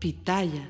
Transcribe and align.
Pitaya. 0.00 0.66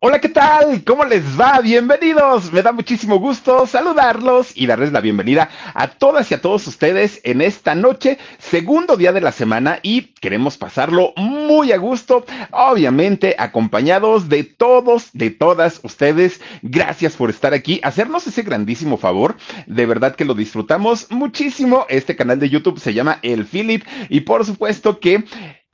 Hola, 0.00 0.18
¿qué 0.18 0.30
tal? 0.30 0.82
¿Cómo 0.84 1.04
les 1.04 1.38
va? 1.38 1.60
Bienvenidos. 1.60 2.50
Me 2.54 2.62
da 2.62 2.72
muchísimo 2.72 3.18
gusto 3.18 3.66
saludarlos 3.66 4.52
y 4.54 4.66
darles 4.66 4.92
la 4.92 5.02
bienvenida 5.02 5.50
a 5.74 5.88
todas 5.88 6.30
y 6.30 6.34
a 6.34 6.40
todos 6.40 6.66
ustedes 6.66 7.20
en 7.24 7.42
esta 7.42 7.74
noche, 7.74 8.16
segundo 8.38 8.96
día 8.96 9.12
de 9.12 9.20
la 9.20 9.30
semana 9.30 9.78
y 9.82 10.14
queremos 10.20 10.56
pasarlo 10.56 11.12
muy 11.16 11.72
a 11.72 11.76
gusto, 11.76 12.24
obviamente 12.50 13.36
acompañados 13.38 14.30
de 14.30 14.44
todos, 14.44 15.10
de 15.12 15.28
todas 15.28 15.80
ustedes. 15.82 16.40
Gracias 16.62 17.16
por 17.16 17.28
estar 17.28 17.52
aquí, 17.52 17.80
hacernos 17.82 18.26
ese 18.26 18.42
grandísimo 18.42 18.96
favor. 18.96 19.36
De 19.66 19.84
verdad 19.84 20.16
que 20.16 20.24
lo 20.24 20.32
disfrutamos 20.32 21.10
muchísimo. 21.10 21.84
Este 21.90 22.16
canal 22.16 22.38
de 22.40 22.48
YouTube 22.48 22.80
se 22.80 22.94
llama 22.94 23.18
El 23.20 23.44
Philip 23.44 23.84
y 24.08 24.20
por 24.20 24.46
supuesto 24.46 24.98
que 24.98 25.24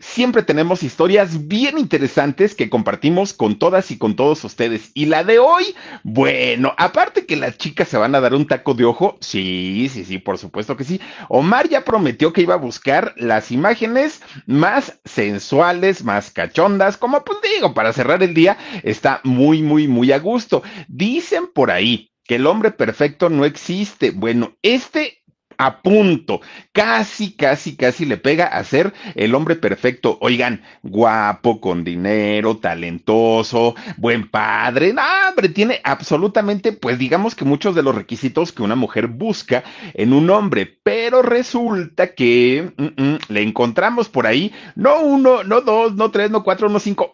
Siempre 0.01 0.43
tenemos 0.43 0.83
historias 0.83 1.47
bien 1.47 1.79
interesantes 1.79 2.55
que 2.55 2.71
compartimos 2.71 3.35
con 3.35 3.59
todas 3.59 3.91
y 3.91 3.99
con 3.99 4.17
todos 4.17 4.43
ustedes. 4.45 4.91
Y 4.95 5.07
la 5.07 5.25
de 5.25 5.39
hoy, 5.39 5.75
bueno, 6.03 6.75
aparte 6.79 7.27
que 7.27 7.37
las 7.37 7.59
chicas 7.59 7.89
se 7.89 7.99
van 7.99 8.15
a 8.15 8.21
dar 8.21 8.35
un 8.35 8.47
taco 8.47 8.73
de 8.73 8.87
ojo, 8.87 9.19
sí, 9.21 9.91
sí, 9.93 10.05
sí, 10.05 10.19
por 10.19 10.39
supuesto 10.39 10.77
que 10.77 10.85
sí. 10.85 11.01
Omar 11.29 11.69
ya 11.69 11.85
prometió 11.85 12.33
que 12.33 12.41
iba 12.41 12.55
a 12.55 12.59
buscar 12.59 13.13
las 13.17 13.53
imágenes 13.53 14.23
más 14.47 14.99
sensuales, 15.05 16.03
más 16.03 16.31
cachondas, 16.31 16.97
como 16.97 17.23
pues 17.23 17.39
digo, 17.55 17.75
para 17.75 17.93
cerrar 17.93 18.23
el 18.23 18.33
día, 18.33 18.57
está 18.83 19.21
muy, 19.23 19.63
muy, 19.63 19.87
muy 19.87 20.13
a 20.13 20.19
gusto. 20.19 20.63
Dicen 20.89 21.49
por 21.53 21.71
ahí 21.71 22.11
que 22.25 22.37
el 22.37 22.47
hombre 22.47 22.71
perfecto 22.71 23.29
no 23.29 23.45
existe. 23.45 24.13
Bueno, 24.13 24.57
este 24.63 25.20
a 25.61 25.83
punto, 25.83 26.41
casi, 26.73 27.33
casi, 27.33 27.77
casi 27.77 28.07
le 28.07 28.17
pega 28.17 28.47
a 28.47 28.65
ser 28.65 28.95
el 29.15 29.35
hombre 29.35 29.57
perfecto. 29.57 30.17
Oigan, 30.23 30.63
guapo, 30.83 31.61
con 31.61 31.85
dinero, 31.85 32.57
talentoso, 32.57 33.75
buen 33.99 34.31
padre, 34.31 34.95
no, 34.95 35.03
hombre, 35.29 35.51
tiene 35.51 35.83
absolutamente, 35.85 36.73
pues 36.73 36.99
digamos 36.99 37.35
que 37.35 37.45
muchos 37.45 37.75
de 37.75 37.83
los 37.83 37.95
requisitos 37.95 38.53
que 38.53 38.63
una 38.63 38.75
mujer 38.75 39.09
busca 39.09 39.63
en 39.93 40.15
un 40.15 40.31
hombre, 40.31 40.79
pero 40.83 41.21
resulta 41.21 42.15
que 42.15 42.73
mm, 42.79 43.03
mm, 43.03 43.19
le 43.29 43.43
encontramos 43.43 44.09
por 44.09 44.27
ahí, 44.27 44.55
no 44.77 45.03
uno, 45.03 45.45
no 45.45 45.61
dos, 45.61 45.95
no 45.95 46.11
tres, 46.11 46.31
no 46.31 46.43
cuatro, 46.43 46.71
no 46.71 46.79
cinco, 46.81 47.11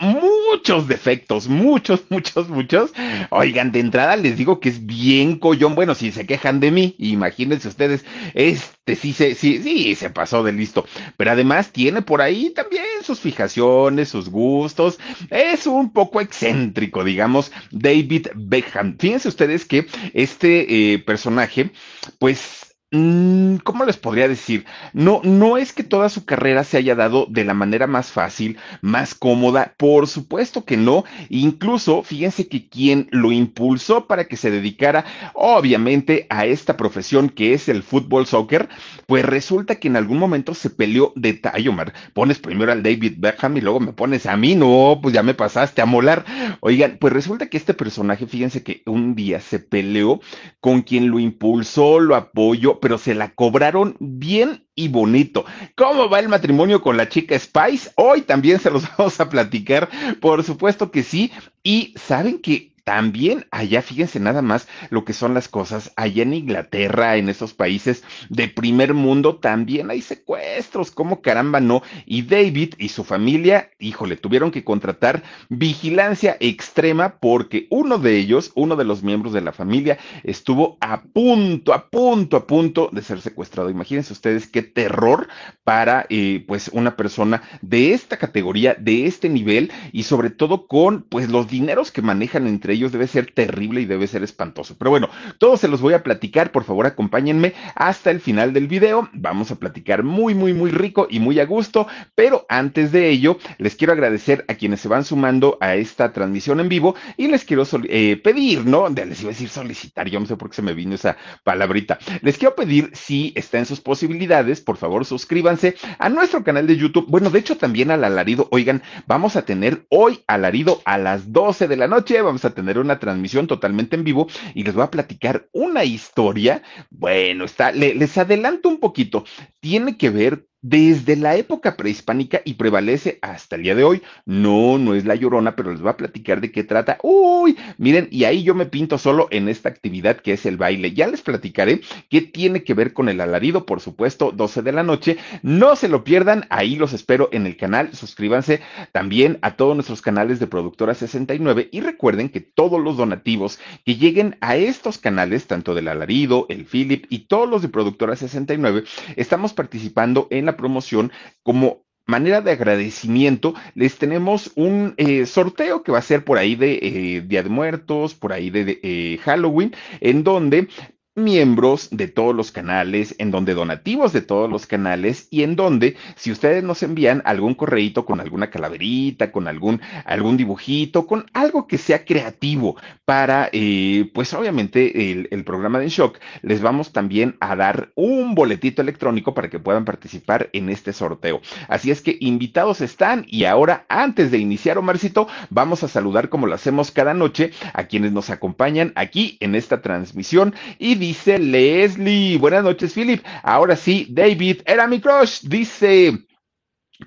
muchos 0.51 0.89
defectos, 0.89 1.49
muchos, 1.49 2.05
muchos, 2.11 2.49
muchos. 2.49 2.93
Oigan, 3.31 3.73
de 3.73 3.81
entrada 3.81 4.17
les 4.17 4.37
digo 4.37 4.61
que 4.61 4.69
es 4.69 4.87
bien 4.87 5.39
collón, 5.39 5.75
bueno, 5.75 5.95
si 5.95 6.13
se 6.13 6.27
quejan 6.27 6.61
de 6.61 6.71
mí, 6.71 6.95
imagínense 6.99 7.69
ustedes, 7.69 8.05
este 8.35 8.97
sí 8.97 9.13
se, 9.13 9.35
sí, 9.35 9.63
sí, 9.63 9.95
se 9.95 10.11
pasó 10.11 10.43
de 10.43 10.53
listo. 10.53 10.87
Pero 11.17 11.31
además 11.31 11.73
tiene 11.73 12.03
por 12.03 12.23
ahí 12.23 12.51
también 12.51 12.85
sus 13.03 13.21
fijaciones, 13.21 14.09
sus 14.09 14.29
gustos. 14.29 14.99
Es 15.31 15.67
un 15.67 15.93
poco 15.93 16.21
excéntrico, 16.21 17.05
digamos, 17.05 17.53
David 17.71 18.29
Beckham. 18.35 18.97
Fíjense 18.99 19.29
ustedes 19.29 19.65
que 19.65 19.87
este 20.15 20.95
eh, 20.95 20.99
personaje, 20.99 21.71
pues 22.19 22.66
¿Cómo 22.93 23.85
les 23.85 23.97
podría 23.97 24.29
decir? 24.29 24.65
No, 24.93 25.21
no 25.25 25.57
es 25.57 25.73
que 25.73 25.83
toda 25.83 26.09
su 26.09 26.25
carrera 26.25 26.63
se 26.63 26.77
haya 26.77 26.95
dado 26.95 27.27
de 27.29 27.45
la 27.45 27.53
manera 27.53 27.89
más 27.89 28.13
fácil, 28.13 28.59
más 28.81 29.13
cómoda, 29.13 29.75
por 29.77 30.07
supuesto 30.07 30.65
que 30.65 30.77
no. 30.77 31.05
Incluso, 31.29 32.05
fíjense 32.05 32.49
que 32.49 32.69
quien 32.69 33.09
lo 33.11 33.33
impulsó 33.33 34.07
para 34.07 34.27
que 34.27 34.37
se 34.37 34.53
dedicara, 34.53 35.05
obviamente, 35.35 36.29
a 36.31 36.47
esta 36.47 36.77
profesión 36.77 37.29
que 37.29 37.55
es 37.55 37.69
el 37.69 37.83
fútbol 37.83 38.25
soccer, 38.25 38.69
pues 39.07 39.25
resulta 39.25 39.75
que 39.81 39.89
en 39.89 39.97
algún 39.97 40.19
momento 40.19 40.55
se 40.55 40.71
peleó 40.71 41.13
de 41.17 41.35
tallo. 41.35 41.75
Pones 42.15 42.39
primero 42.39 42.71
al 42.71 42.85
David 42.85 43.15
Beckham 43.19 43.57
y 43.57 43.63
luego 43.63 43.81
me 43.81 43.93
pones 43.93 44.27
a 44.27 44.37
mí, 44.37 44.55
no, 44.55 45.01
pues 45.03 45.13
ya 45.13 45.25
me 45.25 45.35
pasaste 45.35 45.83
a 45.83 45.87
molar. 45.87 46.25
Oigan, 46.61 46.99
pues 47.01 47.13
resulta 47.13 47.49
que 47.49 47.57
este 47.57 47.75
personaje, 47.75 48.27
fíjense 48.29 48.63
que 48.63 48.83
un 48.87 49.17
día 49.17 49.41
se 49.41 49.59
peleó 49.59 50.21
con 50.61 50.83
quien 50.83 51.11
lo 51.11 51.19
impulsó, 51.19 51.99
lo 51.99 52.15
apoyó, 52.15 52.76
pero 52.81 52.99
se 52.99 53.15
la 53.15 53.35
cobraron 53.35 53.97
bien 53.99 54.67
y 54.75 54.89
bonito. 54.89 55.45
¿Cómo 55.75 56.09
va 56.09 56.21
el 56.21 56.29
matrimonio 56.29 56.83
con 56.83 56.97
la 56.97 57.09
chica 57.09 57.39
Spice? 57.39 57.91
Hoy 57.97 58.23
también 58.23 58.61
se 58.61 58.71
los 58.71 58.85
vamos 58.99 59.19
a 59.21 59.29
platicar, 59.29 59.89
por 60.21 60.45
supuesto 60.45 60.91
que 60.91 61.03
sí. 61.03 61.33
Y 61.63 61.95
saben 61.97 62.39
que 62.39 62.76
también 62.87 63.47
allá, 63.51 63.83
fíjense 63.83 64.21
nada 64.21 64.43
más 64.43 64.69
lo 64.91 65.05
que 65.05 65.13
son 65.13 65.35
las 65.35 65.49
cosas, 65.49 65.93
allá 65.97 66.23
en 66.23 66.35
Inglaterra, 66.35 67.17
en 67.17 67.29
esos 67.29 67.53
países 67.53 68.05
de 68.29 68.47
primer 68.47 68.95
mundo, 68.95 69.39
también 69.39 69.91
hay 69.91 70.01
secuestros, 70.01 70.93
como 70.93 71.21
caramba 71.21 71.59
no. 71.59 71.83
Y 72.07 72.23
David 72.23 72.75
y 72.79 72.91
su 72.91 73.03
familia, 73.03 73.71
híjole, 73.81 74.17
tuvieron 74.17 74.53
que 74.53 74.63
contratar 74.63 75.25
vigilancia 75.49 76.37
extrema 76.39 77.19
porque 77.19 77.67
uno 77.71 77.99
de 77.99 78.19
ellos, 78.19 78.53
uno 78.55 78.77
de 78.77 78.85
los 78.85 79.03
miembros 79.03 79.33
de 79.33 79.41
la 79.41 79.51
familia, 79.51 79.99
estuvo 80.23 80.79
a 80.81 81.03
punto, 81.03 81.75
a 81.75 81.91
punto, 81.91 82.37
a 82.37 82.47
punto 82.47 82.91
de 82.93 83.03
ser 83.03 83.21
secuestrado. 83.21 83.69
Imagínense 83.69 84.13
ustedes 84.13 84.47
qué 84.47 84.63
terror 84.63 85.27
para 85.65 86.07
eh, 86.09 86.45
pues 86.47 86.71
una 86.73 86.95
persona 86.95 87.43
de 87.63 87.95
esta 87.95 88.17
categoría, 88.17 88.77
de 88.79 89.07
este 89.07 89.29
nivel 89.29 89.73
y 89.91 90.05
sobre 90.05 90.31
todo 90.31 90.69
con 90.69 91.03
pues 91.03 91.29
los 91.29 91.49
dineros 91.49 91.91
que 91.91 92.01
manejan 92.01 92.47
entre 92.47 92.76
ellos 92.77 92.93
debe 92.93 93.07
ser 93.07 93.33
terrible 93.33 93.81
y 93.81 93.87
debe 93.87 94.07
ser 94.07 94.23
espantoso. 94.23 94.77
Pero 94.79 94.91
bueno, 94.91 95.09
todos 95.39 95.61
se 95.61 95.69
los 95.69 95.81
voy 95.81 95.95
a 95.95 96.03
platicar, 96.03 96.53
por 96.53 96.65
favor 96.65 96.87
acompáñenme 96.87 97.55
hasta 97.75 98.11
el 98.11 98.21
final 98.21 98.53
del 98.53 98.69
video. 98.69 99.09
Vamos 99.13 99.51
a 99.51 99.57
platicar 99.57 100.03
muy, 100.03 100.35
muy, 100.35 100.55
muy 100.55 100.71
rico 100.71 101.07
y 101.11 101.21
muy 101.21 101.41
a 101.41 101.47
gusto, 101.47 101.87
pero 102.15 102.47
antes 102.49 102.93
de 102.93 103.09
ello, 103.09 103.39
les 103.59 103.77
quiero 103.77 103.93
agradecer 103.93 104.45
a 104.49 104.55
quienes 104.55 104.81
se 104.81 104.89
van 104.89 105.05
sumando 105.05 105.59
a 105.61 105.75
esta 105.75 106.13
transmisión 106.13 106.61
en 106.61 106.69
vivo 106.69 106.95
y 107.17 107.29
les 107.29 107.45
quiero 107.45 107.65
eh, 107.89 108.21
pedir, 108.23 108.67
¿no? 108.67 108.89
Les 108.89 109.21
iba 109.21 109.31
a 109.31 109.33
decir 109.33 109.49
solicitar, 109.49 110.09
yo 110.09 110.21
no 110.21 110.27
sé 110.27 110.37
por 110.37 110.51
qué 110.51 110.57
se 110.57 110.63
me 110.63 110.75
vino 110.75 110.95
esa 110.95 111.17
palabrita. 111.45 111.99
Les 112.23 112.39
quiero 112.39 112.55
pedir, 112.55 112.91
si 112.95 113.33
está 113.35 113.59
en 113.59 113.67
sus 113.67 113.81
posibilidades, 113.81 114.61
por 114.61 114.77
favor 114.77 115.05
suscríbanse 115.05 115.77
a 115.99 116.09
nuestro 116.09 116.45
canal 116.45 116.67
de 116.67 116.77
YouTube. 116.77 117.07
Bueno, 117.09 117.31
de 117.31 117.39
hecho 117.39 117.57
también 117.57 117.91
al 117.91 118.05
alarido, 118.05 118.49
oigan, 118.51 118.83
vamos 119.07 119.37
a 119.37 119.43
tener 119.43 119.87
hoy 119.89 120.21
alarido 120.27 120.83
a 120.85 120.99
las 120.99 121.33
12 121.33 121.69
de 121.69 121.77
la 121.77 121.89
noche, 121.89 122.21
vamos 122.21 122.45
a 122.45 122.51
tener 122.51 122.66
una 122.79 122.99
transmisión 122.99 123.47
totalmente 123.47 123.97
en 123.97 124.05
vivo 124.05 124.27
y 124.55 124.65
les 124.65 124.75
voy 124.75 124.85
a 124.85 124.91
platicar 124.91 125.49
una 125.53 125.85
historia. 125.85 126.63
Bueno, 126.91 127.45
está, 127.45 127.73
les 127.73 128.19
adelanto 128.19 128.69
un 128.69 128.79
poquito. 128.79 129.25
Tiene 129.61 129.97
que 129.97 130.11
ver 130.11 130.47
desde 130.69 131.15
la 131.15 131.37
época 131.37 131.77
prehispánica 131.77 132.43
y 132.45 132.55
prevalece 132.55 133.21
hasta 133.23 133.55
el 133.55 133.63
día 133.63 133.77
de 133.77 133.85
hoy. 133.85 134.03
No, 134.25 134.79
no 134.79 134.95
es 134.95 135.05
la 135.05 135.15
llorona, 135.15 135.55
pero 135.55 135.71
les 135.71 135.81
voy 135.81 135.91
a 135.91 135.97
platicar 135.97 136.41
de 136.41 136.51
qué 136.51 136.65
trata. 136.65 136.99
Uy, 137.05 137.57
miren, 137.79 138.09
y 138.11 138.25
ahí 138.25 138.43
yo 138.43 138.53
me 138.57 138.67
pinto 138.67 138.99
solo 138.99 139.29
en 139.31 139.49
esta 139.49 139.69
actividad 139.69 140.17
que 140.17 140.33
es 140.33 140.45
el 140.45 140.57
baile. 140.57 140.93
Ya 140.93 141.07
les 141.07 141.23
platicaré 141.23 141.83
qué 142.11 142.21
tiene 142.21 142.65
que 142.65 142.75
ver 142.75 142.93
con 142.93 143.09
el 143.09 143.21
alarido, 143.21 143.65
por 143.65 143.81
supuesto, 143.81 144.33
12 144.33 144.63
de 144.63 144.73
la 144.73 144.83
noche. 144.83 145.19
No 145.43 145.77
se 145.77 145.89
lo 145.89 146.03
pierdan, 146.03 146.47
ahí 146.51 146.75
los 146.75 146.93
espero 146.93 147.29
en 147.31 147.47
el 147.47 147.57
canal. 147.57 147.95
Suscríbanse 147.95 148.61
también 148.91 149.39
a 149.43 149.55
todos 149.55 149.77
nuestros 149.77 150.03
canales 150.03 150.41
de 150.41 150.49
Productora 150.49 150.95
69 150.95 151.69
y 151.71 151.81
recuerden 151.81 152.29
que 152.29 152.41
todos 152.41 152.81
los 152.81 152.97
donativos 152.97 153.61
que 153.85 153.95
lleguen 153.95 154.37
a 154.41 154.57
estos 154.57 154.99
canales, 154.99 155.47
tanto 155.47 155.75
del 155.75 155.87
alarido, 155.87 156.47
el 156.49 156.65
Philip 156.65 157.07
y 157.09 157.21
todos 157.21 157.49
los 157.49 157.63
de 157.63 157.69
Productora 157.69 158.17
69, 158.17 158.83
estamos 159.15 159.53
participando 159.53 160.27
en 160.31 160.47
la 160.47 160.56
promoción 160.57 161.13
como 161.43 161.87
manera 162.07 162.41
de 162.41 162.53
agradecimiento, 162.53 163.55
les 163.75 163.99
tenemos 163.99 164.53
un 164.55 164.95
eh, 164.97 165.27
sorteo 165.27 165.83
que 165.83 165.93
va 165.93 165.99
a 165.99 166.03
ser 166.03 166.25
por 166.25 166.39
ahí 166.39 166.55
de 166.55 166.79
eh, 166.81 167.21
Día 167.27 167.43
de 167.43 167.49
Muertos, 167.49 168.15
por 168.15 168.33
ahí 168.33 168.51
de, 168.51 168.81
eh, 168.83 169.19
Halloween, 169.23 169.75
en 170.01 170.23
donde 170.23 170.69
miembros 171.17 171.89
de 171.91 172.09
todos 172.09 172.35
los 172.35 172.53
canales, 172.53 173.15
en 173.19 173.31
donde 173.31 173.55
donativos 173.55 174.13
de 174.13 174.21
todos 174.21 174.51
los 174.51 174.67
canales 174.67 175.29
y 175.31 175.43
en 175.43 175.57
donde 175.57 175.97
si 176.15 176.31
ustedes 176.31 176.63
nos 176.63 176.83
envían 176.83 177.23
algún 177.25 177.55
correíto 177.55 178.05
con 178.05 178.21
alguna 178.21 178.51
calaverita, 178.51 179.33
con 179.33 179.49
algún, 179.49 179.81
algún 180.05 180.37
dibujito, 180.37 181.07
con 181.07 181.25
algo 181.33 181.67
que 181.67 181.79
sea 181.79 182.05
creativo 182.05 182.77
para, 183.07 183.49
eh, 183.53 184.11
pues 184.13 184.35
obviamente 184.35 185.13
el, 185.31 185.45
programa 185.47 185.79
de 185.79 185.89
Shock, 185.89 186.19
les 186.43 186.61
vamos 186.61 186.93
también 186.93 187.37
a 187.41 187.55
dar 187.57 187.93
un 187.95 188.35
boletito 188.35 188.83
electrónico 188.83 189.33
para 189.33 189.49
que 189.49 189.61
puedan 189.61 189.85
participar 189.85 190.51
en 190.53 190.69
este 190.69 190.93
sorteo. 190.93 191.41
Así 191.69 191.91
es 191.91 192.03
que 192.03 192.17
invitados 192.21 192.81
están 192.81 193.25
y 193.29 193.45
ahora 193.45 193.87
antes 193.89 194.31
de 194.31 194.39
iniciar 194.39 194.77
Omarcito, 194.77 195.29
vamos 195.51 195.83
a 195.83 195.89
saludar 195.89 196.29
como 196.29 196.47
lo 196.47 196.55
hacemos 196.55 196.91
cada 196.91 197.15
noche 197.15 197.53
a 197.73 197.85
quienes 197.85 198.13
nos 198.13 198.29
acompañan 198.29 198.93
aquí 198.97 199.39
en 199.41 199.55
esta 199.55 199.81
transmisión 199.81 200.55
y 200.79 200.97
dice 201.07 201.39
Leslie. 201.39 202.37
Buenas 202.37 202.65
noches, 202.65 202.93
Philip. 202.93 203.25
Ahora 203.43 203.77
sí, 203.77 204.09
David, 204.11 204.63
era 204.67 204.89
mi 204.89 205.01
crush. 205.01 205.43
Dice, 205.43 206.27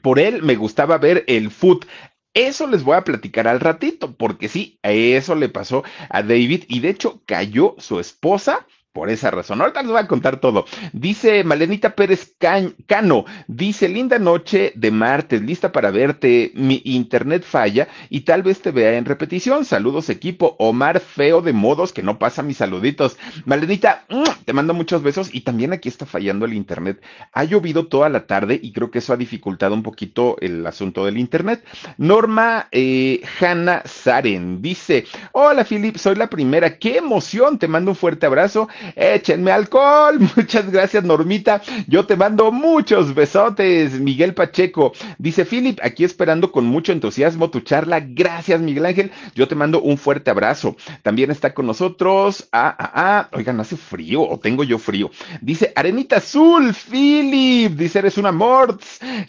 por 0.02 0.20
él 0.20 0.42
me 0.42 0.56
gustaba 0.56 0.98
ver 0.98 1.26
el 1.28 1.52
foot. 1.52 1.86
Eso 2.34 2.68
les 2.68 2.84
voy 2.84 2.96
a 2.96 3.04
platicar 3.04 3.48
al 3.48 3.60
ratito, 3.60 4.16
porque 4.16 4.48
sí, 4.48 4.80
eso 4.84 5.36
le 5.36 5.50
pasó 5.50 5.84
a 6.10 6.22
David 6.22 6.64
y 6.70 6.80
de 6.80 6.90
hecho 6.90 7.22
cayó 7.26 7.76
su 7.80 8.00
esposa 8.00 8.66
por 8.94 9.10
esa 9.10 9.32
razón. 9.32 9.62
Ahorita 9.62 9.82
les 9.82 9.92
voy 9.92 10.00
a 10.02 10.08
contar 10.08 10.40
todo. 10.40 10.66
Dice 10.94 11.44
Malenita 11.44 11.96
Pérez 11.96 12.36
Cano, 12.40 13.26
dice, 13.48 13.88
linda 13.88 14.18
noche 14.20 14.74
de 14.76 14.92
martes, 14.92 15.42
lista 15.42 15.72
para 15.72 15.92
verte. 15.92 16.52
Mi 16.56 16.82
internet 16.86 17.44
falla 17.44 17.88
y 18.10 18.22
tal 18.22 18.44
vez 18.44 18.62
te 18.62 18.72
vea 18.72 18.98
en 18.98 19.06
repetición. 19.06 19.66
Saludos 19.66 20.10
equipo. 20.10 20.56
Omar 20.60 21.00
Feo 21.00 21.42
de 21.42 21.54
Modos, 21.54 21.94
que 21.94 22.04
no 22.04 22.18
pasa 22.18 22.42
mis 22.42 22.58
saluditos. 22.58 23.18
Malenita, 23.46 24.06
te 24.46 24.54
mando 24.54 24.74
muchos 24.74 25.04
besos 25.04 25.30
y 25.34 25.42
también 25.42 25.74
aquí 25.74 25.90
está 25.90 26.06
fallando 26.06 26.46
el 26.46 26.54
internet. 26.54 27.02
Ha 27.34 27.44
llovido 27.44 27.88
toda 27.88 28.10
la 28.10 28.26
tarde 28.26 28.60
y 28.62 28.72
creo 28.74 28.92
que 28.92 29.00
eso 29.00 29.14
ha 29.14 29.18
dificultado 29.18 29.76
un 29.76 29.84
poquito 29.84 30.38
el 30.42 30.66
asunto 30.66 31.06
del 31.06 31.18
internet. 31.18 31.64
Norma 31.98 32.68
eh, 32.72 33.22
Hanna 33.40 33.84
Saren 33.86 34.62
dice, 34.62 35.06
hola 35.32 35.64
Filip, 35.64 35.98
soy 35.98 36.16
la 36.16 36.28
primera. 36.28 36.78
¡Qué 36.78 36.98
emoción! 36.98 37.60
Te 37.60 37.68
mando 37.68 37.92
un 37.92 37.98
fuerte 37.98 38.26
abrazo 38.26 38.68
échenme 38.96 39.52
alcohol. 39.52 40.20
Muchas 40.36 40.72
gracias, 40.72 41.04
Normita. 41.04 41.62
Yo 41.88 42.06
te 42.06 42.16
mando 42.16 42.52
muchos 42.52 43.14
besotes. 43.14 44.00
Miguel 44.00 44.34
Pacheco 44.34 44.94
dice, 45.18 45.46
Philip, 45.46 45.80
aquí 45.82 46.04
esperando 46.04 46.52
con 46.52 46.66
mucho 46.66 46.92
entusiasmo 46.92 47.50
tu 47.50 47.62
charla. 47.62 48.00
Gracias, 48.00 48.60
Miguel 48.62 48.86
Ángel. 48.86 49.12
Yo 49.36 49.48
te 49.48 49.56
mando 49.56 49.82
un 49.82 49.98
fuerte 49.98 50.32
abrazo. 50.32 50.76
También 51.04 51.32
está 51.32 51.54
con 51.54 51.66
nosotros. 51.68 52.48
Ah, 52.52 52.76
ah, 52.78 52.92
ah. 52.96 53.30
Oigan, 53.34 53.60
hace 53.60 53.78
frío 53.78 54.22
o 54.22 54.40
tengo 54.40 54.64
yo 54.64 54.80
frío. 54.80 55.12
Dice, 55.42 55.74
Arenita 55.76 56.18
Azul, 56.18 56.74
Philip. 56.74 57.74
Dice, 57.74 58.00
eres 58.00 58.18
un 58.18 58.26
amor. 58.26 58.80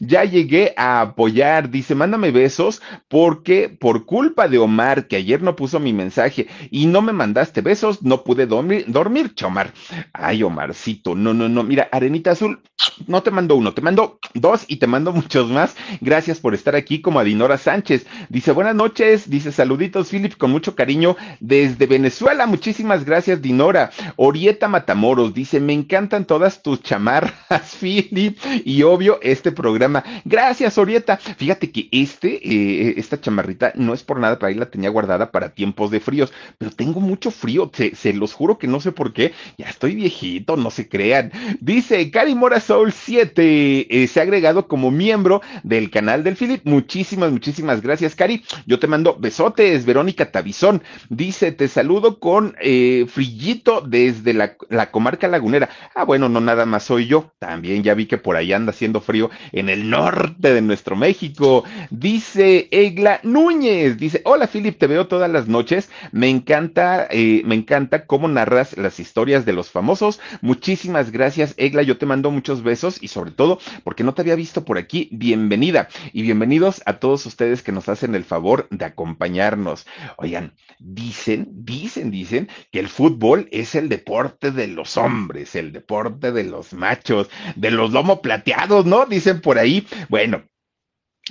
Ya 0.01 0.25
llegué 0.25 0.75
a 0.77 1.01
apoyar. 1.01 1.71
Dice, 1.71 1.95
mándame 1.95 2.31
besos 2.31 2.83
porque 3.09 3.69
por 3.69 4.07
culpa 4.07 4.49
de 4.49 4.59
Omar, 4.59 5.07
que 5.07 5.17
ayer 5.17 5.43
no 5.43 5.57
puso 5.57 5.81
mi 5.81 5.93
mensaje 5.93 6.47
y 6.71 6.87
no 6.87 7.03
me 7.03 7.13
mandaste 7.13 7.61
besos, 7.61 8.03
no 8.03 8.25
pude 8.25 8.47
dormir, 8.47 8.85
dormir 8.89 9.35
Omar. 9.47 9.73
Ay, 10.13 10.43
Omarcito, 10.43 11.15
no, 11.15 11.35
no, 11.35 11.49
no. 11.49 11.63
Mira, 11.63 11.89
Arenita 11.93 12.33
Azul, 12.33 12.61
no 13.07 13.23
te 13.23 13.31
mando 13.31 13.57
uno, 13.57 13.73
te 13.75 13.81
mando 13.81 14.19
dos 14.35 14.65
y 14.69 14.77
te 14.77 14.87
mando 14.87 15.13
muchos 15.13 15.51
más. 15.51 15.77
Gracias 16.01 16.39
por 16.41 16.55
estar 16.55 16.77
aquí 16.77 17.01
como 17.01 17.21
Adinora 17.21 17.59
Sánchez. 17.59 18.07
Dice, 18.29 18.53
buenas 18.53 18.75
noches, 18.75 19.29
dice, 19.31 19.53
saluditos, 19.53 20.11
Philip, 20.11 20.37
con 20.37 20.51
mucho 20.51 20.75
cariño 20.75 21.17
desde 21.41 21.87
Venezuela. 21.87 22.47
Muchísimas 22.47 23.05
gracias, 23.05 23.43
Dinora. 23.43 23.91
Orieta 24.17 24.69
Matamoros 24.69 25.35
dice, 25.35 25.61
me 25.61 25.73
encantan 25.73 26.25
todas 26.25 26.63
tus 26.63 26.83
chamarras, 26.83 27.35
Philip, 27.81 28.39
y 28.65 28.83
obvio 28.83 29.19
este 29.23 29.53
programa. 29.53 30.05
Gracias, 30.25 30.79
Orieta. 30.79 31.17
Fíjate 31.17 31.71
que 31.71 31.89
este, 31.93 32.41
eh, 32.43 32.95
esta 32.97 33.21
chamarrita 33.21 33.73
no 33.75 33.95
es 33.95 34.03
por 34.03 34.19
nada, 34.19 34.39
para 34.39 34.51
ahí 34.51 34.57
la 34.57 34.71
tenía 34.71 34.91
guardada 34.91 35.31
para 35.31 35.51
tiempos 35.51 35.91
de 35.91 36.01
fríos, 36.01 36.33
pero 36.59 36.71
tengo 36.71 37.01
mucho 37.01 37.31
frío, 37.31 37.71
se, 37.73 37.95
se 37.95 38.13
los 38.13 38.33
juro 38.33 38.59
que 38.59 38.67
no 38.67 38.81
sé 38.81 38.93
por 38.93 39.13
qué 39.13 39.30
ya 39.59 39.69
estoy 39.69 39.95
viejito, 39.95 40.57
no 40.57 40.71
se 40.71 40.89
crean. 40.89 41.33
Dice 41.61 42.11
Cari 42.11 42.35
Mora 42.35 42.61
Soul 42.61 42.93
7, 42.93 44.03
eh, 44.03 44.07
se 44.07 44.21
ha 44.21 44.23
agregado 44.23 44.69
como 44.69 44.91
miembro 44.91 45.43
del 45.63 45.91
canal 45.91 46.25
del 46.25 46.37
Philip. 46.37 46.63
Muchísimas, 46.65 47.31
muchísimas 47.33 47.83
gracias, 47.83 48.15
Cari. 48.15 48.43
Yo 48.67 48.79
te 48.79 48.87
mando 48.87 49.17
besotes, 49.19 49.85
Verónica 49.85 50.31
Tabizón. 50.31 50.83
Dice, 51.09 51.53
te 51.53 51.69
saludo 51.69 52.19
con 52.19 52.57
eh, 52.61 53.07
frillito 53.09 53.81
desde 53.81 54.35
la, 54.35 54.57
la 54.69 54.91
comarca 54.91 55.29
lagunera. 55.29 55.69
Ah, 55.95 56.05
bueno, 56.05 56.29
no 56.29 56.41
nada 56.41 56.67
más 56.67 56.85
soy 56.85 57.07
yo. 57.07 57.33
También 57.39 57.83
ya 57.83 57.95
vi 57.95 58.07
que 58.07 58.19
por 58.19 58.37
ahí 58.37 58.53
anda 58.53 58.71
haciendo 58.71 59.01
frío 59.01 59.31
en 59.53 59.69
el 59.69 59.91
norte 59.91 60.53
de 60.55 60.63
nuestro 60.63 60.97
México. 60.97 61.65
Dice 61.91 62.69
Egla 62.71 63.21
Núñez, 63.23 63.99
dice, 63.99 64.23
hola 64.25 64.47
Philip, 64.47 64.79
te 64.79 64.87
veo 64.87 65.07
todas 65.07 65.31
las 65.31 65.49
noches. 65.49 65.91
Me 66.13 66.29
encanta, 66.29 67.07
eh, 67.11 67.43
me 67.45 67.55
encanta 67.55 68.07
cómo 68.07 68.29
narras 68.29 68.77
las 68.77 68.99
historias 69.01 69.20
historias 69.21 69.45
de 69.45 69.53
los 69.53 69.71
famosos. 69.71 70.19
Muchísimas 70.41 71.11
gracias, 71.11 71.53
Egla. 71.59 71.83
Yo 71.83 71.99
te 71.99 72.07
mando 72.07 72.31
muchos 72.31 72.63
besos 72.63 72.97
y 73.03 73.09
sobre 73.09 73.33
todo 73.33 73.59
porque 73.85 74.03
no 74.03 74.15
te 74.15 74.23
había 74.23 74.35
visto 74.35 74.65
por 74.65 74.79
aquí. 74.79 75.11
Bienvenida 75.13 75.91
y 76.15 76.23
bienvenidos 76.23 76.81
a 76.87 76.95
todos 76.95 77.27
ustedes 77.27 77.63
que 77.63 77.71
nos 77.71 77.91
hacen 77.91 78.15
el 78.15 78.25
favor 78.25 78.67
de 78.71 78.87
acompañarnos. 78.87 79.87
Oigan, 80.17 80.55
dicen, 80.79 81.49
dicen, 81.51 82.11
dicen 82.11 82.49
que 82.73 82.81
el 82.81 82.89
fútbol 82.89 83.47
es 83.53 83.75
el 83.75 83.91
deporte 83.91 84.53
de 84.53 84.69
los 84.69 84.97
hombres, 84.97 85.55
el 85.55 85.73
deporte 85.73 86.33
de 86.33 86.45
los 86.45 86.73
machos, 86.73 87.29
de 87.57 87.71
los 87.73 87.93
lomo 87.93 88.23
plateados, 88.23 88.87
¿no? 88.87 89.05
Dicen 89.05 89.43
por 89.43 89.59
ahí. 89.59 89.87
Bueno, 90.09 90.45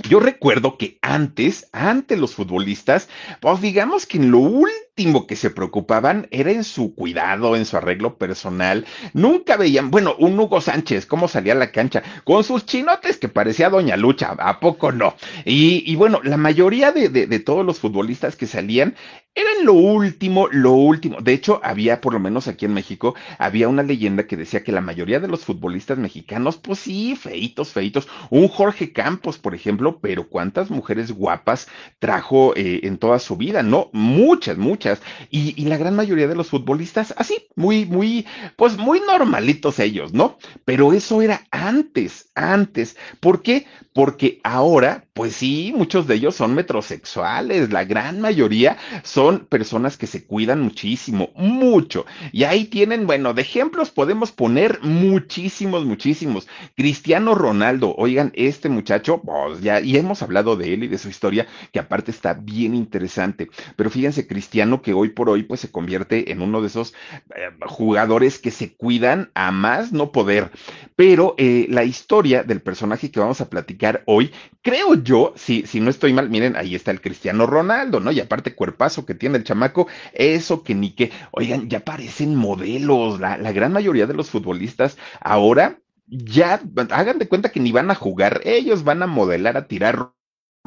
yo 0.07 0.19
recuerdo 0.19 0.77
que 0.77 0.99
antes, 1.01 1.67
antes 1.73 2.19
los 2.19 2.35
futbolistas, 2.35 3.09
pues 3.41 3.59
digamos 3.61 4.05
que 4.05 4.17
en 4.17 4.29
lo 4.29 4.37
último 4.37 4.88
que 4.99 5.37
se 5.37 5.49
preocupaban 5.49 6.27
era 6.29 6.51
en 6.51 6.65
su 6.65 6.93
cuidado, 6.93 7.55
en 7.55 7.65
su 7.65 7.77
arreglo 7.77 8.17
personal. 8.17 8.85
Nunca 9.13 9.55
veían, 9.55 9.91
bueno, 9.91 10.13
un 10.19 10.37
Hugo 10.37 10.59
Sánchez, 10.59 11.05
cómo 11.05 11.29
salía 11.29 11.53
a 11.53 11.55
la 11.55 11.71
cancha, 11.71 12.03
con 12.25 12.43
sus 12.43 12.65
chinotes 12.65 13.15
que 13.17 13.29
parecía 13.29 13.69
Doña 13.69 13.95
Lucha, 13.95 14.35
¿a 14.37 14.59
poco 14.59 14.91
no? 14.91 15.15
Y, 15.45 15.89
y 15.89 15.95
bueno, 15.95 16.19
la 16.21 16.35
mayoría 16.35 16.91
de, 16.91 17.07
de, 17.07 17.39
todos 17.39 17.65
los 17.65 17.79
futbolistas 17.79 18.35
que 18.35 18.45
salían 18.45 18.95
eran 19.35 19.63
lo 19.63 19.73
último, 19.73 20.49
lo 20.51 20.73
último. 20.73 21.21
De 21.21 21.31
hecho, 21.31 21.61
había, 21.63 22.01
por 22.01 22.11
lo 22.11 22.19
menos 22.19 22.49
aquí 22.49 22.65
en 22.65 22.73
México, 22.73 23.15
había 23.37 23.69
una 23.69 23.83
leyenda 23.83 24.27
que 24.27 24.35
decía 24.35 24.63
que 24.63 24.73
la 24.73 24.81
mayoría 24.81 25.21
de 25.21 25.29
los 25.29 25.45
futbolistas 25.45 25.97
mexicanos, 25.97 26.57
pues 26.57 26.79
sí, 26.79 27.15
feitos, 27.15 27.71
feitos. 27.71 28.09
Un 28.31 28.49
Jorge 28.49 28.91
Campos, 28.91 29.37
por 29.37 29.55
ejemplo, 29.55 29.99
pero 30.01 30.27
cuántas 30.27 30.69
mujeres 30.69 31.13
guapas 31.13 31.69
trajo 31.99 32.53
eh, 32.57 32.81
en 32.83 32.97
toda 32.97 33.19
su 33.19 33.37
vida, 33.37 33.63
¿no? 33.63 33.89
Muchas, 33.93 34.57
muchas 34.57 34.88
y, 35.29 35.61
y, 35.61 35.65
la 35.65 35.77
gran 35.77 35.95
mayoría 35.95 36.27
de 36.27 36.35
los 36.35 36.49
futbolistas, 36.49 37.13
así, 37.17 37.47
muy, 37.55 37.85
muy, 37.85 38.25
pues 38.55 38.77
muy 38.77 38.99
normalitos 39.01 39.79
ellos, 39.79 40.13
¿no? 40.13 40.37
Pero 40.65 40.93
eso 40.93 41.21
era 41.21 41.45
antes, 41.51 42.29
antes. 42.35 42.95
¿Por 43.19 43.41
qué? 43.41 43.65
Porque 43.99 44.39
ahora, 44.45 45.03
pues 45.11 45.35
sí, 45.35 45.73
muchos 45.75 46.07
de 46.07 46.15
ellos 46.15 46.33
son 46.33 46.55
metrosexuales, 46.55 47.73
la 47.73 47.83
gran 47.83 48.21
mayoría 48.21 48.77
son 49.03 49.39
personas 49.39 49.97
que 49.97 50.07
se 50.07 50.23
cuidan 50.23 50.61
muchísimo, 50.61 51.31
mucho. 51.35 52.05
Y 52.31 52.45
ahí 52.45 52.63
tienen, 52.63 53.05
bueno, 53.05 53.33
de 53.33 53.41
ejemplos 53.41 53.91
podemos 53.91 54.31
poner 54.31 54.79
muchísimos, 54.83 55.83
muchísimos. 55.83 56.47
Cristiano 56.77 57.35
Ronaldo, 57.35 57.93
oigan, 57.97 58.31
este 58.35 58.69
muchacho, 58.69 59.21
pues 59.21 59.59
ya, 59.59 59.81
y 59.81 59.97
hemos 59.97 60.21
hablado 60.21 60.55
de 60.55 60.73
él 60.73 60.85
y 60.85 60.87
de 60.87 60.97
su 60.97 61.09
historia, 61.09 61.45
que 61.73 61.79
aparte 61.79 62.11
está 62.11 62.33
bien 62.35 62.75
interesante. 62.75 63.49
Pero 63.75 63.89
fíjense, 63.89 64.27
Cristiano 64.27 64.81
que 64.81 64.93
hoy 64.93 65.09
por 65.09 65.29
hoy 65.29 65.43
pues 65.43 65.59
se 65.59 65.71
convierte 65.71 66.31
en 66.31 66.41
uno 66.41 66.61
de 66.61 66.67
esos 66.67 66.93
eh, 67.35 67.49
jugadores 67.65 68.39
que 68.39 68.51
se 68.51 68.71
cuidan 68.75 69.29
a 69.33 69.51
más 69.51 69.91
no 69.91 70.13
poder. 70.13 70.51
Pero 70.95 71.35
eh, 71.37 71.65
la 71.69 71.83
historia 71.83 72.43
del 72.43 72.61
personaje 72.61 73.11
que 73.11 73.19
vamos 73.19 73.41
a 73.41 73.49
platicar 73.49 73.88
hoy, 74.05 74.31
creo 74.61 74.95
yo, 74.95 75.33
si, 75.35 75.65
si 75.65 75.79
no 75.79 75.89
estoy 75.89 76.13
mal, 76.13 76.29
miren, 76.29 76.55
ahí 76.55 76.75
está 76.75 76.91
el 76.91 77.01
Cristiano 77.01 77.45
Ronaldo, 77.45 77.99
¿no? 77.99 78.11
Y 78.11 78.19
aparte 78.19 78.55
cuerpazo 78.55 79.05
que 79.05 79.15
tiene 79.15 79.37
el 79.37 79.43
chamaco, 79.43 79.87
eso 80.13 80.63
que 80.63 80.75
ni 80.75 80.91
que, 80.91 81.11
oigan, 81.31 81.69
ya 81.69 81.81
parecen 81.81 82.35
modelos, 82.35 83.19
la, 83.19 83.37
la 83.37 83.51
gran 83.51 83.73
mayoría 83.73 84.07
de 84.07 84.13
los 84.13 84.29
futbolistas 84.29 84.97
ahora 85.21 85.79
ya 86.07 86.61
hagan 86.91 87.19
de 87.19 87.27
cuenta 87.27 87.51
que 87.51 87.59
ni 87.59 87.71
van 87.71 87.91
a 87.91 87.95
jugar, 87.95 88.41
ellos 88.43 88.83
van 88.83 89.03
a 89.03 89.07
modelar, 89.07 89.57
a 89.57 89.67
tirar 89.67 90.11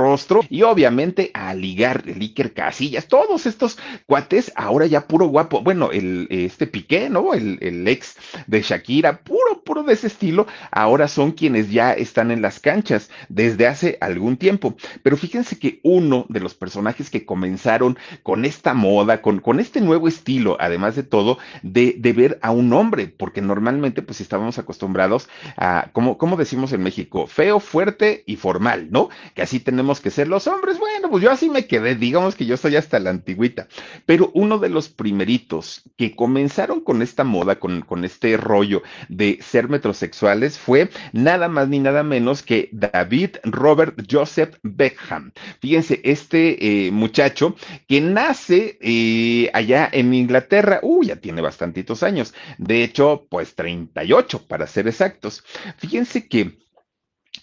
rostro 0.02 0.40
y 0.48 0.62
obviamente 0.62 1.30
a 1.34 1.54
ligar 1.54 2.02
el 2.06 2.20
Iker 2.20 2.52
Casillas, 2.52 3.06
todos 3.06 3.46
estos 3.46 3.78
cuates, 4.06 4.52
ahora 4.56 4.86
ya 4.86 5.06
puro 5.06 5.26
guapo, 5.26 5.62
bueno, 5.62 5.90
el, 5.92 6.26
este 6.30 6.66
Piqué, 6.66 7.08
¿no? 7.08 7.34
El, 7.34 7.58
el 7.60 7.86
ex 7.86 8.16
de 8.46 8.62
Shakira, 8.62 9.20
puro, 9.20 9.62
puro 9.64 9.82
de 9.82 9.94
ese 9.94 10.06
estilo, 10.06 10.46
ahora 10.70 11.08
son 11.08 11.32
quienes 11.32 11.70
ya 11.70 11.92
están 11.92 12.30
en 12.30 12.42
las 12.42 12.60
canchas 12.60 13.10
desde 13.28 13.66
hace 13.66 13.98
algún 14.00 14.36
tiempo. 14.36 14.74
Pero 15.02 15.16
fíjense 15.16 15.58
que 15.58 15.80
uno 15.82 16.26
de 16.28 16.40
los 16.40 16.54
personajes 16.54 17.10
que 17.10 17.24
comenzaron 17.24 17.98
con 18.22 18.44
esta 18.44 18.74
moda, 18.74 19.22
con, 19.22 19.40
con 19.40 19.60
este 19.60 19.80
nuevo 19.80 20.08
estilo, 20.08 20.56
además 20.60 20.96
de 20.96 21.02
todo, 21.02 21.38
de, 21.62 21.94
de 21.98 22.12
ver 22.12 22.38
a 22.42 22.50
un 22.50 22.72
hombre, 22.72 23.08
porque 23.08 23.40
normalmente 23.40 24.02
pues 24.02 24.20
estábamos 24.20 24.58
acostumbrados 24.58 25.28
a, 25.56 25.90
como, 25.92 26.18
como 26.18 26.36
decimos 26.36 26.72
en 26.72 26.82
México, 26.82 27.26
feo, 27.26 27.60
fuerte 27.60 28.24
y 28.26 28.36
formal, 28.36 28.88
¿no? 28.90 29.08
Que 29.34 29.42
así 29.42 29.60
tenemos 29.60 29.91
que 30.00 30.10
ser 30.10 30.28
los 30.28 30.46
hombres. 30.46 30.78
Bueno, 30.78 31.10
pues 31.10 31.22
yo 31.22 31.30
así 31.30 31.48
me 31.48 31.66
quedé, 31.66 31.94
digamos 31.94 32.34
que 32.34 32.46
yo 32.46 32.56
soy 32.56 32.76
hasta 32.76 32.98
la 32.98 33.10
antigüita. 33.10 33.68
Pero 34.06 34.30
uno 34.34 34.58
de 34.58 34.68
los 34.68 34.88
primeritos 34.88 35.82
que 35.96 36.14
comenzaron 36.14 36.80
con 36.80 37.02
esta 37.02 37.24
moda, 37.24 37.58
con, 37.58 37.82
con 37.82 38.04
este 38.04 38.36
rollo 38.36 38.82
de 39.08 39.38
ser 39.42 39.68
metrosexuales, 39.68 40.58
fue 40.58 40.90
nada 41.12 41.48
más 41.48 41.68
ni 41.68 41.78
nada 41.78 42.02
menos 42.02 42.42
que 42.42 42.68
David 42.72 43.36
Robert 43.44 44.06
Joseph 44.10 44.56
Beckham. 44.62 45.32
Fíjense, 45.60 46.00
este 46.04 46.86
eh, 46.86 46.90
muchacho 46.90 47.56
que 47.88 48.00
nace 48.00 48.78
eh, 48.80 49.50
allá 49.52 49.88
en 49.92 50.14
Inglaterra, 50.14 50.80
uh, 50.82 51.02
ya 51.02 51.16
tiene 51.16 51.42
bastantitos 51.42 52.02
años, 52.02 52.34
de 52.58 52.84
hecho, 52.84 53.26
pues 53.28 53.54
38 53.54 54.46
para 54.46 54.66
ser 54.66 54.88
exactos. 54.88 55.44
Fíjense 55.78 56.28
que 56.28 56.61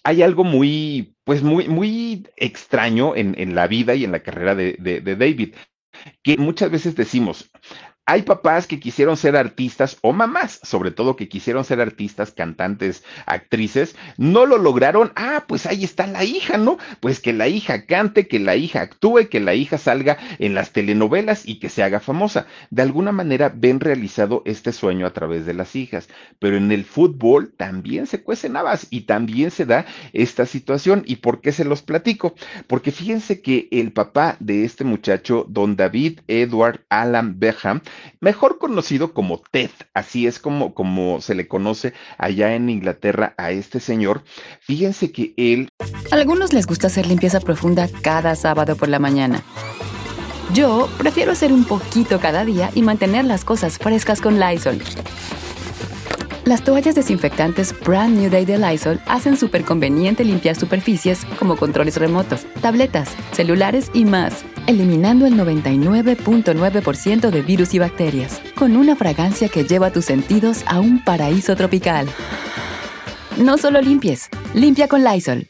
hay 0.10 0.24
algo 0.24 0.44
muy, 0.44 1.16
pues 1.24 1.44
muy, 1.44 1.68
muy 1.68 2.28
extraño 2.36 3.16
en, 3.16 3.40
en 3.40 3.54
la 3.54 3.68
vida 3.68 3.94
y 3.94 4.04
en 4.04 4.12
la 4.12 4.24
carrera 4.24 4.56
de, 4.56 4.76
de, 4.80 5.02
de 5.02 5.16
David, 5.16 5.54
que 6.24 6.38
muchas 6.38 6.72
veces 6.72 6.96
decimos, 6.96 7.52
hay 8.10 8.24
papás 8.24 8.66
que 8.66 8.80
quisieron 8.80 9.18
ser 9.18 9.38
artistas 9.38 10.00
o 10.02 10.14
mamás, 10.14 10.60
sobre 10.64 10.90
todo 10.90 11.16
que 11.16 11.30
quisieron 11.30 11.64
ser 11.64 11.80
artistas, 11.80 12.32
cantantes, 12.32 13.04
actrices, 13.28 13.96
no 14.18 14.48
lo 14.48 14.58
lograron. 14.58 15.12
Ah, 15.16 15.44
pues 15.48 15.68
ahí 15.68 15.84
está 15.84 16.08
la 16.08 16.24
hija, 16.24 16.58
¿no? 16.58 16.80
Pues 17.02 17.20
que 17.20 17.34
la 17.34 17.48
hija 17.48 17.86
cante, 17.86 18.28
que 18.28 18.40
la 18.40 18.56
hija 18.56 18.82
actúe, 18.82 19.30
que 19.30 19.40
la 19.40 19.54
hija 19.54 19.78
salga 19.78 20.18
en 20.40 20.56
las 20.56 20.72
telenovelas 20.72 21.48
y 21.48 21.60
que 21.60 21.70
se 21.70 21.84
haga 21.84 22.00
famosa. 22.00 22.48
De 22.72 22.82
alguna 22.82 23.12
manera 23.12 23.54
ven 23.56 23.80
realizado 23.80 24.42
este 24.46 24.74
sueño 24.74 25.06
a 25.06 25.14
través 25.14 25.46
de 25.46 25.54
las 25.54 25.76
hijas, 25.76 26.10
pero 26.40 26.58
en 26.58 26.72
el 26.72 26.86
fútbol 26.86 27.54
también 27.56 28.08
se 28.08 28.24
cuecen 28.24 28.58
habas 28.58 28.88
y 28.90 29.02
también 29.02 29.52
se 29.52 29.68
da 29.68 29.86
esta 30.14 30.48
situación. 30.48 31.04
¿Y 31.06 31.18
por 31.18 31.42
qué 31.42 31.52
se 31.52 31.64
los 31.64 31.84
platico? 31.84 32.34
Porque 32.66 32.92
fíjense 32.92 33.44
que 33.44 33.68
el 33.70 33.92
papá 33.92 34.36
de 34.40 34.66
este 34.66 34.84
muchacho, 34.84 35.46
don 35.48 35.76
David 35.76 36.22
Edward 36.28 36.82
Alan 36.90 37.40
Beckham, 37.40 37.82
mejor 38.20 38.58
conocido 38.58 39.14
como 39.14 39.42
Ted, 39.52 39.72
así 39.94 40.28
es 40.28 40.40
como, 40.40 40.74
como 40.74 41.22
se 41.22 41.36
le 41.36 41.48
conoce 41.48 41.94
allá 42.18 42.56
en 42.56 42.70
Inglaterra 42.70 43.34
a 43.38 43.52
este 43.52 43.80
señor. 43.80 44.24
Fíjense 44.62 45.12
que 45.12 45.34
él... 45.38 45.70
A 46.12 46.16
algunos 46.16 46.54
les 46.54 46.66
gusta 46.66 46.88
hacer 46.88 47.08
limpieza 47.08 47.40
profunda 47.40 47.88
cada 48.02 48.36
sábado 48.36 48.76
por 48.76 48.90
la 48.90 49.00
mañana. 49.00 49.44
Yo 50.54 50.90
prefiero 50.98 51.32
hacer 51.32 51.54
un 51.54 51.64
poquito 51.64 52.20
cada 52.20 52.44
día 52.44 52.72
y 52.74 52.82
mantener 52.82 53.26
las 53.26 53.46
cosas 53.46 53.78
frescas 53.78 54.20
con 54.20 54.40
Lysol. 54.40 54.82
Las 56.46 56.64
toallas 56.64 56.96
desinfectantes 56.96 57.76
Brand 57.82 58.18
New 58.18 58.32
Day 58.32 58.46
de 58.46 58.58
Lysol 58.58 59.00
hacen 59.06 59.38
súper 59.38 59.64
conveniente 59.64 60.24
limpiar 60.24 60.56
superficies 60.56 61.24
como 61.38 61.56
controles 61.58 61.98
remotos, 61.98 62.48
tabletas, 62.62 63.10
celulares 63.34 63.92
y 63.94 64.06
más, 64.06 64.44
eliminando 64.70 65.26
el 65.26 65.34
99.9% 65.34 67.32
de 67.32 67.42
virus 67.42 67.74
y 67.74 67.80
bacterias, 67.80 68.40
con 68.56 68.78
una 68.78 68.96
fragancia 68.96 69.50
que 69.50 69.64
lleva 69.64 69.92
tus 69.92 70.06
sentidos 70.06 70.64
a 70.68 70.80
un 70.80 71.04
paraíso 71.04 71.56
tropical. 71.56 72.08
No 73.38 73.58
solo 73.58 73.82
limpies, 73.82 74.30
limpia 74.54 74.88
con 74.88 75.04
Lysol 75.04 75.48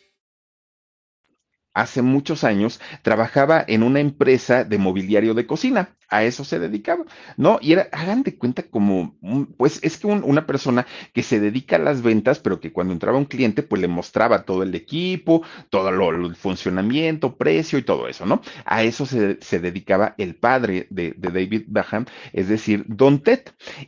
hace 1.79 2.01
muchos 2.01 2.43
años 2.43 2.79
trabajaba 3.01 3.63
en 3.67 3.83
una 3.83 3.99
empresa 3.99 4.63
de 4.63 4.77
mobiliario 4.77 5.33
de 5.33 5.47
cocina. 5.47 5.95
A 6.09 6.23
eso 6.23 6.43
se 6.43 6.59
dedicaba, 6.59 7.05
¿no? 7.37 7.59
Y 7.61 7.73
era, 7.73 7.87
hagan 7.91 8.23
de 8.23 8.37
cuenta 8.37 8.63
como, 8.63 9.15
pues 9.57 9.79
es 9.83 9.97
que 9.97 10.07
una 10.07 10.45
persona 10.45 10.87
que 11.13 11.23
se 11.23 11.39
dedica 11.39 11.75
a 11.75 11.79
las 11.79 12.01
ventas, 12.01 12.39
pero 12.39 12.59
que 12.59 12.71
cuando 12.71 12.93
entraba 12.93 13.17
un 13.17 13.25
cliente, 13.25 13.63
pues 13.63 13.81
le 13.81 13.87
mostraba 13.87 14.43
todo 14.43 14.63
el 14.63 14.73
equipo, 14.75 15.43
todo 15.69 15.89
el 15.89 16.35
funcionamiento, 16.35 17.35
precio 17.35 17.79
y 17.79 17.83
todo 17.83 18.07
eso, 18.07 18.25
¿no? 18.25 18.41
A 18.65 18.83
eso 18.83 19.05
se, 19.05 19.37
se 19.41 19.59
dedicaba 19.59 20.15
el 20.17 20.35
padre 20.35 20.87
de, 20.89 21.13
de, 21.17 21.29
David 21.29 21.65
Baham, 21.67 22.05
es 22.33 22.47
decir, 22.47 22.85
Don 22.87 23.19
Ted. 23.19 23.41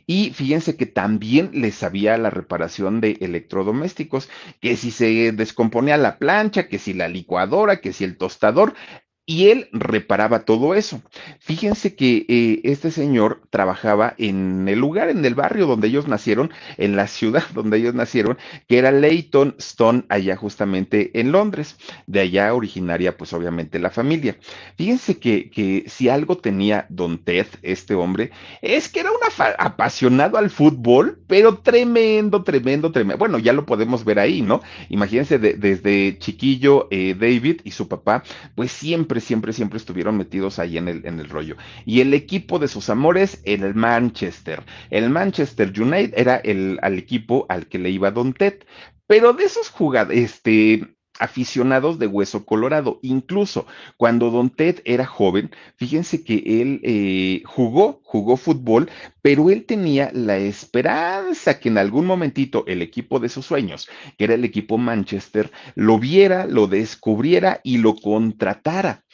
Y 0.06 0.30
fíjense 0.30 0.76
que 0.76 0.86
también 0.86 1.50
le 1.52 1.70
sabía 1.72 2.16
la 2.18 2.30
reparación 2.30 3.00
de 3.00 3.18
electrodomésticos, 3.20 4.28
que 4.60 4.76
si 4.76 4.90
se 4.90 5.32
descomponía 5.32 5.96
la 5.96 6.18
plancha, 6.18 6.68
que 6.68 6.78
si 6.78 6.94
la 6.94 7.08
licuadora, 7.08 7.80
que 7.80 7.92
si 7.92 8.04
el 8.04 8.16
tostador, 8.16 8.74
y 9.24 9.48
él 9.48 9.68
reparaba 9.72 10.44
todo 10.44 10.74
eso. 10.74 11.00
Fíjense 11.38 11.94
que 11.94 12.26
eh, 12.28 12.60
este 12.64 12.90
señor 12.90 13.42
trabajaba 13.50 14.14
en 14.18 14.68
el 14.68 14.80
lugar, 14.80 15.10
en 15.10 15.24
el 15.24 15.34
barrio 15.34 15.66
donde 15.66 15.88
ellos 15.88 16.08
nacieron, 16.08 16.50
en 16.76 16.96
la 16.96 17.06
ciudad 17.12 17.44
donde 17.54 17.78
ellos 17.78 17.94
nacieron, 17.94 18.36
que 18.66 18.78
era 18.78 18.90
Leighton 18.90 19.54
Stone, 19.58 20.04
allá 20.08 20.36
justamente 20.36 21.18
en 21.20 21.30
Londres. 21.32 21.76
De 22.06 22.20
allá 22.20 22.52
originaria, 22.52 23.16
pues 23.16 23.32
obviamente 23.32 23.78
la 23.78 23.90
familia. 23.90 24.36
Fíjense 24.76 25.18
que, 25.18 25.50
que 25.50 25.84
si 25.86 26.08
algo 26.08 26.38
tenía 26.38 26.86
Don 26.88 27.18
Ted, 27.18 27.46
este 27.62 27.94
hombre, 27.94 28.32
es 28.60 28.88
que 28.88 29.00
era 29.00 29.10
un 29.10 29.18
apasionado 29.58 30.36
al 30.36 30.50
fútbol, 30.50 31.20
pero 31.28 31.58
tremendo, 31.58 32.42
tremendo, 32.42 32.90
tremendo. 32.90 33.18
Bueno, 33.18 33.38
ya 33.38 33.52
lo 33.52 33.66
podemos 33.66 34.04
ver 34.04 34.18
ahí, 34.18 34.42
¿no? 34.42 34.62
Imagínense 34.88 35.38
desde 35.38 36.18
chiquillo 36.18 36.88
eh, 36.90 37.14
David 37.18 37.60
y 37.64 37.70
su 37.70 37.88
papá, 37.88 38.24
pues 38.54 38.72
siempre 38.72 39.11
siempre, 39.20 39.52
siempre, 39.52 39.78
estuvieron 39.78 40.16
metidos 40.16 40.58
ahí 40.58 40.78
en 40.78 40.88
el, 40.88 41.06
en 41.06 41.20
el 41.20 41.28
rollo. 41.28 41.56
Y 41.84 42.00
el 42.00 42.14
equipo 42.14 42.58
de 42.58 42.68
sus 42.68 42.90
amores, 42.90 43.40
el 43.44 43.74
Manchester. 43.74 44.62
El 44.90 45.10
Manchester 45.10 45.72
United 45.80 46.14
era 46.16 46.36
el 46.36 46.78
al 46.82 46.98
equipo 46.98 47.46
al 47.48 47.66
que 47.66 47.78
le 47.78 47.90
iba 47.90 48.10
Don 48.10 48.32
Ted. 48.32 48.60
Pero 49.06 49.32
de 49.32 49.44
esos 49.44 49.68
jugadores, 49.68 50.24
este, 50.24 50.96
aficionados 51.22 51.98
de 52.00 52.08
hueso 52.08 52.44
colorado. 52.44 52.98
Incluso 53.02 53.66
cuando 53.96 54.30
Don 54.30 54.50
Ted 54.50 54.80
era 54.84 55.06
joven, 55.06 55.50
fíjense 55.76 56.24
que 56.24 56.42
él 56.60 56.80
eh, 56.82 57.42
jugó, 57.44 58.00
jugó 58.02 58.36
fútbol, 58.36 58.90
pero 59.22 59.50
él 59.50 59.64
tenía 59.64 60.10
la 60.12 60.36
esperanza 60.38 61.60
que 61.60 61.68
en 61.68 61.78
algún 61.78 62.06
momentito 62.06 62.64
el 62.66 62.82
equipo 62.82 63.20
de 63.20 63.28
sus 63.28 63.46
sueños, 63.46 63.88
que 64.18 64.24
era 64.24 64.34
el 64.34 64.44
equipo 64.44 64.78
Manchester, 64.78 65.52
lo 65.76 66.00
viera, 66.00 66.46
lo 66.46 66.66
descubriera 66.66 67.60
y 67.62 67.78
lo 67.78 67.94
contratara. 67.94 69.04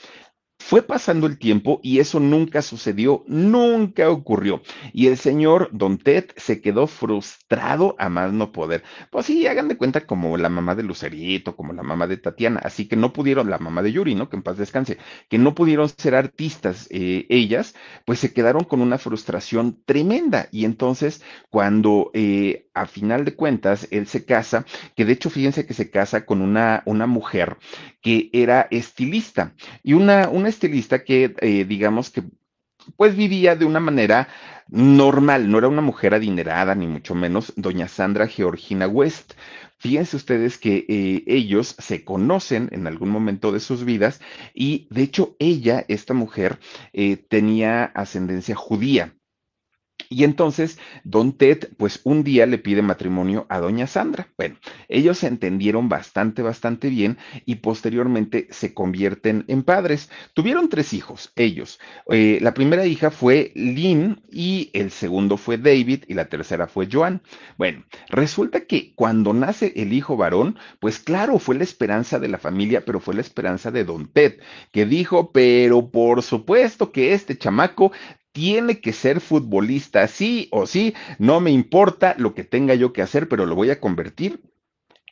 Fue 0.60 0.82
pasando 0.82 1.26
el 1.26 1.38
tiempo 1.38 1.80
y 1.82 2.00
eso 2.00 2.20
nunca 2.20 2.62
sucedió, 2.62 3.24
nunca 3.26 4.10
ocurrió. 4.10 4.60
Y 4.92 5.06
el 5.06 5.16
señor 5.16 5.70
Don 5.72 5.98
Ted 5.98 6.26
se 6.36 6.60
quedó 6.60 6.86
frustrado 6.86 7.96
a 7.98 8.08
más 8.08 8.32
no 8.32 8.52
poder. 8.52 8.82
Pues 9.10 9.26
sí, 9.26 9.46
hagan 9.46 9.68
de 9.68 9.78
cuenta 9.78 10.04
como 10.06 10.36
la 10.36 10.48
mamá 10.48 10.74
de 10.74 10.82
Lucerito, 10.82 11.56
como 11.56 11.72
la 11.72 11.82
mamá 11.82 12.06
de 12.06 12.18
Tatiana, 12.18 12.60
así 12.62 12.86
que 12.86 12.96
no 12.96 13.12
pudieron, 13.12 13.48
la 13.48 13.58
mamá 13.58 13.82
de 13.82 13.92
Yuri, 13.92 14.14
¿no? 14.14 14.28
Que 14.28 14.36
en 14.36 14.42
paz 14.42 14.58
descanse, 14.58 14.98
que 15.30 15.38
no 15.38 15.54
pudieron 15.54 15.88
ser 15.88 16.14
artistas 16.14 16.86
eh, 16.90 17.26
ellas, 17.30 17.74
pues 18.04 18.18
se 18.18 18.32
quedaron 18.32 18.64
con 18.64 18.82
una 18.82 18.98
frustración 18.98 19.82
tremenda. 19.86 20.48
Y 20.50 20.64
entonces, 20.64 21.22
cuando 21.50 22.10
eh, 22.14 22.68
a 22.74 22.86
final 22.86 23.24
de 23.24 23.34
cuentas 23.34 23.88
él 23.90 24.06
se 24.06 24.24
casa, 24.24 24.66
que 24.96 25.04
de 25.04 25.12
hecho 25.12 25.30
fíjense 25.30 25.66
que 25.66 25.74
se 25.74 25.90
casa 25.90 26.26
con 26.26 26.42
una, 26.42 26.82
una 26.84 27.06
mujer 27.06 27.56
que 28.00 28.30
era 28.32 28.68
estilista 28.70 29.54
y 29.82 29.94
una, 29.94 30.28
una 30.28 30.47
estilista 30.48 31.04
que 31.04 31.34
eh, 31.40 31.64
digamos 31.64 32.10
que 32.10 32.22
pues 32.96 33.16
vivía 33.16 33.56
de 33.56 33.64
una 33.64 33.80
manera 33.80 34.28
normal, 34.68 35.50
no 35.50 35.58
era 35.58 35.68
una 35.68 35.82
mujer 35.82 36.14
adinerada 36.14 36.74
ni 36.74 36.86
mucho 36.86 37.14
menos, 37.14 37.52
doña 37.56 37.88
Sandra 37.88 38.26
Georgina 38.26 38.86
West. 38.86 39.34
Fíjense 39.78 40.16
ustedes 40.16 40.58
que 40.58 40.84
eh, 40.88 41.24
ellos 41.26 41.76
se 41.78 42.04
conocen 42.04 42.68
en 42.72 42.86
algún 42.86 43.10
momento 43.10 43.52
de 43.52 43.60
sus 43.60 43.84
vidas 43.84 44.20
y 44.52 44.88
de 44.90 45.02
hecho 45.02 45.36
ella, 45.38 45.84
esta 45.88 46.14
mujer, 46.14 46.58
eh, 46.92 47.16
tenía 47.16 47.84
ascendencia 47.84 48.56
judía. 48.56 49.17
Y 50.10 50.24
entonces, 50.24 50.78
don 51.04 51.32
Ted, 51.32 51.68
pues 51.76 52.00
un 52.04 52.24
día 52.24 52.46
le 52.46 52.58
pide 52.58 52.82
matrimonio 52.82 53.46
a 53.48 53.58
doña 53.58 53.86
Sandra. 53.86 54.28
Bueno, 54.36 54.56
ellos 54.88 55.18
se 55.18 55.26
entendieron 55.26 55.88
bastante, 55.88 56.42
bastante 56.42 56.88
bien 56.88 57.18
y 57.44 57.56
posteriormente 57.56 58.48
se 58.50 58.72
convierten 58.72 59.44
en 59.48 59.62
padres. 59.62 60.10
Tuvieron 60.34 60.68
tres 60.68 60.92
hijos, 60.94 61.32
ellos. 61.36 61.78
Eh, 62.10 62.38
la 62.40 62.54
primera 62.54 62.86
hija 62.86 63.10
fue 63.10 63.52
Lynn 63.54 64.22
y 64.30 64.70
el 64.72 64.90
segundo 64.90 65.36
fue 65.36 65.58
David 65.58 66.04
y 66.08 66.14
la 66.14 66.28
tercera 66.28 66.66
fue 66.66 66.88
Joan. 66.90 67.22
Bueno, 67.56 67.84
resulta 68.08 68.62
que 68.62 68.94
cuando 68.94 69.34
nace 69.34 69.72
el 69.76 69.92
hijo 69.92 70.16
varón, 70.16 70.58
pues 70.80 70.98
claro, 70.98 71.38
fue 71.38 71.56
la 71.56 71.64
esperanza 71.64 72.18
de 72.18 72.28
la 72.28 72.38
familia, 72.38 72.84
pero 72.84 73.00
fue 73.00 73.14
la 73.14 73.20
esperanza 73.20 73.70
de 73.70 73.84
don 73.84 74.08
Ted, 74.08 74.38
que 74.72 74.86
dijo, 74.86 75.32
pero 75.32 75.90
por 75.90 76.22
supuesto 76.22 76.92
que 76.92 77.12
este 77.12 77.36
chamaco 77.36 77.92
tiene 78.38 78.80
que 78.80 78.92
ser 78.92 79.20
futbolista, 79.20 80.06
sí 80.06 80.46
o 80.52 80.68
sí, 80.68 80.94
no 81.18 81.40
me 81.40 81.50
importa 81.50 82.14
lo 82.18 82.34
que 82.34 82.44
tenga 82.44 82.76
yo 82.76 82.92
que 82.92 83.02
hacer, 83.02 83.28
pero 83.28 83.46
lo 83.46 83.56
voy 83.56 83.70
a 83.70 83.80
convertir 83.80 84.40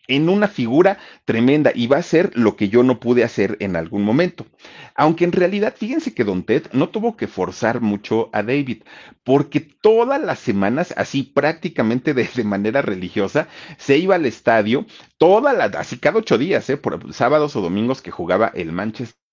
en 0.07 0.29
una 0.29 0.47
figura 0.47 0.99
tremenda 1.25 1.73
y 1.75 1.89
va 1.89 1.97
a 1.97 2.03
ser 2.03 2.31
lo 2.37 2.55
que 2.55 2.69
yo 2.69 2.85
no 2.85 3.01
pude 3.01 3.25
hacer 3.25 3.57
en 3.59 3.75
algún 3.75 4.05
momento. 4.05 4.47
Aunque 4.95 5.25
en 5.25 5.33
realidad, 5.33 5.75
fíjense 5.77 6.15
que 6.15 6.23
Don 6.23 6.45
Ted 6.45 6.67
no 6.71 6.91
tuvo 6.91 7.17
que 7.17 7.27
forzar 7.27 7.81
mucho 7.81 8.31
a 8.33 8.45
David, 8.45 8.85
porque 9.25 9.59
todas 9.59 10.23
las 10.23 10.39
semanas, 10.39 10.95
así 10.97 11.25
prácticamente 11.25 12.15
de, 12.15 12.45
manera 12.45 12.81
religiosa, 12.81 13.49
se 13.77 13.99
iba 13.99 14.15
al 14.15 14.25
estadio, 14.25 14.87
toda 15.19 15.53
la, 15.53 15.65
así 15.65 15.99
cada 15.99 16.21
ocho 16.21 16.39
días, 16.39 16.71
¿eh? 16.71 16.77
por 16.77 17.13
sábados 17.13 17.57
o 17.57 17.61
domingos 17.61 18.03
que 18.03 18.13
jugaba 18.13 18.53
el 18.55 18.71
Manchester 18.71 19.26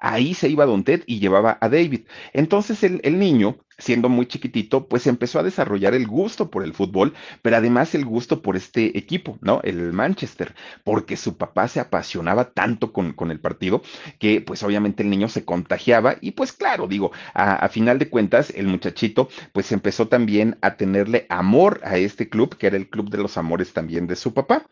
ahí 0.00 0.34
se 0.34 0.48
iba 0.48 0.66
Don 0.66 0.84
Ted 0.84 1.02
y 1.06 1.18
llevaba 1.18 1.58
a 1.60 1.68
David. 1.68 2.06
Entonces 2.32 2.82
el, 2.82 3.18
niño, 3.18 3.58
siendo 3.78 4.08
muy 4.08 4.26
chiquitito, 4.26 4.88
pues 4.88 5.06
empezó 5.06 5.38
a 5.38 5.42
desarrollar 5.42 5.94
el 5.94 6.06
gusto 6.06 6.50
por 6.50 6.64
el 6.64 6.74
fútbol, 6.74 7.14
pero 7.42 7.56
además 7.56 7.94
el 7.94 8.04
gusto 8.04 8.42
por 8.42 8.56
este 8.56 8.96
equipo, 8.98 9.38
¿no? 9.40 9.60
El 9.62 9.92
Manchester, 9.92 10.54
porque 10.84 11.16
su 11.16 11.36
papá 11.36 11.68
se 11.68 11.80
apasionaba 11.80 12.52
tanto 12.52 12.92
con, 12.92 13.12
con 13.12 13.30
el 13.30 13.40
partido 13.40 13.82
que 14.18 14.40
pues 14.40 14.62
obviamente 14.62 15.02
el 15.02 15.10
niño 15.10 15.28
se 15.28 15.44
contagiaba 15.44 16.16
y 16.20 16.32
pues 16.32 16.52
claro, 16.52 16.86
digo, 16.86 17.12
a, 17.34 17.54
a 17.54 17.68
final 17.68 17.98
de 17.98 18.10
cuentas 18.10 18.50
el 18.50 18.66
muchachito 18.66 19.28
pues 19.52 19.72
empezó 19.72 20.08
también 20.08 20.58
a 20.60 20.76
tenerle 20.76 21.26
amor 21.28 21.80
a 21.84 21.96
este 21.96 22.28
club, 22.28 22.56
que 22.56 22.66
era 22.66 22.76
el 22.76 22.88
club 22.90 23.10
de 23.10 23.18
los 23.18 23.36
amores 23.36 23.72
también 23.72 24.06
de 24.06 24.16
su 24.16 24.34
papá. 24.34 24.66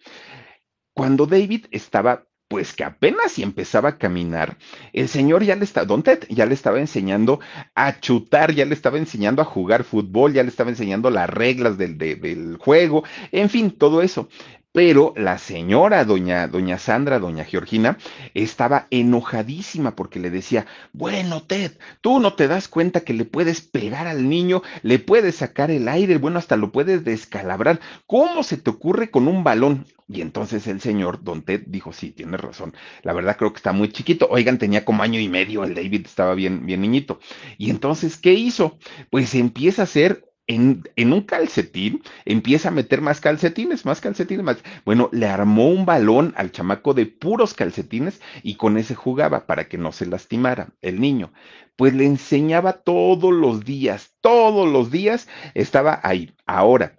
Cuando 0.95 1.27
David 1.27 1.67
estaba 1.71 2.27
pues 2.53 2.75
que 2.75 2.85
apenas 2.85 3.33
si 3.33 3.43
empezaba 3.43 3.89
a 3.89 3.97
caminar, 3.97 4.59
el 4.93 5.09
señor 5.09 5.43
ya 5.43 5.57
le 5.57 5.65
estaba, 5.65 5.87
Don 5.87 6.03
Ted 6.03 6.25
ya 6.29 6.45
le 6.45 6.53
estaba 6.53 6.79
enseñando 6.79 7.41
a 7.75 7.99
chutar, 7.99 8.53
ya 8.53 8.67
le 8.67 8.75
estaba 8.75 8.99
enseñando 8.99 9.41
a 9.41 9.47
jugar 9.47 9.85
fútbol, 9.85 10.35
ya 10.35 10.43
le 10.43 10.51
estaba 10.51 10.69
enseñando 10.69 11.09
las 11.09 11.31
reglas 11.31 11.79
del, 11.79 11.97
de, 11.97 12.15
del 12.15 12.59
juego, 12.59 13.05
en 13.31 13.49
fin, 13.49 13.71
todo 13.71 14.03
eso 14.03 14.29
pero 14.73 15.13
la 15.17 15.37
señora 15.37 16.05
doña, 16.05 16.49
doña 16.49 16.79
Sandra, 16.79 17.19
doña 17.19 17.45
Georgina, 17.45 17.99
estaba 18.33 18.87
enojadísima 18.91 19.95
porque 19.95 20.19
le 20.19 20.31
decía, 20.31 20.67
bueno, 20.95 21.43
Ted, 21.43 21.73
tú 22.01 22.21
no 22.21 22.35
te 22.35 22.49
das 22.49 22.69
cuenta 22.69 23.01
que 23.01 23.13
le 23.13 23.27
puedes 23.27 23.61
pegar 23.61 24.07
al 24.07 24.31
niño, 24.31 24.63
le 24.83 24.99
puedes 24.99 25.37
sacar 25.37 25.71
el 25.71 25.89
aire, 25.89 26.17
bueno, 26.17 26.39
hasta 26.39 26.57
lo 26.57 26.73
puedes 26.73 27.05
descalabrar. 27.05 27.81
¿Cómo 28.07 28.43
se 28.43 28.57
te 28.57 28.71
ocurre 28.71 29.11
con 29.11 29.29
un 29.29 29.45
balón? 29.45 29.87
Y 30.13 30.21
entonces 30.21 30.67
el 30.67 30.81
señor, 30.81 31.25
don 31.25 31.43
Ted, 31.43 31.63
dijo, 31.67 31.93
sí, 31.93 32.11
tienes 32.11 32.41
razón. 32.41 32.75
La 33.03 33.15
verdad 33.15 33.37
creo 33.39 33.53
que 33.53 33.57
está 33.57 33.73
muy 33.73 33.89
chiquito. 33.89 34.29
Oigan, 34.31 34.59
tenía 34.59 34.85
como 34.85 35.03
año 35.03 35.19
y 35.19 35.29
medio, 35.29 35.65
el 35.65 35.75
David 35.75 36.03
estaba 36.05 36.35
bien, 36.35 36.67
bien 36.67 36.83
niñito. 36.83 37.19
Y 37.57 37.71
entonces, 37.71 38.19
¿qué 38.19 38.35
hizo? 38.35 38.79
Pues 39.11 39.35
empieza 39.35 39.83
a 39.83 39.85
hacer 39.85 40.29
en, 40.47 40.83
en, 40.97 41.13
un 41.13 41.23
calcetín, 41.23 42.03
empieza 42.25 42.69
a 42.69 42.73
meter 42.73 43.01
más 43.01 43.21
calcetines, 43.21 43.87
más 43.87 44.01
calcetines, 44.01 44.45
más. 44.45 44.59
Bueno, 44.85 45.09
le 45.13 45.27
armó 45.27 45.71
un 45.71 45.87
balón 45.87 46.35
al 46.37 46.53
chamaco 46.53 46.93
de 46.95 47.07
puros 47.07 47.55
calcetines 47.55 48.21
y 48.43 48.57
con 48.57 48.77
ese 48.77 48.95
jugaba 48.95 49.47
para 49.47 49.69
que 49.69 49.79
no 49.79 49.93
se 49.93 50.05
lastimara 50.05 50.75
el 50.83 51.01
niño. 51.01 51.33
Pues 51.77 51.95
le 51.95 52.05
enseñaba 52.05 52.75
todos 52.75 53.33
los 53.33 53.65
días, 53.65 54.15
todos 54.21 54.71
los 54.71 54.91
días 54.91 55.27
estaba 55.55 56.01
ahí. 56.03 56.35
Ahora, 56.45 56.99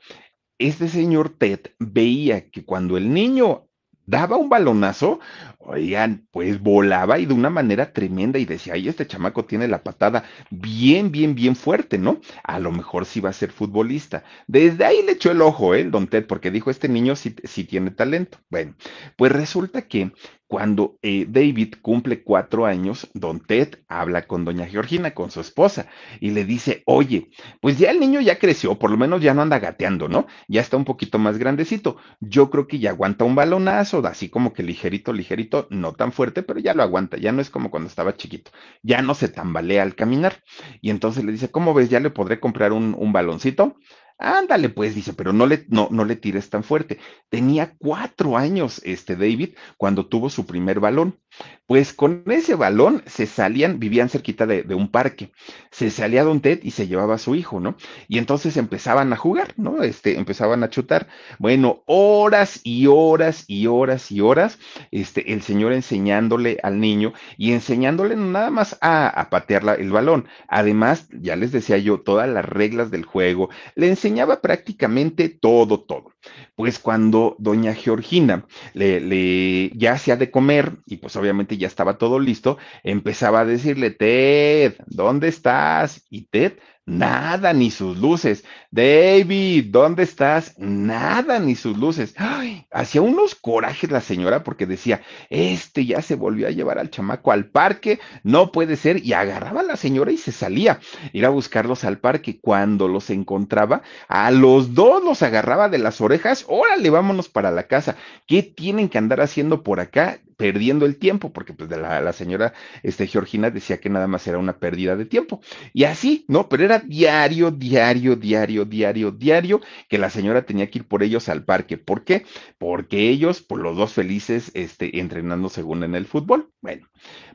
este 0.67 0.88
señor 0.88 1.29
Ted 1.29 1.60
veía 1.79 2.50
que 2.50 2.63
cuando 2.65 2.98
el 2.98 3.13
niño 3.13 3.67
daba 4.05 4.38
un 4.38 4.50
balonazo, 4.50 5.20
oigan, 5.60 6.27
pues 6.32 6.62
volaba 6.62 7.20
y 7.20 7.25
de 7.25 7.34
una 7.34 7.50
manera 7.50 7.93
tremenda 7.93 8.39
y 8.39 8.46
decía, 8.46 8.74
ay, 8.74 8.89
este 8.89 9.08
chamaco 9.08 9.46
tiene 9.46 9.67
la 9.67 9.84
patada 9.84 10.25
bien, 10.50 11.12
bien, 11.12 11.36
bien 11.36 11.55
fuerte, 11.55 11.98
¿no? 11.98 12.20
A 12.43 12.60
lo 12.60 12.72
mejor 12.72 13.05
sí 13.05 13.20
va 13.22 13.29
a 13.29 13.34
ser 13.34 13.51
futbolista. 13.51 14.24
Desde 14.48 14.86
ahí 14.86 15.03
le 15.03 15.13
echó 15.13 15.32
el 15.32 15.41
ojo, 15.41 15.74
¿eh? 15.74 15.82
El 15.82 15.91
don 15.91 16.08
Ted, 16.08 16.25
porque 16.27 16.51
dijo, 16.51 16.70
este 16.70 16.89
niño 16.89 17.15
sí, 17.15 17.36
sí 17.43 17.63
tiene 17.63 17.91
talento. 17.91 18.39
Bueno, 18.50 18.75
pues 19.15 19.32
resulta 19.32 19.84
que 19.84 20.12
cuando 20.54 21.00
eh, 21.02 21.26
David 21.28 21.74
cumple 21.82 22.22
cuatro 22.22 22.68
años, 22.68 23.10
don 23.16 23.40
Ted 23.40 23.80
habla 23.88 24.28
con 24.28 24.46
doña 24.46 24.68
Georgina, 24.68 25.16
con 25.16 25.32
su 25.32 25.42
esposa, 25.42 25.88
y 26.20 26.30
le 26.30 26.46
dice, 26.46 26.84
oye, 26.86 27.32
pues 27.60 27.80
ya 27.80 27.89
el 27.89 28.00
niño 28.00 28.22
ya 28.22 28.38
creció, 28.38 28.78
por 28.78 28.92
lo 28.92 28.98
menos 28.98 29.20
ya 29.24 29.34
no 29.34 29.42
anda 29.42 29.58
gateando, 29.58 30.08
¿no? 30.08 30.28
Ya 30.48 30.62
está 30.62 30.78
un 30.78 30.86
poquito 30.86 31.18
más 31.18 31.39
grandecito. 31.39 31.98
Yo 32.20 32.52
creo 32.52 32.68
que 32.68 32.78
ya 32.78 32.92
aguanta 32.92 33.26
un 33.26 33.34
balonazo, 33.34 34.06
así 34.06 34.30
como 34.30 34.54
que 34.54 34.62
ligerito, 34.62 35.12
ligerito, 35.12 35.66
no 35.72 35.94
tan 35.94 36.12
fuerte, 36.12 36.44
pero 36.44 36.60
ya 36.60 36.76
lo 36.76 36.84
aguanta, 36.84 37.18
ya 37.18 37.32
no 37.32 37.42
es 37.42 37.50
como 37.50 37.72
cuando 37.72 37.89
estaba 37.89 38.16
chiquito, 38.16 38.52
ya 38.84 39.02
no 39.02 39.16
se 39.16 39.30
tambalea 39.30 39.82
al 39.82 39.96
caminar. 39.96 40.44
Y 40.82 40.92
entonces 40.92 41.24
le 41.24 41.32
dice, 41.32 41.50
¿cómo 41.50 41.74
ves? 41.74 41.89
¿Ya 41.89 42.00
le 42.00 42.12
podré 42.12 42.39
comprar 42.39 42.74
un, 42.74 42.96
un 42.96 43.12
baloncito? 43.12 43.76
Ándale, 44.17 44.69
pues, 44.69 44.95
dice, 44.95 45.13
pero 45.13 45.34
no 45.34 45.45
le, 45.45 45.65
no, 45.69 45.88
no 45.91 46.06
le 46.06 46.15
tires 46.15 46.49
tan 46.49 46.63
fuerte. 46.63 46.99
Tenía 47.30 47.76
cuatro 47.78 48.38
años 48.38 48.82
este 48.84 49.15
David 49.15 49.56
cuando 49.78 50.08
tuvo 50.08 50.30
su 50.30 50.45
primer 50.45 50.80
balón. 50.80 51.19
Pues 51.65 51.93
con 51.93 52.24
ese 52.28 52.56
balón 52.56 53.04
se 53.06 53.26
salían, 53.26 53.80
vivían 53.80 54.10
cerquita 54.10 54.46
de, 54.46 54.63
de, 54.63 54.76
un 54.76 54.91
parque. 54.91 55.32
Se 55.72 55.89
salía 55.89 56.24
Don 56.24 56.41
Ted 56.41 56.60
y 56.62 56.72
se 56.72 56.88
llevaba 56.88 57.15
a 57.15 57.19
su 57.19 57.36
hijo, 57.36 57.60
¿no? 57.60 57.78
Y 58.08 58.17
entonces 58.17 58.58
empezaban 58.58 59.13
a 59.13 59.15
jugar, 59.15 59.54
¿no? 59.58 59.82
Este, 59.82 60.17
empezaban 60.17 60.63
a 60.63 60.69
chutar. 60.69 61.08
Bueno, 61.39 61.84
horas 61.86 62.60
y 62.63 62.88
horas 62.88 63.46
y 63.48 63.67
horas 63.67 64.12
y 64.12 64.22
horas, 64.22 64.60
este, 64.91 65.34
el 65.34 65.41
señor 65.41 65.74
enseñándole 65.74 66.60
al 66.63 66.80
niño 66.80 67.13
y 67.38 67.54
enseñándole 67.54 68.15
nada 68.15 68.50
más 68.50 68.78
a, 68.82 69.28
patear 69.30 69.63
el 69.80 69.89
balón. 69.91 70.28
Además, 70.48 71.08
ya 71.12 71.36
les 71.36 71.52
decía 71.52 71.78
yo, 71.78 72.02
todas 72.02 72.30
las 72.30 72.46
reglas 72.46 72.91
del 72.91 73.06
juego, 73.06 73.50
le 73.76 73.88
enseñaba 73.88 74.41
prácticamente 74.41 75.30
todo, 75.30 75.80
todo. 75.82 76.12
Pues 76.56 76.80
cuando 76.80 77.36
doña 77.40 77.74
Georgina 77.74 78.46
le, 78.74 79.00
le 79.00 79.70
ya 79.76 79.94
hacía 79.94 80.16
de 80.16 80.32
comer 80.32 80.78
y 80.86 80.98
pues 80.98 81.16
obviamente 81.16 81.58
ya 81.58 81.68
estaba 81.68 81.98
todo 81.98 82.20
listo, 82.20 82.58
empezaba 82.84 83.42
a 83.42 83.46
decirle, 83.46 83.92
Ted, 83.92 84.76
¿dónde 84.88 85.28
estás? 85.28 86.06
Y 86.10 86.28
Ted 86.28 86.54
Nada, 86.86 87.54
ni 87.54 87.72
sus 87.72 87.98
luces. 87.98 88.43
David, 88.69 89.67
¿dónde 89.69 90.04
estás? 90.04 90.56
Nada, 90.58 91.39
ni 91.39 91.56
sus 91.56 91.78
luces. 91.78 92.13
Ay, 92.17 92.67
hacía 92.72 93.02
unos 93.02 93.36
corajes 93.36 93.89
la 93.89 94.02
señora 94.02 94.43
porque 94.43 94.65
decía, 94.65 95.02
este 95.30 95.86
ya 95.86 96.02
se 96.02 96.15
volvió 96.15 96.46
a 96.46 96.52
llevar 96.52 96.80
al 96.80 96.89
chamaco 96.89 97.32
al 97.32 97.46
parque, 97.46 98.02
no 98.24 98.52
puede 98.52 98.76
ser. 98.76 99.06
Y 99.06 99.13
agarraba 99.13 99.62
a 99.62 99.63
la 99.63 99.78
señora 99.78 100.12
y 100.12 100.17
se 100.17 100.34
salía, 100.34 100.82
ir 101.13 101.26
a 101.26 101.30
buscarlos 101.30 101.86
al 101.86 102.00
parque. 102.00 102.39
Cuando 102.41 102.89
los 102.89 103.10
encontraba, 103.10 103.82
a 104.10 104.30
los 104.32 104.74
dos 104.74 105.02
los 105.06 105.22
agarraba 105.24 105.69
de 105.69 105.78
las 105.78 106.02
orejas. 106.02 106.43
Órale, 106.50 106.89
vámonos 106.89 107.30
para 107.30 107.52
la 107.52 107.63
casa. 107.63 107.96
¿Qué 108.28 108.43
tienen 108.43 108.89
que 108.89 108.98
andar 108.98 109.22
haciendo 109.22 109.63
por 109.63 109.80
acá? 109.80 110.19
Perdiendo 110.38 110.86
el 110.86 110.98
tiempo, 110.98 111.34
porque 111.34 111.54
pues 111.54 111.69
la, 111.69 112.02
la, 112.02 112.13
señora 112.13 112.54
este, 112.84 113.08
Georgina 113.08 113.50
decía 113.50 113.80
que 113.80 113.89
nada 113.89 114.08
más 114.08 114.28
era 114.28 114.38
una 114.38 114.58
pérdida 114.60 114.96
de 114.96 115.06
tiempo. 115.06 115.41
Y 115.74 115.86
así, 115.86 116.26
¿no? 116.28 116.50
Pero 116.50 116.63
era 116.63 116.80
diario, 116.80 117.52
diario, 117.52 118.15
diario, 118.15 118.65
diario, 118.65 119.12
diario 119.12 119.62
que 119.89 119.98
la 119.98 120.10
señora 120.10 120.46
tenía 120.46 120.69
que 120.69 120.80
ir 120.80 120.88
por 120.88 121.04
ellos 121.04 121.30
al 121.30 121.43
parque. 121.43 121.78
¿Por 121.78 122.04
qué? 122.04 122.26
Porque 122.58 123.10
ellos, 123.10 123.41
por 123.41 123.60
los 123.60 123.78
dos 123.78 123.93
felices, 123.93 124.52
este, 124.54 125.00
entrenando 125.00 125.50
según 125.50 125.84
en 125.84 125.96
el 125.96 126.06
fútbol. 126.06 126.52
Bueno, 126.62 126.88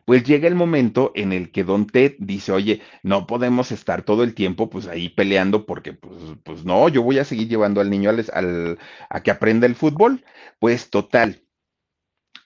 pues 0.04 0.24
llega 0.24 0.48
el 0.48 0.54
momento 0.54 1.12
en 1.14 1.32
el 1.34 1.50
que 1.50 1.64
Don 1.64 1.86
Ted 1.86 2.14
dice, 2.18 2.52
oye, 2.52 2.80
no 3.02 3.26
podemos 3.26 3.72
estar 3.72 4.02
todo 4.02 4.22
el 4.22 4.34
tiempo 4.34 4.70
pues 4.70 4.86
ahí 4.86 5.10
peleando 5.10 5.66
porque 5.66 5.92
pues, 5.92 6.16
pues 6.44 6.64
no, 6.64 6.88
yo 6.88 7.02
voy 7.02 7.18
a 7.18 7.24
seguir 7.24 7.48
llevando 7.48 7.80
al 7.82 7.90
niño 7.90 8.08
al, 8.10 8.24
al, 8.32 8.78
a 9.10 9.22
que 9.22 9.30
aprenda 9.30 9.66
el 9.66 9.74
fútbol. 9.74 10.24
Pues 10.58 10.90
total, 10.90 11.42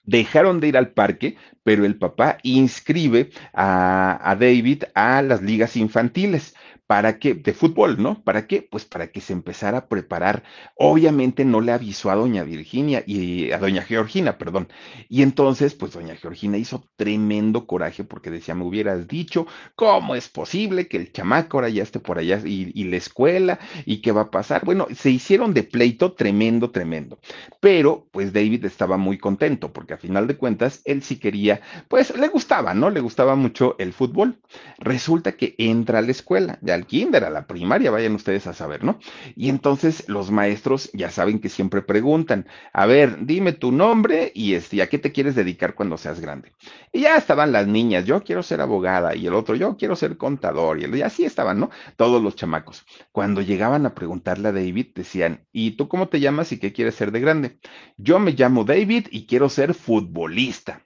dejaron 0.03 0.59
de 0.59 0.67
ir 0.67 0.77
al 0.77 0.89
parque, 0.89 1.37
pero 1.63 1.85
el 1.85 1.97
papá 1.97 2.37
inscribe 2.43 3.31
a, 3.53 4.35
David 4.39 4.83
a 4.95 5.21
las 5.21 5.41
ligas 5.41 5.75
infantiles 5.75 6.55
¿Para 6.85 7.17
qué? 7.17 7.33
De 7.33 7.53
fútbol, 7.53 8.01
¿no? 8.01 8.21
¿Para 8.23 8.45
qué? 8.45 8.61
Pues 8.69 8.83
para 8.83 9.07
que 9.07 9.21
se 9.21 9.31
empezara 9.31 9.77
a 9.77 9.87
preparar. 9.87 10.43
Obviamente 10.75 11.45
no 11.45 11.61
le 11.61 11.71
avisó 11.71 12.11
a 12.11 12.15
doña 12.15 12.43
Virginia 12.43 13.03
y 13.07 13.51
a 13.51 13.57
doña 13.57 13.83
Georgina, 13.83 14.37
perdón. 14.37 14.67
Y 15.07 15.21
entonces, 15.21 15.75
pues 15.75 15.93
doña 15.93 16.15
Georgina 16.15 16.57
hizo 16.57 16.83
tremendo 16.97 17.67
coraje 17.67 18.03
porque 18.03 18.29
decía, 18.29 18.53
me 18.53 18.65
hubieras 18.65 19.07
dicho, 19.07 19.47
¿cómo 19.75 20.15
es 20.15 20.27
posible 20.27 20.87
que 20.89 20.97
el 20.97 21.11
chamaco 21.13 21.57
ahora 21.57 21.69
ya 21.69 21.83
esté 21.83 21.99
por 21.99 22.19
allá 22.19 22.41
y, 22.43 22.83
la 22.83 22.97
escuela 22.97 23.59
y 23.85 24.01
qué 24.01 24.11
va 24.11 24.21
a 24.23 24.31
pasar? 24.31 24.65
Bueno, 24.65 24.87
se 24.93 25.09
hicieron 25.09 25.53
de 25.53 25.63
pleito 25.63 26.13
tremendo, 26.13 26.71
tremendo. 26.71 27.17
Pero, 27.61 28.07
pues 28.11 28.33
David 28.33 28.65
estaba 28.65 28.97
muy 28.97 29.17
contento 29.17 29.71
porque 29.71 29.93
a 29.93 29.97
final 29.97 30.27
de 30.27 30.37
cuentas, 30.37 30.81
él 30.83 31.01
sí 31.01 31.17
quería, 31.17 31.61
pues 31.87 32.15
le 32.17 32.27
gustaba, 32.27 32.73
¿no? 32.73 32.89
Le 32.89 32.99
gustaba 32.99 33.35
mucho 33.35 33.75
el 33.79 33.93
fútbol. 33.93 34.41
Resulta 34.79 35.31
que 35.31 35.55
entra 35.57 35.99
a 35.99 36.01
la 36.01 36.11
escuela, 36.11 36.59
ya 36.61 36.72
kinder, 36.81 37.23
a 37.23 37.29
la 37.29 37.47
primaria, 37.47 37.91
vayan 37.91 38.15
ustedes 38.15 38.47
a 38.47 38.53
saber, 38.53 38.83
¿no? 38.83 38.99
Y 39.35 39.49
entonces 39.49 40.03
los 40.07 40.31
maestros 40.31 40.89
ya 40.93 41.09
saben 41.09 41.39
que 41.39 41.49
siempre 41.49 41.81
preguntan, 41.81 42.47
a 42.73 42.85
ver, 42.85 43.25
dime 43.25 43.53
tu 43.53 43.71
nombre 43.71 44.31
y 44.35 44.55
este, 44.55 44.81
¿a 44.81 44.89
qué 44.89 44.97
te 44.97 45.11
quieres 45.11 45.35
dedicar 45.35 45.75
cuando 45.75 45.97
seas 45.97 46.19
grande? 46.19 46.51
Y 46.91 47.01
ya 47.01 47.15
estaban 47.15 47.51
las 47.51 47.67
niñas, 47.67 48.05
yo 48.05 48.23
quiero 48.23 48.43
ser 48.43 48.61
abogada 48.61 49.15
y 49.15 49.27
el 49.27 49.33
otro, 49.33 49.55
yo 49.55 49.77
quiero 49.77 49.95
ser 49.95 50.17
contador 50.17 50.79
y, 50.79 50.85
el, 50.85 50.95
y 50.95 51.01
así 51.01 51.25
estaban, 51.25 51.59
¿no? 51.59 51.69
Todos 51.95 52.21
los 52.21 52.35
chamacos. 52.35 52.85
Cuando 53.11 53.41
llegaban 53.41 53.85
a 53.85 53.95
preguntarle 53.95 54.49
a 54.49 54.51
David, 54.51 54.87
decían, 54.95 55.45
¿y 55.51 55.71
tú 55.71 55.87
cómo 55.87 56.07
te 56.07 56.19
llamas 56.19 56.51
y 56.51 56.59
qué 56.59 56.73
quieres 56.73 56.95
ser 56.95 57.11
de 57.11 57.19
grande? 57.19 57.59
Yo 57.97 58.19
me 58.19 58.31
llamo 58.31 58.63
David 58.63 59.07
y 59.11 59.25
quiero 59.25 59.49
ser 59.49 59.73
futbolista 59.73 60.83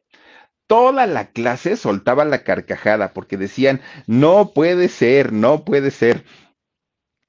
toda 0.68 1.08
la 1.08 1.32
clase 1.32 1.78
soltaba 1.78 2.26
la 2.26 2.44
carcajada 2.44 3.14
porque 3.14 3.38
decían, 3.38 3.82
no 4.06 4.52
puede 4.54 4.90
ser, 4.90 5.34
no 5.34 5.64
puede 5.66 5.92
ser. 5.92 6.24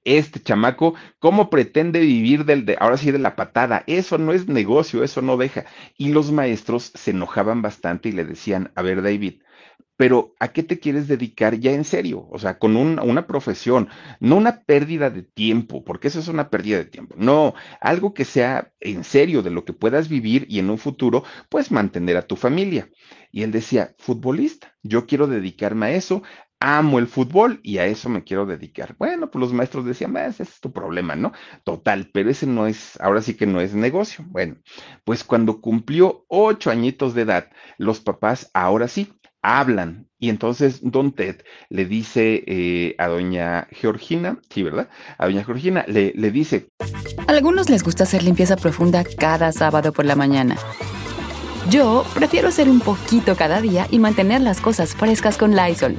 Este 0.04 0.40
chamaco, 0.40 0.94
¿cómo 1.18 1.50
pretende 1.50 2.00
vivir 2.00 2.44
del 2.44 2.64
de, 2.64 2.76
ahora 2.80 2.96
sí 2.96 3.10
de 3.10 3.18
la 3.18 3.36
patada? 3.36 3.84
Eso 3.86 4.16
no 4.16 4.32
es 4.32 4.48
negocio, 4.48 5.04
eso 5.04 5.22
no 5.22 5.36
deja. 5.36 5.66
Y 5.96 6.10
los 6.12 6.32
maestros 6.32 6.92
se 6.94 7.10
enojaban 7.10 7.62
bastante 7.62 8.08
y 8.08 8.12
le 8.12 8.24
decían, 8.24 8.72
a 8.74 8.82
ver, 8.82 9.02
David, 9.02 9.42
pero 9.98 10.34
¿a 10.38 10.48
qué 10.52 10.62
te 10.62 10.78
quieres 10.78 11.08
dedicar 11.08 11.58
ya 11.58 11.72
en 11.72 11.84
serio? 11.84 12.26
O 12.30 12.38
sea, 12.38 12.58
con 12.58 12.76
un, 12.76 13.00
una 13.00 13.26
profesión, 13.26 13.88
no 14.20 14.36
una 14.36 14.62
pérdida 14.62 15.10
de 15.10 15.24
tiempo, 15.24 15.84
porque 15.84 16.08
eso 16.08 16.20
es 16.20 16.28
una 16.28 16.50
pérdida 16.50 16.78
de 16.78 16.86
tiempo. 16.86 17.16
No, 17.18 17.54
algo 17.80 18.14
que 18.14 18.24
sea 18.24 18.72
en 18.80 19.04
serio 19.04 19.42
de 19.42 19.50
lo 19.50 19.66
que 19.66 19.74
puedas 19.74 20.08
vivir 20.08 20.46
y 20.48 20.60
en 20.60 20.70
un 20.70 20.78
futuro, 20.78 21.24
pues 21.50 21.72
mantener 21.72 22.16
a 22.16 22.26
tu 22.26 22.36
familia. 22.36 22.88
Y 23.32 23.42
él 23.42 23.52
decía, 23.52 23.94
futbolista, 23.98 24.74
yo 24.82 25.06
quiero 25.06 25.26
dedicarme 25.26 25.86
a 25.86 25.90
eso, 25.92 26.22
amo 26.60 26.98
el 26.98 27.06
fútbol 27.06 27.60
y 27.62 27.78
a 27.78 27.86
eso 27.86 28.08
me 28.08 28.24
quiero 28.24 28.46
dedicar. 28.46 28.96
Bueno, 28.98 29.30
pues 29.30 29.40
los 29.40 29.52
maestros 29.52 29.84
decían, 29.84 30.16
ese 30.16 30.42
es 30.42 30.60
tu 30.60 30.72
problema, 30.72 31.14
¿no? 31.14 31.32
Total, 31.64 32.10
pero 32.12 32.30
ese 32.30 32.46
no 32.46 32.66
es, 32.66 33.00
ahora 33.00 33.22
sí 33.22 33.34
que 33.34 33.46
no 33.46 33.60
es 33.60 33.74
negocio. 33.74 34.24
Bueno, 34.28 34.56
pues 35.04 35.24
cuando 35.24 35.60
cumplió 35.60 36.24
ocho 36.28 36.70
añitos 36.70 37.14
de 37.14 37.22
edad, 37.22 37.50
los 37.78 38.00
papás 38.00 38.50
ahora 38.54 38.88
sí 38.88 39.12
hablan. 39.42 40.08
Y 40.20 40.30
entonces 40.30 40.80
Don 40.82 41.12
Ted 41.12 41.36
le 41.68 41.84
dice 41.84 42.42
eh, 42.46 42.96
a 42.98 43.06
doña 43.06 43.68
Georgina, 43.70 44.40
sí, 44.50 44.62
¿verdad? 44.62 44.88
A 45.16 45.26
doña 45.26 45.44
Georgina 45.44 45.84
le, 45.86 46.12
le 46.16 46.30
dice... 46.30 46.70
A 47.26 47.30
algunos 47.30 47.70
les 47.70 47.84
gusta 47.84 48.02
hacer 48.02 48.22
limpieza 48.22 48.56
profunda 48.56 49.04
cada 49.04 49.52
sábado 49.52 49.92
por 49.92 50.04
la 50.04 50.16
mañana. 50.16 50.56
Yo 51.70 52.04
prefiero 52.14 52.48
hacer 52.48 52.68
un 52.68 52.80
poquito 52.80 53.36
cada 53.36 53.60
día 53.60 53.86
y 53.90 53.98
mantener 53.98 54.40
las 54.40 54.60
cosas 54.60 54.94
frescas 54.94 55.36
con 55.36 55.54
Lysol. 55.54 55.98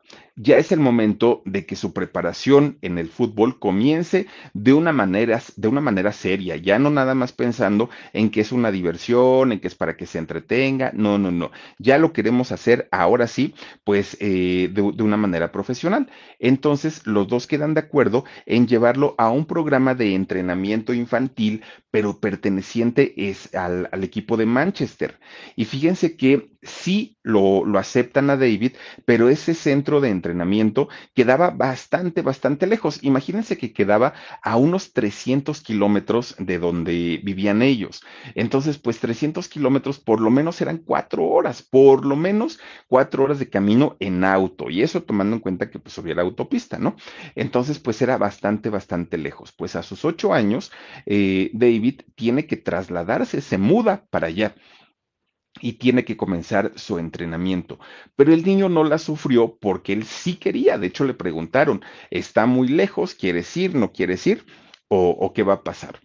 ya 0.41 0.57
es 0.57 0.71
el 0.71 0.79
momento 0.79 1.43
de 1.45 1.67
que 1.67 1.75
su 1.75 1.93
preparación 1.93 2.79
en 2.81 2.97
el 2.97 3.09
fútbol 3.09 3.59
comience 3.59 4.25
de 4.53 4.73
una 4.73 4.91
manera, 4.91 5.39
de 5.55 5.67
una 5.67 5.81
manera 5.81 6.11
seria, 6.11 6.55
ya 6.55 6.79
no 6.79 6.89
nada 6.89 7.13
más 7.13 7.31
pensando 7.31 7.91
en 8.11 8.31
que 8.31 8.41
es 8.41 8.51
una 8.51 8.71
diversión, 8.71 9.51
en 9.51 9.59
que 9.59 9.67
es 9.67 9.75
para 9.75 9.95
que 9.95 10.07
se 10.07 10.17
entretenga, 10.17 10.91
no, 10.95 11.19
no, 11.19 11.29
no, 11.31 11.51
ya 11.77 11.99
lo 11.99 12.11
queremos 12.11 12.51
hacer 12.51 12.87
ahora 12.91 13.27
sí, 13.27 13.53
pues 13.83 14.17
eh, 14.19 14.69
de, 14.73 14.81
una 14.81 15.17
manera 15.17 15.51
profesional. 15.51 16.09
Entonces, 16.39 17.05
los 17.05 17.27
dos 17.27 17.45
quedan 17.45 17.75
de 17.75 17.81
acuerdo 17.81 18.25
en 18.47 18.67
llevarlo 18.67 19.13
a 19.19 19.29
un 19.29 19.45
programa 19.45 19.93
de 19.93 20.15
entrenamiento 20.15 20.93
infantil, 20.93 21.61
pero 21.91 22.19
perteneciente 22.19 23.13
es 23.29 23.53
al, 23.53 23.89
al 23.91 24.03
equipo 24.03 24.37
de 24.37 24.47
Manchester. 24.47 25.19
Y 25.55 25.65
fíjense 25.65 26.15
que 26.15 26.50
sí 26.63 27.17
lo, 27.23 27.65
lo 27.65 27.79
aceptan 27.79 28.29
a 28.29 28.37
David, 28.37 28.73
pero 29.05 29.29
ese 29.29 29.53
centro 29.53 30.01
de 30.01 30.09
entrenamiento 30.09 30.89
quedaba 31.13 31.49
bastante, 31.49 32.21
bastante 32.21 32.67
lejos. 32.67 33.03
Imagínense 33.03 33.57
que 33.57 33.73
quedaba 33.73 34.13
a 34.43 34.57
unos 34.57 34.93
300 34.93 35.61
kilómetros 35.61 36.35
de 36.37 36.59
donde 36.59 37.19
vivían 37.23 37.61
ellos. 37.61 38.01
Entonces, 38.35 38.77
pues 38.77 38.99
300 38.99 39.47
kilómetros 39.47 39.99
por 39.99 40.21
lo 40.21 40.29
menos 40.29 40.61
eran 40.61 40.77
cuatro 40.77 41.25
horas, 41.25 41.61
por 41.61 42.05
lo 42.05 42.15
menos 42.15 42.59
cuatro 42.87 43.23
horas 43.23 43.39
de 43.39 43.49
camino 43.49 43.95
en 43.99 44.23
auto. 44.23 44.69
Y 44.69 44.83
eso 44.83 45.03
tomando 45.03 45.35
en 45.35 45.41
cuenta 45.41 45.69
que 45.69 45.79
pues 45.79 45.97
hubiera 45.97 46.21
autopista, 46.21 46.77
¿no? 46.77 46.95
Entonces, 47.35 47.79
pues 47.79 48.01
era 48.01 48.17
bastante, 48.17 48.69
bastante 48.69 49.17
lejos. 49.17 49.51
Pues 49.51 49.75
a 49.75 49.83
sus 49.83 50.05
ocho 50.05 50.33
años, 50.33 50.71
eh, 51.05 51.49
David 51.53 52.01
tiene 52.15 52.45
que 52.45 52.57
trasladarse, 52.57 53.41
se 53.41 53.57
muda 53.57 54.05
para 54.09 54.27
allá 54.27 54.55
y 55.59 55.73
tiene 55.73 56.05
que 56.05 56.17
comenzar 56.17 56.71
su 56.77 56.97
entrenamiento. 56.99 57.79
Pero 58.15 58.33
el 58.33 58.43
niño 58.43 58.69
no 58.69 58.83
la 58.83 58.97
sufrió 58.97 59.57
porque 59.59 59.93
él 59.93 60.05
sí 60.05 60.35
quería. 60.35 60.77
De 60.77 60.87
hecho, 60.87 61.03
le 61.05 61.13
preguntaron, 61.13 61.83
¿está 62.09 62.45
muy 62.45 62.67
lejos? 62.67 63.15
¿Quieres 63.15 63.55
ir? 63.57 63.75
¿No 63.75 63.91
quieres 63.91 64.25
ir? 64.27 64.45
¿O, 64.87 65.09
o 65.09 65.33
qué 65.33 65.43
va 65.43 65.53
a 65.55 65.63
pasar? 65.63 65.99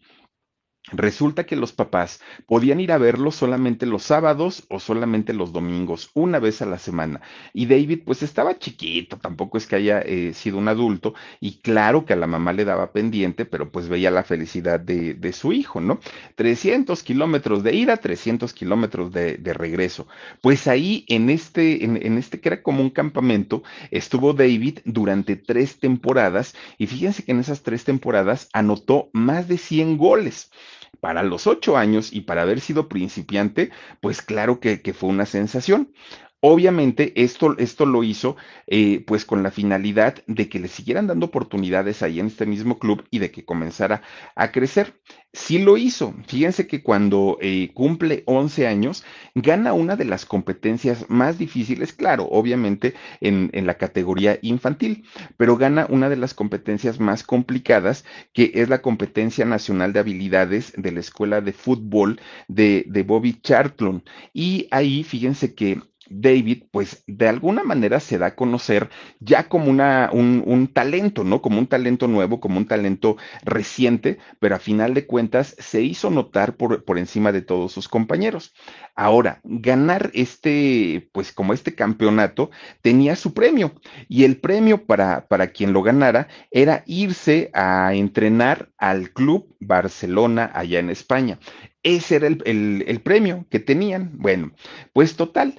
Resulta 0.92 1.46
que 1.46 1.56
los 1.56 1.72
papás 1.72 2.20
podían 2.46 2.78
ir 2.78 2.92
a 2.92 2.98
verlo 2.98 3.32
solamente 3.32 3.86
los 3.86 4.04
sábados 4.04 4.66
o 4.68 4.78
solamente 4.78 5.32
los 5.32 5.52
domingos, 5.52 6.10
una 6.14 6.38
vez 6.38 6.62
a 6.62 6.66
la 6.66 6.78
semana. 6.78 7.22
Y 7.52 7.66
David 7.66 8.02
pues 8.04 8.22
estaba 8.22 8.60
chiquito, 8.60 9.18
tampoco 9.18 9.58
es 9.58 9.66
que 9.66 9.74
haya 9.74 9.98
eh, 9.98 10.32
sido 10.32 10.58
un 10.58 10.68
adulto, 10.68 11.14
y 11.40 11.58
claro 11.58 12.04
que 12.04 12.12
a 12.12 12.16
la 12.16 12.28
mamá 12.28 12.52
le 12.52 12.64
daba 12.64 12.92
pendiente, 12.92 13.44
pero 13.46 13.72
pues 13.72 13.88
veía 13.88 14.12
la 14.12 14.22
felicidad 14.22 14.78
de, 14.78 15.32
su 15.32 15.52
hijo, 15.52 15.80
¿no? 15.80 15.98
300 16.36 17.02
kilómetros 17.02 17.64
de 17.64 17.74
ida, 17.74 17.96
300 17.96 18.52
kilómetros 18.52 19.12
de, 19.12 19.38
de, 19.38 19.54
regreso. 19.54 20.06
Pues 20.40 20.68
ahí 20.68 21.04
en 21.08 21.30
este, 21.30 21.84
en, 21.84 21.96
en 22.00 22.16
este 22.16 22.40
que 22.40 22.50
era 22.50 22.62
como 22.62 22.80
un 22.80 22.90
campamento, 22.90 23.64
estuvo 23.90 24.34
David 24.34 24.78
durante 24.84 25.34
tres 25.34 25.80
temporadas, 25.80 26.54
y 26.78 26.86
fíjense 26.86 27.24
que 27.24 27.32
en 27.32 27.40
esas 27.40 27.64
tres 27.64 27.82
temporadas 27.82 28.48
anotó 28.52 29.10
más 29.12 29.48
de 29.48 29.58
100 29.58 29.98
goles 29.98 30.52
para 31.00 31.22
los 31.22 31.46
ocho 31.46 31.76
años 31.76 32.12
y 32.12 32.22
para 32.22 32.42
haber 32.42 32.60
sido 32.60 32.88
principiante, 32.88 33.70
pues 34.00 34.22
claro 34.22 34.60
que, 34.60 34.82
que 34.82 34.94
fue 34.94 35.08
una 35.10 35.26
sensación. 35.26 35.92
Obviamente 36.40 37.12
esto, 37.22 37.56
esto 37.58 37.86
lo 37.86 38.04
hizo 38.04 38.36
eh, 38.66 39.02
pues 39.06 39.24
con 39.24 39.42
la 39.42 39.50
finalidad 39.50 40.22
de 40.26 40.48
que 40.48 40.60
le 40.60 40.68
siguieran 40.68 41.06
dando 41.06 41.26
oportunidades 41.26 42.02
ahí 42.02 42.20
en 42.20 42.26
este 42.26 42.44
mismo 42.44 42.78
club 42.78 43.04
y 43.10 43.20
de 43.20 43.30
que 43.30 43.44
comenzara 43.44 44.02
a 44.34 44.52
crecer. 44.52 45.00
Sí 45.32 45.58
lo 45.58 45.76
hizo. 45.76 46.14
Fíjense 46.26 46.66
que 46.66 46.82
cuando 46.82 47.38
eh, 47.40 47.70
cumple 47.74 48.22
11 48.26 48.66
años, 48.66 49.04
gana 49.34 49.72
una 49.72 49.96
de 49.96 50.04
las 50.04 50.24
competencias 50.26 51.06
más 51.08 51.38
difíciles, 51.38 51.92
claro, 51.92 52.28
obviamente 52.30 52.94
en, 53.20 53.50
en, 53.52 53.66
la 53.66 53.74
categoría 53.74 54.38
infantil, 54.42 55.04
pero 55.36 55.56
gana 55.56 55.86
una 55.88 56.08
de 56.08 56.16
las 56.16 56.34
competencias 56.34 57.00
más 57.00 57.22
complicadas, 57.22 58.04
que 58.32 58.52
es 58.54 58.68
la 58.68 58.82
competencia 58.82 59.44
nacional 59.44 59.92
de 59.92 60.00
habilidades 60.00 60.72
de 60.76 60.92
la 60.92 61.00
Escuela 61.00 61.40
de 61.40 61.52
Fútbol 61.52 62.20
de, 62.48 62.84
de 62.88 63.02
Bobby 63.02 63.40
Charlton. 63.40 64.04
Y 64.32 64.68
ahí, 64.70 65.02
fíjense 65.02 65.54
que 65.54 65.80
David, 66.08 66.64
pues 66.70 67.02
de 67.06 67.28
alguna 67.28 67.64
manera 67.64 68.00
se 68.00 68.18
da 68.18 68.26
a 68.26 68.34
conocer 68.34 68.88
ya 69.20 69.48
como 69.48 69.70
una, 69.70 70.10
un, 70.12 70.42
un, 70.46 70.68
talento, 70.68 71.24
¿no? 71.24 71.42
Como 71.42 71.58
un 71.58 71.66
talento 71.66 72.08
nuevo, 72.08 72.40
como 72.40 72.58
un 72.58 72.66
talento 72.66 73.16
reciente, 73.44 74.18
pero 74.38 74.56
a 74.56 74.58
final 74.58 74.94
de 74.94 75.06
cuentas 75.06 75.54
se 75.58 75.82
hizo 75.82 76.10
notar 76.10 76.56
por, 76.56 76.84
por 76.84 76.98
encima 76.98 77.32
de 77.32 77.42
todos 77.42 77.72
sus 77.72 77.88
compañeros. 77.88 78.54
Ahora, 78.94 79.40
ganar 79.44 80.10
este, 80.14 81.08
pues 81.12 81.32
como 81.32 81.52
este 81.52 81.74
campeonato 81.74 82.50
tenía 82.82 83.16
su 83.16 83.34
premio 83.34 83.74
y 84.08 84.24
el 84.24 84.38
premio 84.38 84.86
para, 84.86 85.26
para 85.28 85.48
quien 85.48 85.72
lo 85.72 85.82
ganara 85.82 86.28
era 86.50 86.82
irse 86.86 87.50
a 87.52 87.94
entrenar 87.94 88.70
al 88.78 89.10
Club 89.10 89.54
Barcelona 89.60 90.50
allá 90.54 90.78
en 90.78 90.90
España. 90.90 91.38
ese 91.82 92.16
era 92.16 92.26
el, 92.26 92.42
el, 92.46 92.84
el 92.86 93.00
premio 93.00 93.46
que 93.50 93.60
tenían. 93.60 94.10
Bueno, 94.14 94.52
pues 94.92 95.16
total, 95.16 95.54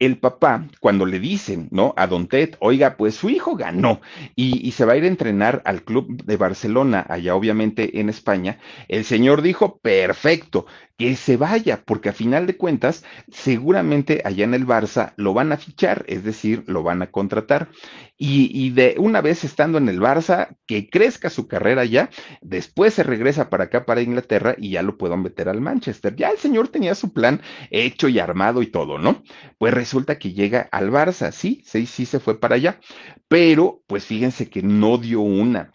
el 0.00 0.18
papá, 0.18 0.66
cuando 0.80 1.06
le 1.06 1.20
dicen, 1.20 1.68
¿no? 1.70 1.94
A 1.96 2.06
Don 2.06 2.26
Ted, 2.26 2.56
oiga, 2.58 2.96
pues 2.96 3.14
su 3.14 3.30
hijo 3.30 3.54
ganó 3.54 4.00
y, 4.34 4.66
y, 4.66 4.72
se 4.72 4.84
va 4.84 4.94
a 4.94 4.96
ir 4.96 5.04
a 5.04 5.08
entrenar 5.08 5.62
al 5.64 5.82
club 5.82 6.24
de 6.24 6.36
Barcelona, 6.36 7.06
allá 7.08 7.34
obviamente 7.34 8.00
en 8.00 8.08
España, 8.08 8.58
el 8.88 9.04
señor 9.04 9.42
dijo, 9.42 9.78
perfecto, 9.78 10.66
que 11.00 11.16
se 11.16 11.38
vaya, 11.38 11.82
porque 11.82 12.10
a 12.10 12.12
final 12.12 12.46
de 12.46 12.58
cuentas, 12.58 13.04
seguramente 13.32 14.20
allá 14.22 14.44
en 14.44 14.52
el 14.52 14.66
Barça 14.66 15.14
lo 15.16 15.32
van 15.32 15.50
a 15.50 15.56
fichar, 15.56 16.04
es 16.08 16.24
decir, 16.24 16.62
lo 16.66 16.82
van 16.82 17.00
a 17.00 17.10
contratar. 17.10 17.70
Y, 18.18 18.50
y, 18.52 18.68
de 18.68 18.96
una 18.98 19.22
vez 19.22 19.42
estando 19.42 19.78
en 19.78 19.88
el 19.88 19.98
Barça, 19.98 20.58
que 20.66 20.90
crezca 20.90 21.30
su 21.30 21.48
carrera 21.48 21.86
ya, 21.86 22.10
después 22.42 22.92
se 22.92 23.02
regresa 23.02 23.48
para 23.48 23.64
acá, 23.64 23.86
para 23.86 24.02
Inglaterra, 24.02 24.54
y 24.58 24.72
ya 24.72 24.82
lo 24.82 24.98
puedan 24.98 25.22
meter 25.22 25.48
al 25.48 25.62
Manchester. 25.62 26.14
Ya 26.16 26.28
el 26.28 26.36
señor 26.36 26.68
tenía 26.68 26.94
su 26.94 27.14
plan 27.14 27.40
hecho 27.70 28.08
y 28.08 28.18
armado 28.18 28.60
y 28.60 28.66
todo, 28.66 28.98
¿no? 28.98 29.22
Pues 29.56 29.72
resulta 29.72 30.18
que 30.18 30.34
llega 30.34 30.68
al 30.70 30.90
Barça, 30.90 31.32
sí, 31.32 31.62
sí, 31.64 31.86
sí 31.86 32.04
se 32.04 32.20
fue 32.20 32.38
para 32.38 32.56
allá, 32.56 32.78
pero 33.26 33.82
pues 33.86 34.04
fíjense 34.04 34.50
que 34.50 34.62
no 34.62 34.98
dio 34.98 35.22
una 35.22 35.72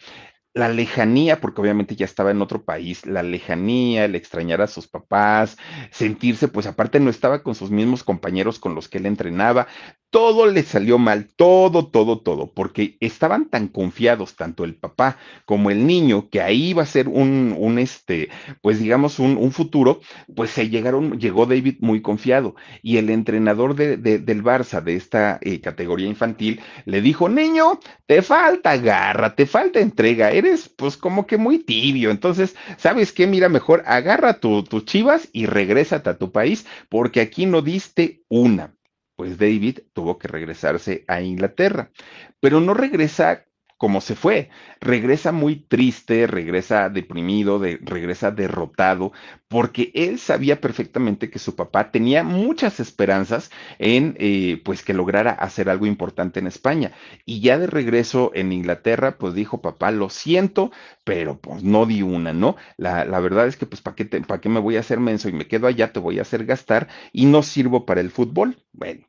la 0.56 0.70
lejanía, 0.70 1.41
porque 1.41 1.60
obviamente 1.60 1.98
ya 1.98 2.06
estaba 2.06 2.32
en 2.32 2.41
otro 2.41 2.63
país, 2.63 3.06
la 3.06 3.22
lejanía, 3.24 4.06
el 4.06 4.15
extrañar 4.15 4.62
a 4.62 4.68
sus 4.68 4.88
papás, 4.88 5.58
sentirse, 5.91 6.48
pues 6.48 6.65
aparte 6.65 7.02
no 7.02 7.10
estaba 7.10 7.44
con 7.44 7.56
sus 7.56 7.72
mismos 7.72 8.06
compañeros 8.06 8.58
con 8.58 8.74
los 8.74 8.88
que 8.88 9.00
él 9.00 9.06
entrenaba, 9.06 9.68
todo 10.10 10.48
le 10.48 10.63
salió 10.63 10.98
mal, 10.98 11.28
todo, 11.36 11.88
todo, 11.88 12.20
todo, 12.20 12.54
porque 12.54 12.98
estaban 13.02 13.50
tan 13.50 13.68
confiados, 13.68 14.36
tanto 14.36 14.63
el 14.63 14.76
papá 14.76 15.18
como 15.46 15.72
el 15.72 15.86
niño, 15.86 16.30
que 16.30 16.41
ahí 16.41 16.70
iba 16.70 16.84
a 16.84 16.86
ser 16.86 17.10
un, 17.10 17.54
un 17.58 17.80
este, 17.80 18.30
pues 18.62 18.80
digamos, 18.80 19.20
un, 19.20 19.52
futuro, 19.52 20.00
pues 20.36 20.52
se 20.52 20.70
llegaron, 20.70 21.20
llegó 21.20 21.46
David 21.46 21.76
muy 21.82 22.02
confiado, 22.02 22.56
y 22.82 22.98
el 22.98 23.10
entrenador 23.10 23.76
de, 23.76 23.98
del 23.98 24.44
Barça, 24.44 24.82
de 24.82 24.96
esta 24.96 25.38
eh, 25.41 25.60
categoría 25.60 26.08
infantil, 26.08 26.62
le 26.86 27.02
dijo, 27.02 27.28
niño, 27.28 27.80
te 28.06 28.22
falta 28.22 28.78
garra, 28.78 29.36
te 29.36 29.46
falta 29.46 29.80
entrega, 29.80 30.32
eres 30.32 30.70
pues 30.70 30.98
como 30.98 31.28
que 31.28 31.38
muy 31.38 31.60
tibio, 31.60 32.12
entonces, 32.12 32.56
¿sabes 32.78 33.12
qué? 33.12 33.28
Mira, 33.28 33.50
mejor 33.50 33.84
agarra 33.86 34.39
tus 34.39 34.63
tu 34.70 34.82
chivas 34.82 35.30
y 35.34 35.46
regrésate 35.46 36.10
a 36.10 36.18
tu 36.18 36.32
país, 36.32 36.65
porque 36.89 37.22
aquí 37.22 37.46
no 37.46 37.62
diste 37.62 38.24
una 38.30 38.76
pues 39.15 39.38
David 39.38 39.80
tuvo 39.93 40.17
que 40.17 40.28
regresarse 40.28 41.06
a 41.08 41.21
Inglaterra, 41.21 41.91
pero 42.39 42.60
no 42.60 42.73
regresa 42.73 43.45
como 43.78 44.02
se 44.02 44.16
fue. 44.16 44.50
Regresa 44.80 45.32
muy 45.32 45.58
triste, 45.58 46.28
regresa 46.28 46.90
deprimido, 46.90 47.60
de, 47.60 47.78
regresa 47.82 48.32
derrotado, 48.32 49.12
porque 49.48 49.92
él 49.94 50.20
sabía 50.20 50.62
perfectamente 50.62 51.30
que 51.30 51.40
su 51.40 51.56
papá 51.56 51.92
tenía 51.92 52.24
muchas 52.24 52.80
esperanzas 52.80 53.52
en, 53.80 54.16
eh, 54.20 54.62
pues, 54.64 54.84
que 54.84 54.94
lograra 54.94 55.32
hacer 55.32 55.70
algo 55.70 55.86
importante 55.86 56.40
en 56.40 56.48
España. 56.48 56.92
Y 57.26 57.42
ya 57.42 57.58
de 57.58 57.68
regreso 57.68 58.32
en 58.34 58.52
Inglaterra, 58.54 59.18
pues 59.18 59.34
dijo, 59.34 59.62
papá, 59.62 59.92
lo 59.92 60.10
siento, 60.10 60.72
pero 61.04 61.40
pues 61.40 61.64
no 61.64 61.86
di 61.86 62.02
una, 62.02 62.34
¿no? 62.34 62.56
La, 62.78 63.06
la 63.06 63.20
verdad 63.20 63.48
es 63.48 63.58
que, 63.58 63.66
pues, 63.66 63.82
¿para 63.82 63.96
qué, 63.96 64.06
¿para 64.06 64.42
qué 64.42 64.50
me 64.50 64.60
voy 64.60 64.78
a 64.78 64.80
hacer 64.82 65.00
menso 65.00 65.30
y 65.30 65.34
me 65.34 65.48
quedo 65.48 65.68
allá? 65.68 65.92
Te 65.94 66.00
voy 66.00 66.20
a 66.20 66.24
hacer 66.24 66.46
gastar 66.46 66.88
y 67.12 67.26
no 67.26 67.44
sirvo 67.44 67.86
para 67.86 68.02
el 68.02 68.12
fútbol. 68.12 68.58
Bueno, 68.74 69.06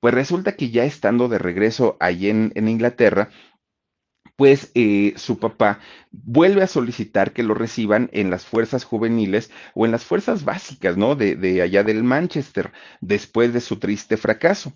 pues 0.00 0.14
resulta 0.14 0.56
que 0.56 0.70
ya 0.70 0.84
estando 0.84 1.28
de 1.28 1.38
regreso 1.38 1.96
allí 2.00 2.30
en, 2.30 2.52
en 2.54 2.68
Inglaterra, 2.68 3.30
pues 4.40 4.72
eh, 4.74 5.12
su 5.16 5.38
papá 5.38 5.80
vuelve 6.12 6.62
a 6.62 6.66
solicitar 6.66 7.34
que 7.34 7.42
lo 7.42 7.52
reciban 7.52 8.08
en 8.14 8.30
las 8.30 8.46
fuerzas 8.46 8.84
juveniles 8.84 9.50
o 9.74 9.84
en 9.84 9.92
las 9.92 10.06
fuerzas 10.06 10.46
básicas, 10.46 10.96
¿no? 10.96 11.14
De, 11.14 11.60
allá 11.60 11.84
del 11.84 12.02
Manchester, 12.04 12.72
después 13.02 13.52
de 13.52 13.60
su 13.60 13.78
triste 13.78 14.16
fracaso. 14.16 14.72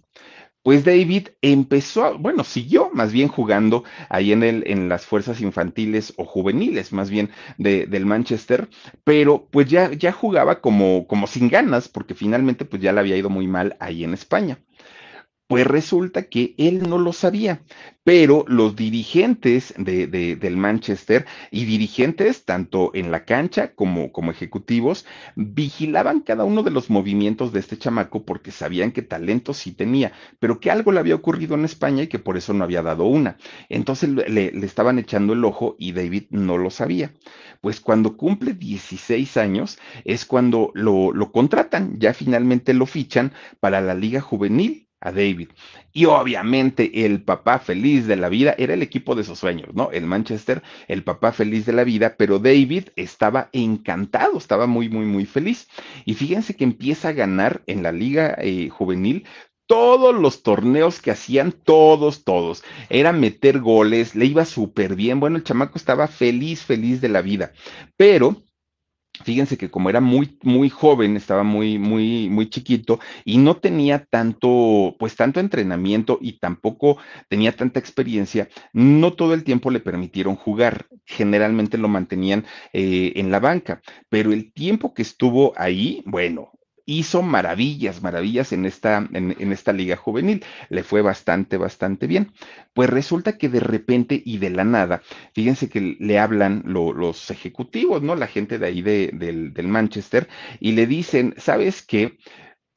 Pues 0.63 0.85
David 0.85 1.29
empezó, 1.41 2.19
bueno, 2.19 2.45
siguió 2.45 2.91
más 2.93 3.11
bien 3.11 3.29
jugando 3.29 3.85
ahí 4.11 4.33
en, 4.33 4.43
el, 4.43 4.65
en 4.67 4.91
las 4.91 5.07
fuerzas 5.07 5.41
infantiles 5.41 6.13
o 6.19 6.27
juveniles, 6.27 6.93
más 6.93 7.09
bien 7.09 7.31
de, 7.57 7.87
del 7.87 8.05
Manchester, 8.05 8.69
pero 9.03 9.49
pues 9.51 9.67
ya, 9.71 9.91
ya 9.93 10.13
jugaba 10.13 10.61
como, 10.61 11.07
como 11.07 11.27
sin 11.27 11.49
ganas, 11.49 11.89
porque 11.89 12.15
finalmente 12.15 12.67
pues 12.67 12.83
ya 12.83 12.93
le 12.93 13.01
había 13.01 13.17
ido 13.17 13.31
muy 13.31 13.47
mal 13.47 13.79
ahí 13.81 14.05
en 14.05 14.13
España. 14.13 14.59
Pues 15.47 15.67
resulta 15.67 16.23
que 16.23 16.55
él 16.57 16.89
no 16.89 16.97
lo 16.97 17.13
sabía, 17.13 17.63
pero 18.03 18.47
los 18.49 18.77
dirigentes 18.77 19.75
de, 19.77 20.07
de, 20.07 20.37
del 20.37 20.57
Manchester 20.57 21.27
y 21.51 21.67
dirigentes 21.67 22.47
tanto 22.47 22.91
en 22.95 23.11
la 23.11 23.27
cancha 23.27 23.75
como, 23.75 24.11
como 24.11 24.31
ejecutivos 24.31 25.05
vigilaban 25.37 26.21
cada 26.21 26.45
uno 26.45 26.63
de 26.63 26.71
los 26.71 26.89
movimientos 26.89 27.53
de 27.53 27.61
este 27.61 27.77
chamaco 27.77 28.25
porque 28.25 28.51
sabían 28.53 28.91
que 28.91 29.03
talento 29.03 29.53
sí 29.53 29.73
tenía, 29.73 30.13
pero 30.39 30.61
que 30.61 30.71
algo 30.71 30.93
le 30.93 31.01
había 31.01 31.15
ocurrido 31.15 31.55
en 31.55 31.67
España 31.67 32.05
y 32.05 32.09
que 32.09 32.19
por 32.19 32.39
eso 32.39 32.55
no 32.55 32.65
había 32.65 32.83
dado 32.83 33.05
una. 33.05 33.37
Entonces 33.69 34.09
le, 34.09 34.51
le 34.51 34.67
estaban 34.67 34.99
echando 34.99 35.35
el 35.35 35.45
ojo 35.45 35.77
y 35.79 35.93
David 35.93 36.25
no 36.31 36.57
lo 36.57 36.71
sabía. 36.71 37.13
Pues 37.61 37.81
cuando 37.81 38.17
cumple 38.17 38.55
16 38.55 39.37
años 39.37 39.79
es 40.05 40.25
cuando 40.25 40.71
lo, 40.75 41.13
lo 41.13 41.33
contratan, 41.33 41.99
ya 41.99 42.15
finalmente 42.15 42.73
lo 42.75 42.87
fichan 42.87 43.33
para 43.61 43.81
la 43.83 43.95
liga 43.95 44.21
juvenil 44.23 44.84
a 45.05 45.13
David. 45.13 45.51
Y 45.93 46.07
obviamente 46.07 47.07
el 47.07 47.23
papá 47.23 47.61
feliz 47.61 48.07
de 48.07 48.17
la 48.17 48.29
vida 48.29 48.55
era 48.59 48.75
el 48.75 48.83
equipo 48.83 49.15
de 49.15 49.23
sus 49.23 49.39
sueños, 49.39 49.69
¿no? 49.75 49.91
El 49.93 50.07
Manchester, 50.07 50.63
el 50.89 51.05
papá 51.05 51.31
feliz 51.31 51.67
de 51.67 51.73
la 51.73 51.85
vida, 51.85 52.17
pero 52.19 52.41
David 52.41 52.89
estaba 52.97 53.51
encantado, 53.53 54.37
estaba 54.39 54.67
muy, 54.67 54.89
muy, 54.89 55.05
muy 55.05 55.27
feliz. 55.27 55.69
Y 56.05 56.15
fíjense 56.15 56.57
que 56.57 56.65
empieza 56.65 57.09
a 57.09 57.13
ganar 57.13 57.63
en 57.67 57.83
la 57.85 57.93
liga 57.93 58.35
eh, 58.41 58.71
juvenil 58.71 59.25
todos 59.67 60.15
los 60.15 60.43
torneos 60.43 61.01
que 61.01 61.11
hacían, 61.11 61.53
todos, 61.53 62.25
todos. 62.25 62.65
Era 62.89 63.13
meter 63.13 63.61
goles, 63.61 64.15
le 64.15 64.27
iba 64.27 64.45
súper 64.45 64.95
bien. 64.95 65.21
Bueno, 65.21 65.37
el 65.37 65.45
chamaco 65.45 65.79
estaba 65.79 66.07
feliz, 66.09 66.63
feliz 66.63 67.01
de 67.01 67.09
la 67.09 67.23
vida. 67.23 67.53
Pero 67.97 68.43
Fíjense 69.23 69.57
que 69.57 69.71
como 69.71 69.91
era 69.91 70.01
muy, 70.01 70.37
muy 70.43 70.69
joven, 70.69 71.17
estaba 71.17 71.45
muy, 71.45 71.79
muy, 71.79 72.29
muy 72.31 72.51
chiquito 72.51 72.99
y 73.25 73.39
no 73.39 73.57
tenía 73.59 74.05
tanto, 74.05 74.97
pues 74.99 75.15
tanto 75.15 75.39
entrenamiento 75.39 76.19
y 76.21 76.41
tampoco 76.41 76.99
tenía 77.29 77.55
tanta 77.55 77.79
experiencia, 77.79 78.49
no 78.73 79.13
todo 79.13 79.35
el 79.35 79.45
tiempo 79.45 79.71
le 79.71 79.79
permitieron 79.79 80.35
jugar. 80.35 80.87
Generalmente 81.07 81.79
lo 81.79 81.89
mantenían 81.89 82.45
eh, 82.73 83.13
en 83.15 83.31
la 83.31 83.39
banca, 83.39 83.83
pero 84.09 84.33
el 84.33 84.53
tiempo 84.53 84.95
que 84.95 85.03
estuvo 85.03 85.53
ahí, 85.57 86.03
bueno, 86.07 86.51
hizo 86.87 87.23
maravillas, 87.23 88.03
maravillas 88.03 88.53
en 88.53 88.67
esta, 88.67 89.09
en, 89.13 89.53
esta 89.53 89.73
liga 89.73 89.97
juvenil. 89.97 90.45
Le 90.69 90.83
fue 90.83 91.03
bastante, 91.03 91.57
bastante 91.57 92.07
bien. 92.07 92.33
Pues 92.73 92.91
resulta 92.91 93.39
que 93.39 93.49
de 93.49 93.61
repente 93.61 94.21
y 94.25 94.39
de 94.39 94.51
la 94.51 94.65
nada, 94.65 95.03
fíjense 95.35 95.69
que 95.69 95.97
le 95.99 96.19
hablan 96.19 96.63
lo, 96.67 96.93
los 96.93 97.31
ejecutivos, 97.31 98.03
¿no? 98.03 98.17
La 98.17 98.27
gente 98.27 98.59
de 98.59 98.67
ahí 98.67 98.83
de, 98.83 99.11
del, 99.13 99.53
del 99.55 99.69
Manchester 99.69 100.29
y 100.61 100.73
le 100.73 100.87
dicen, 100.87 101.35
¿sabes 101.39 101.83
qué? 101.83 102.19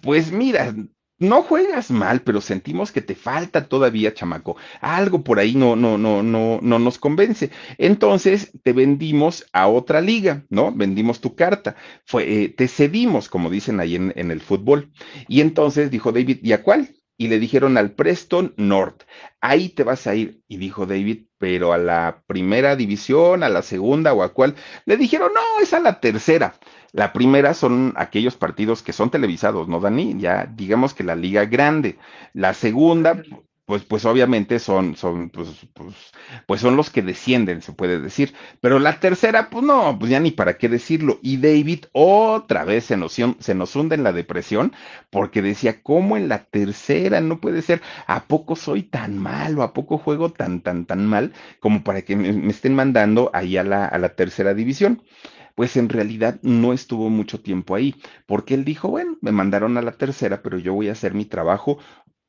Pues 0.02 0.32
mira, 0.32 0.74
no 1.20 1.42
juegas 1.44 1.92
mal, 1.92 2.22
pero 2.22 2.42
sentimos 2.42 2.92
que 2.92 3.02
te 3.02 3.16
falta 3.16 3.68
todavía, 3.68 4.14
chamaco. 4.14 4.58
Algo 4.82 5.24
por 5.24 5.40
ahí 5.40 5.56
no, 5.56 5.76
no, 5.76 5.98
no, 5.98 6.24
no, 6.24 6.60
no 6.62 6.80
nos 6.80 6.98
convence. 7.00 7.52
Entonces 7.78 8.52
te 8.64 8.74
vendimos 8.74 9.46
a 9.54 9.68
otra 9.68 10.02
liga, 10.02 10.46
¿no? 10.50 10.72
Vendimos 10.72 11.22
tu 11.22 11.36
carta. 11.36 11.76
Fue, 12.06 12.44
eh, 12.44 12.50
te 12.50 12.68
cedimos, 12.68 13.30
como 13.30 13.50
dicen 13.50 13.80
ahí 13.80 13.96
en, 13.96 14.14
en 14.16 14.32
el 14.32 14.42
fútbol. 14.42 14.92
Y 15.28 15.42
entonces 15.42 15.92
dijo 15.92 16.12
David, 16.12 16.40
¿y 16.44 16.54
a 16.54 16.64
cuál? 16.64 16.94
y 17.18 17.28
le 17.30 17.40
dijeron 17.40 17.78
al 17.78 17.92
Preston 17.94 18.54
North, 18.58 19.04
ahí 19.42 19.70
te 19.70 19.84
vas 19.84 20.06
a 20.08 20.16
ir. 20.16 20.42
Y 20.48 20.58
dijo 20.58 20.86
David, 20.86 21.26
pero 21.40 21.74
a 21.74 21.78
la 21.78 22.24
primera 22.28 22.76
división, 22.76 23.44
a 23.44 23.50
la 23.50 23.64
segunda 23.64 24.14
o 24.14 24.22
a 24.22 24.34
cuál. 24.34 24.56
Le 24.86 24.98
dijeron, 24.98 25.32
no, 25.34 25.62
es 25.62 25.74
a 25.74 25.80
la 25.80 26.00
tercera. 26.00 26.56
La 26.98 27.14
primera 27.14 27.54
son 27.54 27.94
aquellos 27.96 28.36
partidos 28.38 28.82
que 28.82 28.92
son 28.92 29.12
televisados, 29.12 29.68
¿no, 29.68 29.80
Dani? 29.80 30.16
Ya 30.20 30.48
digamos 30.48 30.96
que 30.96 31.04
la 31.04 31.16
liga 31.16 31.46
grande. 31.46 32.00
La 32.34 32.56
segunda, 32.56 33.22
pues, 33.66 33.84
pues 33.84 34.04
obviamente 34.06 34.58
son, 34.58 34.96
son, 34.96 35.30
pues, 35.30 35.50
pues, 35.76 35.94
pues 36.48 36.60
son 36.62 36.76
los 36.76 36.90
que 36.90 37.04
descienden, 37.04 37.62
se 37.62 37.72
puede 37.74 38.00
decir. 38.00 38.34
Pero 38.62 38.80
la 38.80 39.00
tercera, 39.00 39.52
pues 39.52 39.64
no, 39.64 39.96
pues 40.00 40.10
ya 40.10 40.20
ni 40.20 40.32
para 40.32 40.58
qué 40.58 40.70
decirlo. 40.70 41.20
Y 41.22 41.38
David 41.38 41.86
otra 41.92 42.66
vez 42.66 42.86
se 42.86 42.98
nos, 42.98 43.14
se 43.14 43.54
nos 43.56 43.76
hunde 43.76 43.94
en 43.96 44.04
la 44.04 44.12
depresión 44.14 44.74
porque 45.12 45.44
decía, 45.44 45.84
¿cómo 45.84 46.18
en 46.18 46.28
la 46.30 46.46
tercera? 46.46 47.22
No 47.22 47.40
puede 47.40 47.62
ser. 47.62 47.82
¿A 48.08 48.24
poco 48.26 48.56
soy 48.56 48.82
tan 48.84 49.20
malo? 49.20 49.62
¿A 49.62 49.74
poco 49.74 50.00
juego 50.00 50.32
tan, 50.32 50.62
tan, 50.62 50.86
tan 50.88 51.06
mal 51.06 51.34
como 51.60 51.84
para 51.84 52.02
que 52.02 52.16
me, 52.16 52.34
me 52.34 52.50
estén 52.52 52.74
mandando 52.74 53.30
ahí 53.34 53.56
a 53.58 53.64
la, 53.64 53.86
a 53.86 54.00
la 54.00 54.16
tercera 54.16 54.56
división? 54.56 55.04
Pues 55.58 55.76
en 55.76 55.90
realidad 55.90 56.40
no 56.44 56.72
estuvo 56.72 57.10
mucho 57.10 57.42
tiempo 57.42 57.74
ahí, 57.74 57.96
porque 58.28 58.54
él 58.54 58.64
dijo, 58.64 58.90
bueno, 58.90 59.18
me 59.22 59.32
mandaron 59.32 59.76
a 59.78 59.82
la 59.82 59.94
tercera, 59.94 60.44
pero 60.44 60.60
yo 60.60 60.76
voy 60.76 60.88
a 60.88 60.92
hacer 60.92 61.16
mi 61.16 61.26
trabajo 61.26 61.80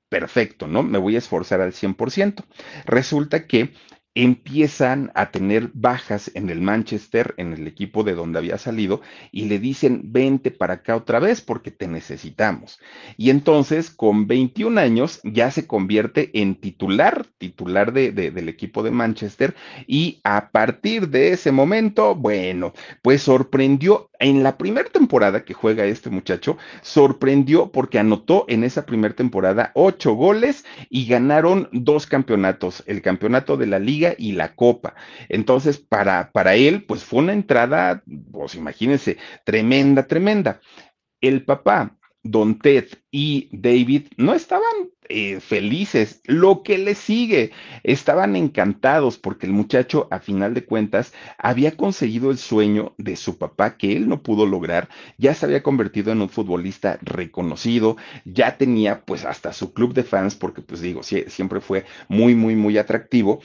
perfecto, 0.08 0.66
¿no? 0.66 0.82
Me 0.82 0.96
voy 0.96 1.14
a 1.14 1.18
esforzar 1.18 1.60
al 1.60 1.74
100%. 1.74 2.44
Resulta 2.86 3.46
que 3.46 3.74
empiezan 4.18 5.12
a 5.14 5.30
tener 5.30 5.70
bajas 5.74 6.32
en 6.34 6.50
el 6.50 6.60
Manchester, 6.60 7.34
en 7.36 7.52
el 7.52 7.68
equipo 7.68 8.02
de 8.02 8.14
donde 8.14 8.40
había 8.40 8.58
salido, 8.58 9.00
y 9.30 9.44
le 9.44 9.60
dicen, 9.60 10.00
vente 10.06 10.50
para 10.50 10.74
acá 10.74 10.96
otra 10.96 11.20
vez 11.20 11.40
porque 11.40 11.70
te 11.70 11.86
necesitamos. 11.86 12.80
Y 13.16 13.30
entonces, 13.30 13.90
con 13.90 14.26
21 14.26 14.80
años, 14.80 15.20
ya 15.22 15.52
se 15.52 15.68
convierte 15.68 16.30
en 16.32 16.56
titular, 16.56 17.26
titular 17.38 17.92
de, 17.92 18.10
del 18.10 18.48
equipo 18.48 18.82
de 18.82 18.90
Manchester, 18.90 19.54
y 19.86 20.20
a 20.24 20.50
partir 20.50 21.10
de 21.10 21.30
ese 21.30 21.52
momento, 21.52 22.16
bueno, 22.16 22.72
pues 23.02 23.22
sorprendió 23.22 24.10
en 24.18 24.42
la 24.42 24.58
primera 24.58 24.88
temporada 24.88 25.44
que 25.44 25.54
juega 25.54 25.84
este 25.84 26.10
muchacho, 26.10 26.58
sorprendió 26.82 27.70
porque 27.70 28.00
anotó 28.00 28.46
en 28.48 28.64
esa 28.64 28.84
primera 28.84 29.14
temporada 29.14 29.70
ocho 29.74 30.14
goles 30.14 30.64
y 30.90 31.06
ganaron 31.06 31.68
dos 31.70 32.06
campeonatos, 32.06 32.82
el 32.86 33.00
campeonato 33.00 33.56
de 33.56 33.66
la 33.66 33.78
liga 33.78 34.07
y 34.18 34.32
la 34.32 34.54
copa. 34.54 34.94
Entonces, 35.28 35.78
para, 35.78 36.30
para 36.32 36.54
él, 36.54 36.84
pues 36.84 37.04
fue 37.04 37.20
una 37.20 37.32
entrada, 37.32 38.02
pues 38.32 38.54
imagínense, 38.54 39.18
tremenda, 39.44 40.06
tremenda. 40.06 40.60
El 41.20 41.44
papá 41.44 41.98
Don 42.22 42.58
Ted 42.58 42.86
y 43.10 43.48
David 43.52 44.08
no 44.16 44.34
estaban 44.34 44.90
eh, 45.08 45.40
felices, 45.40 46.20
lo 46.24 46.62
que 46.62 46.76
le 46.76 46.94
sigue, 46.94 47.52
estaban 47.82 48.36
encantados 48.36 49.16
porque 49.16 49.46
el 49.46 49.52
muchacho 49.52 50.08
a 50.10 50.18
final 50.18 50.52
de 50.52 50.64
cuentas 50.64 51.14
había 51.38 51.76
conseguido 51.76 52.30
el 52.30 52.36
sueño 52.36 52.94
de 52.98 53.16
su 53.16 53.38
papá 53.38 53.78
que 53.78 53.96
él 53.96 54.08
no 54.08 54.22
pudo 54.22 54.44
lograr, 54.44 54.88
ya 55.16 55.32
se 55.34 55.46
había 55.46 55.62
convertido 55.62 56.12
en 56.12 56.20
un 56.20 56.28
futbolista 56.28 56.98
reconocido, 57.00 57.96
ya 58.26 58.58
tenía 58.58 59.04
pues 59.06 59.24
hasta 59.24 59.54
su 59.54 59.72
club 59.72 59.94
de 59.94 60.02
fans 60.02 60.34
porque 60.34 60.60
pues 60.60 60.82
digo, 60.82 61.02
siempre 61.02 61.60
fue 61.60 61.86
muy, 62.08 62.34
muy, 62.34 62.54
muy 62.56 62.76
atractivo 62.76 63.40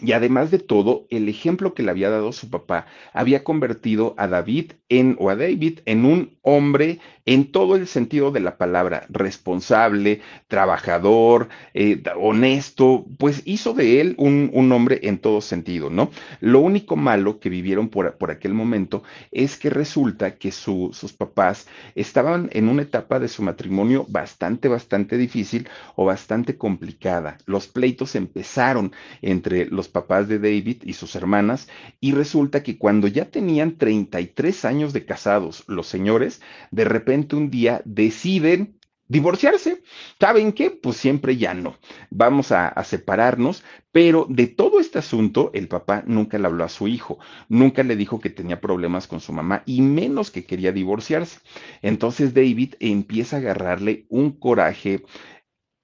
y 0.00 0.12
además 0.12 0.50
de 0.50 0.60
todo, 0.60 1.06
el 1.10 1.28
ejemplo 1.28 1.74
que 1.74 1.82
le 1.82 1.90
había 1.90 2.10
dado 2.10 2.32
su 2.32 2.48
papá 2.48 2.86
había 3.12 3.42
convertido 3.42 4.14
a 4.18 4.28
David 4.28 4.72
en, 4.88 5.16
o 5.18 5.30
a 5.30 5.36
David 5.36 5.80
en 5.84 6.04
un 6.04 6.38
hombre 6.42 7.00
en 7.26 7.52
todo 7.52 7.76
el 7.76 7.86
sentido 7.86 8.30
de 8.30 8.40
la 8.40 8.56
palabra, 8.56 9.06
responsable, 9.08 10.20
trabajador, 10.48 11.48
eh, 11.74 12.02
honesto, 12.18 13.04
pues 13.18 13.42
hizo 13.44 13.72
de 13.72 14.00
él 14.00 14.14
un, 14.18 14.50
un, 14.52 14.72
hombre 14.72 15.00
en 15.02 15.18
todo 15.18 15.40
sentido, 15.40 15.90
¿no? 15.90 16.10
Lo 16.40 16.60
único 16.60 16.96
malo 16.96 17.38
que 17.38 17.48
vivieron 17.48 17.88
por, 17.88 18.16
por 18.16 18.30
aquel 18.30 18.54
momento 18.54 19.02
es 19.30 19.56
que 19.56 19.70
resulta 19.70 20.36
que 20.36 20.50
su, 20.50 20.90
sus 20.92 21.12
papás 21.12 21.68
estaban 21.94 22.48
en 22.52 22.68
una 22.68 22.82
etapa 22.82 23.20
de 23.20 23.28
su 23.28 23.42
matrimonio 23.42 24.06
bastante, 24.08 24.66
bastante 24.68 25.16
difícil 25.16 25.68
o 25.94 26.06
bastante 26.06 26.56
complicada. 26.56 27.38
Los 27.46 27.68
pleitos 27.68 28.16
empezaron 28.16 28.92
entre 29.22 29.66
los 29.66 29.79
papás 29.88 30.28
de 30.28 30.38
David 30.38 30.82
y 30.84 30.94
sus 30.94 31.14
hermanas 31.14 31.68
y 32.00 32.12
resulta 32.12 32.62
que 32.62 32.78
cuando 32.78 33.06
ya 33.08 33.26
tenían 33.26 33.76
33 33.76 34.64
años 34.64 34.92
de 34.92 35.04
casados 35.04 35.64
los 35.66 35.86
señores, 35.86 36.40
de 36.70 36.84
repente 36.84 37.36
un 37.36 37.50
día 37.50 37.82
deciden 37.84 38.80
divorciarse. 39.10 39.82
¿Saben 40.20 40.52
qué? 40.52 40.70
Pues 40.70 40.96
siempre 40.96 41.36
ya 41.36 41.52
no. 41.52 41.76
Vamos 42.10 42.52
a, 42.52 42.68
a, 42.68 42.84
separarnos, 42.84 43.64
pero 43.90 44.24
de 44.28 44.46
todo 44.46 44.78
este 44.78 45.00
asunto, 45.00 45.50
el 45.52 45.66
papá 45.66 46.04
nunca 46.06 46.38
le 46.38 46.46
habló 46.46 46.62
a 46.62 46.68
su 46.68 46.86
hijo, 46.86 47.18
nunca 47.48 47.82
le 47.82 47.96
dijo 47.96 48.20
que 48.20 48.30
tenía 48.30 48.60
problemas 48.60 49.08
con 49.08 49.20
su 49.20 49.32
mamá 49.32 49.64
y 49.66 49.82
menos 49.82 50.30
que 50.30 50.44
quería 50.44 50.70
divorciarse. 50.70 51.40
Entonces 51.82 52.34
David 52.34 52.74
empieza 52.78 53.36
a 53.36 53.38
agarrarle 53.40 54.06
un 54.08 54.30
coraje 54.30 55.02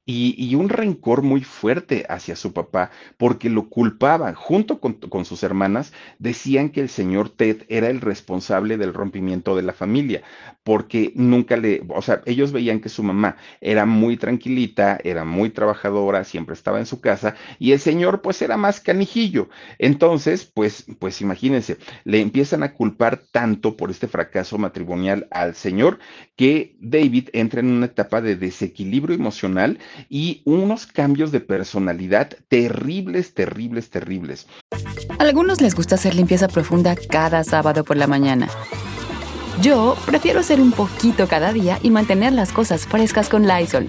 y, 0.08 0.54
un 0.54 0.68
rencor 0.68 1.22
muy 1.22 1.42
fuerte 1.42 2.06
hacia 2.08 2.36
su 2.36 2.52
papá, 2.52 2.92
porque 3.16 3.50
lo 3.50 3.68
culpaban, 3.68 4.34
junto 4.34 4.80
con, 4.80 4.94
con, 4.94 5.24
sus 5.24 5.42
hermanas, 5.42 5.92
decían 6.20 6.70
que 6.70 6.80
el 6.80 6.88
señor 6.88 7.28
Ted 7.28 7.64
era 7.68 7.90
el 7.90 8.00
responsable 8.00 8.78
del 8.78 8.94
rompimiento 8.94 9.56
de 9.56 9.62
la 9.62 9.72
familia, 9.72 10.22
porque 10.62 11.12
nunca 11.16 11.56
le, 11.56 11.82
o 11.88 12.02
sea, 12.02 12.22
ellos 12.24 12.52
veían 12.52 12.80
que 12.80 12.88
su 12.88 13.02
mamá 13.02 13.36
era 13.60 13.84
muy 13.84 14.16
tranquilita, 14.16 14.98
era 15.02 15.24
muy 15.24 15.50
trabajadora, 15.50 16.22
siempre 16.22 16.54
estaba 16.54 16.78
en 16.78 16.86
su 16.86 17.00
casa, 17.00 17.34
y 17.58 17.72
el 17.72 17.80
señor 17.80 18.22
pues 18.22 18.40
era 18.42 18.56
más 18.56 18.80
canijillo. 18.80 19.48
Entonces, 19.80 20.44
pues, 20.44 20.86
pues 21.00 21.20
imagínense, 21.20 21.78
le 22.04 22.20
empiezan 22.20 22.62
a 22.62 22.74
culpar 22.74 23.22
tanto 23.32 23.76
por 23.76 23.90
este 23.90 24.06
fracaso 24.06 24.56
matrimonial 24.56 25.26
al 25.32 25.56
señor 25.56 25.98
que 26.36 26.76
David 26.78 27.30
entra 27.32 27.58
en 27.58 27.72
una 27.72 27.86
etapa 27.86 28.20
de 28.20 28.36
desequilibrio 28.36 29.16
emocional 29.16 29.78
y 30.08 30.42
unos 30.44 30.86
cambios 30.86 31.32
de 31.32 31.40
personalidad 31.40 32.30
terribles, 32.48 33.34
terribles, 33.34 33.90
terribles. 33.90 34.46
A 35.18 35.22
algunos 35.22 35.60
les 35.60 35.74
gusta 35.74 35.94
hacer 35.94 36.14
limpieza 36.14 36.48
profunda 36.48 36.96
cada 36.96 37.44
sábado 37.44 37.84
por 37.84 37.96
la 37.96 38.06
mañana. 38.06 38.48
Yo 39.62 39.96
prefiero 40.04 40.40
hacer 40.40 40.60
un 40.60 40.72
poquito 40.72 41.26
cada 41.28 41.52
día 41.52 41.78
y 41.82 41.90
mantener 41.90 42.32
las 42.32 42.52
cosas 42.52 42.86
frescas 42.86 43.28
con 43.28 43.46
Lysol. 43.46 43.88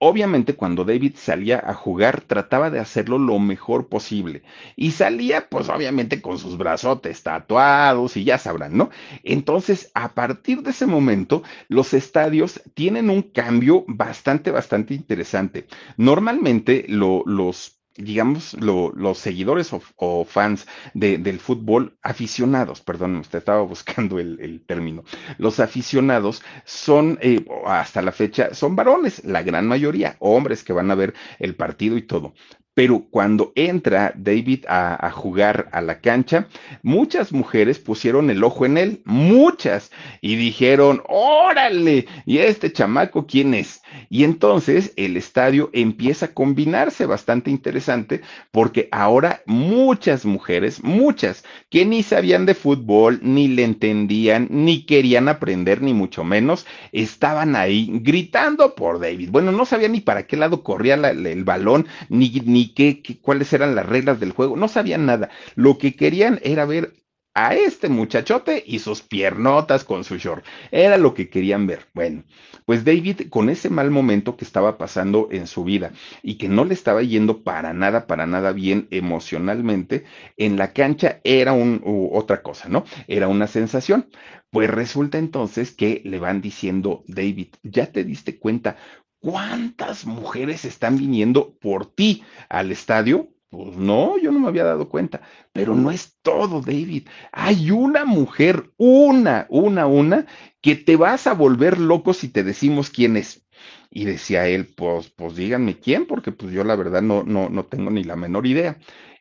Obviamente 0.00 0.54
cuando 0.54 0.84
David 0.84 1.14
salía 1.16 1.58
a 1.58 1.74
jugar 1.74 2.20
trataba 2.20 2.70
de 2.70 2.78
hacerlo 2.78 3.18
lo 3.18 3.38
mejor 3.40 3.88
posible 3.88 4.42
y 4.76 4.92
salía 4.92 5.48
pues 5.48 5.68
obviamente 5.68 6.22
con 6.22 6.38
sus 6.38 6.56
brazotes 6.56 7.24
tatuados 7.24 8.16
y 8.16 8.22
ya 8.22 8.38
sabrán, 8.38 8.76
¿no? 8.76 8.90
Entonces 9.24 9.90
a 9.94 10.14
partir 10.14 10.62
de 10.62 10.70
ese 10.70 10.86
momento 10.86 11.42
los 11.68 11.94
estadios 11.94 12.62
tienen 12.74 13.10
un 13.10 13.22
cambio 13.22 13.84
bastante, 13.88 14.52
bastante 14.52 14.94
interesante. 14.94 15.66
Normalmente 15.96 16.84
lo, 16.88 17.24
los 17.26 17.77
digamos, 17.98 18.54
los 18.54 19.18
seguidores 19.18 19.72
o, 19.96 20.24
fans 20.24 20.66
del 20.94 21.40
fútbol, 21.40 21.98
aficionados, 22.02 22.80
perdón, 22.80 23.16
usted 23.16 23.38
estaba 23.38 23.62
buscando 23.62 24.18
el, 24.18 24.62
término, 24.66 25.04
los 25.36 25.60
aficionados 25.60 26.42
son, 26.64 27.18
eh, 27.20 27.44
hasta 27.66 28.00
la 28.02 28.12
fecha, 28.12 28.54
son 28.54 28.76
varones, 28.76 29.24
la 29.24 29.42
gran 29.42 29.66
mayoría, 29.66 30.16
hombres 30.20 30.64
que 30.64 30.72
van 30.72 30.90
a 30.90 30.94
ver 30.94 31.14
el 31.38 31.54
partido 31.56 31.96
y 31.96 32.02
todo. 32.02 32.34
Pero 32.78 33.06
cuando 33.10 33.50
entra 33.56 34.12
David 34.14 34.64
a, 34.68 35.10
jugar 35.10 35.68
a 35.72 35.80
la 35.80 36.00
cancha, 36.00 36.46
muchas 36.84 37.32
mujeres 37.32 37.80
pusieron 37.80 38.30
el 38.30 38.44
ojo 38.44 38.66
en 38.66 38.78
él, 38.78 39.02
muchas, 39.04 39.90
y 40.20 40.36
dijeron, 40.36 41.02
órale, 41.08 42.06
¿y 42.24 42.38
este 42.38 42.72
chamaco 42.72 43.26
quién 43.26 43.54
es? 43.54 43.82
Y 44.10 44.22
entonces 44.22 44.92
el 44.94 45.16
estadio 45.16 45.70
empieza 45.72 46.26
a 46.26 46.34
combinarse 46.34 47.04
bastante 47.04 47.50
interesante 47.50 48.20
porque 48.52 48.88
ahora 48.92 49.42
muchas 49.44 50.24
mujeres, 50.24 50.84
muchas, 50.84 51.42
que 51.70 51.84
ni 51.84 52.04
sabían 52.04 52.46
de 52.46 52.54
fútbol, 52.54 53.18
ni 53.22 53.48
le 53.48 53.64
entendían, 53.64 54.46
ni 54.50 54.86
querían 54.86 55.28
aprender, 55.28 55.82
ni 55.82 55.94
mucho 55.94 56.22
menos, 56.22 56.64
estaban 56.92 57.56
ahí 57.56 57.90
gritando 58.02 58.76
por 58.76 59.00
David. 59.00 59.30
Bueno, 59.32 59.50
no 59.50 59.64
sabían 59.64 59.90
ni 59.90 60.00
para 60.00 60.28
qué 60.28 60.36
lado 60.36 60.62
corría 60.62 60.94
el 60.94 61.42
balón, 61.42 61.88
ni, 62.08 62.28
ni 62.44 62.67
qué, 62.74 63.02
cuáles 63.20 63.52
eran 63.52 63.74
las 63.74 63.86
reglas 63.86 64.20
del 64.20 64.32
juego, 64.32 64.56
no 64.56 64.68
sabían 64.68 65.06
nada. 65.06 65.30
Lo 65.54 65.78
que 65.78 65.94
querían 65.96 66.40
era 66.42 66.64
ver 66.64 66.94
a 67.34 67.54
este 67.54 67.88
muchachote 67.88 68.64
y 68.66 68.80
sus 68.80 69.02
piernotas 69.02 69.84
con 69.84 70.02
su 70.02 70.16
short. 70.16 70.44
Era 70.72 70.96
lo 70.96 71.14
que 71.14 71.28
querían 71.30 71.68
ver. 71.68 71.86
Bueno, 71.94 72.24
pues 72.64 72.84
David, 72.84 73.28
con 73.30 73.48
ese 73.48 73.70
mal 73.70 73.92
momento 73.92 74.36
que 74.36 74.44
estaba 74.44 74.76
pasando 74.76 75.28
en 75.30 75.46
su 75.46 75.62
vida 75.62 75.92
y 76.22 76.36
que 76.36 76.48
no 76.48 76.64
le 76.64 76.74
estaba 76.74 77.00
yendo 77.02 77.44
para 77.44 77.72
nada, 77.72 78.08
para 78.08 78.26
nada 78.26 78.50
bien 78.52 78.88
emocionalmente, 78.90 80.04
en 80.36 80.56
la 80.56 80.72
cancha 80.72 81.20
era 81.22 81.52
un, 81.52 81.80
otra 82.12 82.42
cosa, 82.42 82.68
¿no? 82.68 82.84
Era 83.06 83.28
una 83.28 83.46
sensación. 83.46 84.08
Pues 84.50 84.68
resulta 84.68 85.18
entonces 85.18 85.70
que 85.70 86.02
le 86.04 86.18
van 86.18 86.40
diciendo, 86.40 87.04
David, 87.06 87.48
¿ya 87.62 87.92
te 87.92 88.02
diste 88.02 88.38
cuenta 88.38 88.76
¿Cuántas 89.20 90.06
mujeres 90.06 90.64
están 90.64 90.96
viniendo 90.96 91.54
por 91.58 91.86
ti 91.86 92.22
al 92.48 92.70
estadio? 92.70 93.28
Pues 93.50 93.76
no, 93.76 94.18
yo 94.18 94.30
no 94.30 94.40
me 94.40 94.48
había 94.48 94.64
dado 94.64 94.88
cuenta. 94.88 95.22
Pero 95.52 95.74
no 95.74 95.90
es 95.90 96.18
todo, 96.22 96.60
David. 96.60 97.08
Hay 97.32 97.70
una 97.70 98.04
mujer, 98.04 98.72
una, 98.76 99.46
una, 99.48 99.86
una, 99.86 100.26
que 100.60 100.76
te 100.76 100.96
vas 100.96 101.26
a 101.26 101.34
volver 101.34 101.78
loco 101.78 102.12
si 102.12 102.28
te 102.28 102.44
decimos 102.44 102.90
quién 102.90 103.16
es. 103.16 103.46
Y 103.90 104.04
decía 104.04 104.46
él, 104.46 104.66
pues, 104.66 105.10
pues 105.10 105.34
díganme 105.34 105.78
quién, 105.78 106.06
porque 106.06 106.30
pues 106.30 106.52
yo 106.52 106.62
la 106.62 106.76
verdad 106.76 107.02
no, 107.02 107.24
no, 107.24 107.48
no 107.48 107.64
tengo 107.64 107.90
ni 107.90 108.04
la 108.04 108.16
menor 108.16 108.46
idea. 108.46 108.78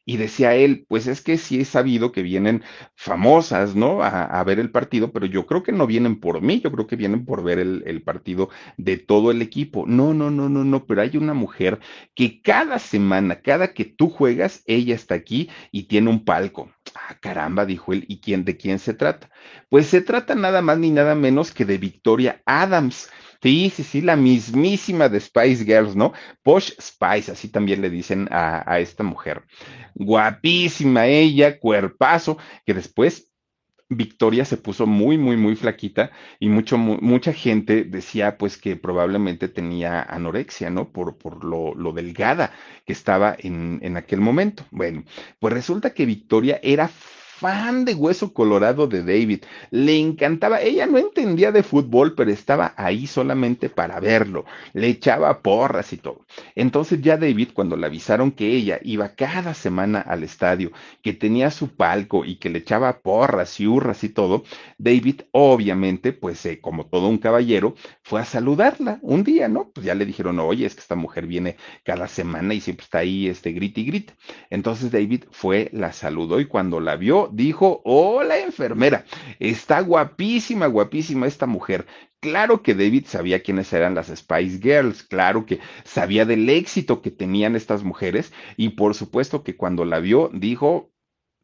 Y 0.08 0.16
decía 0.18 0.56
él, 0.56 0.86
pues 0.88 1.06
es 1.08 1.22
que 1.22 1.38
sí 1.38 1.60
he 1.60 1.66
sabido 1.66 2.14
que 2.14 2.22
vienen 2.24 2.64
famosas, 2.96 3.76
¿no? 3.76 4.02
A, 4.04 4.24
a 4.24 4.44
ver 4.46 4.58
el 4.60 4.72
partido, 4.72 5.12
pero 5.12 5.26
yo 5.26 5.46
creo 5.46 5.64
que 5.64 5.74
no 5.74 5.86
vienen 5.86 6.20
por 6.22 6.42
mí, 6.42 6.62
yo 6.62 6.72
creo 6.72 6.88
que 6.88 6.96
vienen 6.96 7.26
por 7.26 7.44
ver 7.44 7.60
el, 7.60 7.84
el 7.86 8.02
partido 8.04 8.50
de 8.78 8.98
todo 8.98 9.32
el 9.32 9.42
equipo. 9.42 9.86
No, 9.86 10.14
no, 10.14 10.32
no, 10.32 10.48
no, 10.48 10.64
no, 10.64 10.86
pero 10.86 11.02
hay 11.02 11.18
una 11.18 11.34
mujer 11.34 11.80
que 12.16 12.42
cada 12.42 12.80
semana, 12.80 13.42
cada 13.42 13.74
que 13.74 13.84
tú 13.86 14.10
juegas, 14.10 14.64
ella 14.66 14.96
está 14.96 15.16
aquí 15.16 15.50
y 15.72 15.84
tiene 15.84 16.10
un 16.10 16.24
palco. 16.24 16.72
Ah, 16.96 17.18
caramba, 17.20 17.66
dijo 17.66 17.92
él, 17.94 18.06
¿y 18.08 18.20
quién, 18.22 18.46
de 18.46 18.56
quién 18.58 18.80
se 18.80 18.94
trata? 18.94 19.30
Pues 19.70 19.88
se 19.88 20.02
trata 20.02 20.36
nada 20.36 20.62
más 20.62 20.78
ni 20.78 20.90
nada 20.92 21.16
menos 21.16 21.52
que 21.52 21.66
de 21.66 21.78
Victoria 21.78 22.42
Adams. 22.46 23.10
Sí, 23.42 23.72
sí, 23.74 23.84
sí, 23.84 24.02
la 24.02 24.16
mismísima 24.16 25.10
de 25.10 25.20
Spice 25.20 25.64
Girls, 25.66 25.96
¿no? 25.96 26.14
Posh 26.44 26.72
Spice, 26.82 27.32
así 27.32 27.50
también 27.50 27.82
le 27.82 27.90
dicen 27.90 28.28
a, 28.32 28.64
a 28.72 28.80
esta 28.80 29.04
mujer. 29.04 29.44
Guapísima 29.96 31.06
ella, 31.08 31.60
cuerpazo, 31.60 32.38
que 32.66 32.74
después 32.74 33.32
Victoria 33.90 34.46
se 34.46 34.58
puso 34.58 34.88
muy, 34.88 35.18
muy, 35.18 35.38
muy 35.38 35.56
flaquita 35.56 36.12
y 36.40 36.50
mucho, 36.50 36.78
mu- 36.78 37.00
mucha 37.02 37.34
gente 37.34 37.84
decía 37.86 38.38
pues 38.38 38.58
que 38.58 38.76
probablemente 38.78 39.50
tenía 39.50 40.04
anorexia, 40.04 40.70
¿no? 40.72 40.92
Por, 40.92 41.18
por 41.18 41.44
lo, 41.46 41.76
lo 41.76 41.94
delgada 41.94 42.54
que 42.86 42.94
estaba 42.94 43.36
en, 43.40 43.80
en 43.84 43.98
aquel 43.98 44.22
momento. 44.22 44.66
Bueno, 44.72 45.04
pues 45.40 45.54
resulta 45.54 45.94
que 45.94 46.06
Victoria 46.06 46.60
era 46.64 46.90
fan 47.40 47.86
de 47.86 47.94
Hueso 47.94 48.34
Colorado 48.34 48.88
de 48.88 49.04
David. 49.04 49.44
Le 49.70 49.98
encantaba. 49.98 50.62
Ella 50.62 50.88
no 50.88 50.98
entendía 50.98 51.52
de 51.52 51.64
fútbol, 51.64 52.16
pero 52.16 52.32
estaba 52.32 52.74
ahí 52.78 53.06
solamente 53.06 53.70
para 53.70 54.00
verlo. 54.00 54.46
Le 54.74 54.88
echaba 54.88 55.42
porras 55.42 55.94
y 55.94 55.98
todo. 55.98 56.26
Entonces 56.56 57.02
ya 57.02 57.18
David, 57.18 57.50
cuando 57.54 57.76
le 57.78 57.86
avisaron 57.86 58.32
que 58.32 58.48
ella 58.56 58.80
iba 58.84 59.10
cada 59.10 59.54
semana 59.54 60.02
al 60.02 60.24
estadio, 60.24 60.72
que 61.04 61.14
tenía 61.14 61.52
su 61.52 61.70
palco 61.76 62.26
y 62.26 62.38
que 62.38 62.50
le 62.50 62.60
echaba 62.60 63.00
porras 63.00 63.60
y 63.60 63.68
hurras 63.68 64.04
y 64.04 64.10
todo, 64.10 64.44
David 64.78 65.22
obviamente, 65.32 66.14
pues 66.14 66.44
eh, 66.46 66.60
como 66.60 66.88
todo 66.88 67.08
un 67.08 67.20
caballero, 67.20 67.76
fue 68.02 68.22
a 68.22 68.26
saludarla 68.26 69.00
un 69.02 69.24
día, 69.24 69.48
¿no? 69.48 69.70
Pues 69.70 69.86
ya 69.86 69.96
le 69.96 70.06
dijeron, 70.06 70.40
oye, 70.40 70.66
es 70.66 70.74
que 70.74 70.82
esta 70.82 70.96
mujer 70.96 71.28
viene 71.28 71.58
cada 71.84 72.08
semana 72.08 72.54
y 72.54 72.62
siempre 72.62 72.84
está 72.84 73.00
ahí, 73.00 73.28
este, 73.28 73.52
grite 73.52 73.82
y 73.82 73.86
grite. 73.86 74.14
Entonces 74.50 74.92
David 74.92 75.26
fue, 75.32 75.70
la 75.74 75.94
saludó 75.94 76.40
y 76.40 76.46
cuando 76.46 76.80
la 76.80 76.96
vio, 76.96 77.27
dijo, 77.34 77.82
hola 77.84 78.40
enfermera, 78.40 79.06
está 79.40 79.82
guapísima, 79.82 80.68
guapísima 80.68 81.28
esta 81.28 81.46
mujer. 81.46 81.86
Claro 82.20 82.64
que 82.64 82.74
David 82.74 83.06
sabía 83.08 83.44
quiénes 83.44 83.72
eran 83.74 83.94
las 83.94 84.08
Spice 84.08 84.60
Girls, 84.60 85.04
claro 85.04 85.46
que 85.46 85.60
sabía 85.84 86.26
del 86.26 86.50
éxito 86.50 87.02
que 87.02 87.12
tenían 87.12 87.56
estas 87.56 87.84
mujeres 87.84 88.34
y 88.56 88.70
por 88.70 88.96
supuesto 88.96 89.44
que 89.44 89.56
cuando 89.56 89.86
la 89.86 90.00
vio 90.00 90.30
dijo, 90.34 90.92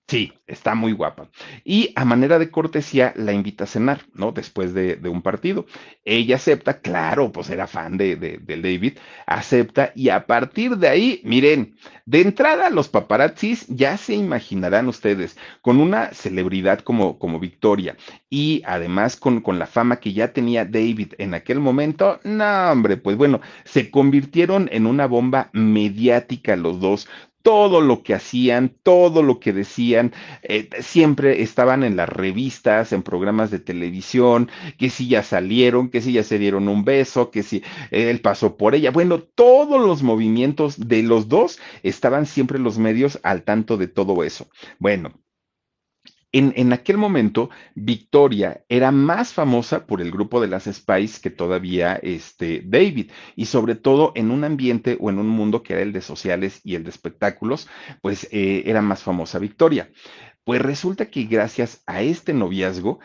Sí, 0.08 0.34
está 0.47 0.76
muy 0.76 0.91
guapa. 0.91 1.30
Y 1.64 1.93
a 1.95 2.04
manera 2.04 2.38
de 2.38 2.51
cortesía 2.51 3.14
la 3.16 3.32
invita 3.32 3.64
a 3.64 3.68
cenar, 3.68 4.01
¿no? 4.14 4.34
Después 4.34 4.74
de, 4.74 4.99
un 5.10 5.22
partido. 5.22 5.66
Ella 6.04 6.36
acepta, 6.36 6.82
claro, 6.82 7.32
pues 7.32 7.49
era 7.49 7.68
fan 7.68 7.97
de, 7.97 8.39
David, 8.45 8.97
acepta 9.26 9.93
y 9.95 10.10
a 10.10 10.28
partir 10.28 10.78
de 10.78 10.89
ahí, 10.89 11.22
miren, 11.24 11.78
de 12.06 12.22
entrada 12.22 12.70
los 12.70 12.89
paparazzis 12.89 13.66
ya 13.68 13.97
se 13.97 14.14
imaginarán 14.14 14.89
ustedes, 14.89 15.38
con 15.62 15.80
una 15.80 16.14
celebridad 16.14 16.80
como, 16.80 17.18
como 17.18 17.39
Victoria 17.39 17.95
y 18.30 18.62
además 18.66 19.16
con, 19.16 19.39
con 19.41 19.58
la 19.58 19.68
fama 19.68 19.97
que 19.97 20.12
ya 20.12 20.34
tenía 20.34 20.66
David 20.66 21.14
en 21.18 21.34
aquel 21.34 21.60
momento, 21.62 22.20
no, 22.24 22.72
hombre, 22.72 22.97
pues 22.97 23.16
bueno, 23.16 23.39
se 23.64 23.89
convirtieron 23.89 24.70
en 24.72 24.86
una 24.86 25.08
bomba 25.08 25.49
mediática 25.54 26.56
los 26.58 26.80
dos 26.82 27.08
todo 27.43 27.81
lo 27.81 28.03
que 28.03 28.15
hacían, 28.15 28.75
todo 28.83 29.21
lo 29.21 29.39
que 29.39 29.53
decían, 29.53 30.13
eh, 30.41 30.69
siempre 30.79 31.43
estaban 31.43 31.83
en 31.83 31.97
las 31.97 32.09
revistas, 32.09 32.93
en 32.93 33.03
programas 33.03 33.51
de 33.51 33.59
televisión, 33.59 34.49
que 34.79 34.89
si 34.89 35.09
ya 35.09 35.23
salieron, 35.23 35.89
que 35.89 36.01
si 36.01 36.13
ya 36.13 36.23
se 36.23 36.39
dieron 36.39 36.69
un 36.69 36.85
beso, 36.85 37.29
que 37.31 37.43
si 37.43 37.57
eh, 37.91 38.09
él 38.09 38.21
pasó 38.21 38.57
por 38.57 38.75
ella. 38.75 38.91
Bueno, 38.91 39.19
todos 39.19 39.85
los 39.85 40.03
movimientos 40.03 40.87
de 40.87 41.03
los 41.03 41.27
dos 41.27 41.59
estaban 41.83 42.25
siempre 42.25 42.59
los 42.59 42.79
medios 42.79 43.19
al 43.23 43.43
tanto 43.43 43.77
de 43.77 43.87
todo 43.87 44.23
eso. 44.23 44.47
Bueno, 44.79 45.11
en, 46.34 46.73
aquel 46.73 46.97
momento, 46.97 47.51
Victoria 47.75 48.63
era 48.67 48.91
más 48.91 49.34
famosa 49.34 49.86
por 49.86 50.01
el 50.01 50.11
grupo 50.11 50.41
de 50.41 50.47
las 50.47 50.63
Spice 50.65 51.21
que 51.21 51.29
todavía 51.29 51.95
este, 51.95 52.63
David, 52.65 53.11
y 53.36 53.45
sobre 53.45 53.75
todo 53.75 54.11
en 54.15 54.31
un 54.31 54.43
ambiente 54.43 54.97
o 54.99 55.11
en 55.11 55.19
un 55.19 55.27
mundo 55.29 55.61
que 55.61 55.73
era 55.73 55.84
el 55.84 55.93
de 55.93 56.01
sociales 56.01 56.59
y 56.63 56.73
el 56.73 56.84
de 56.84 56.89
espectáculos, 56.89 57.67
pues 58.01 58.27
eh, 58.31 58.63
era 58.65 58.81
más 58.81 59.03
famosa 59.03 59.38
Victoria. 59.38 59.91
Pues 60.43 60.61
resulta 60.61 61.05
que 61.05 61.23
gracias 61.23 61.84
a 61.86 62.01
este 62.01 62.34
noviazgo, 62.34 62.99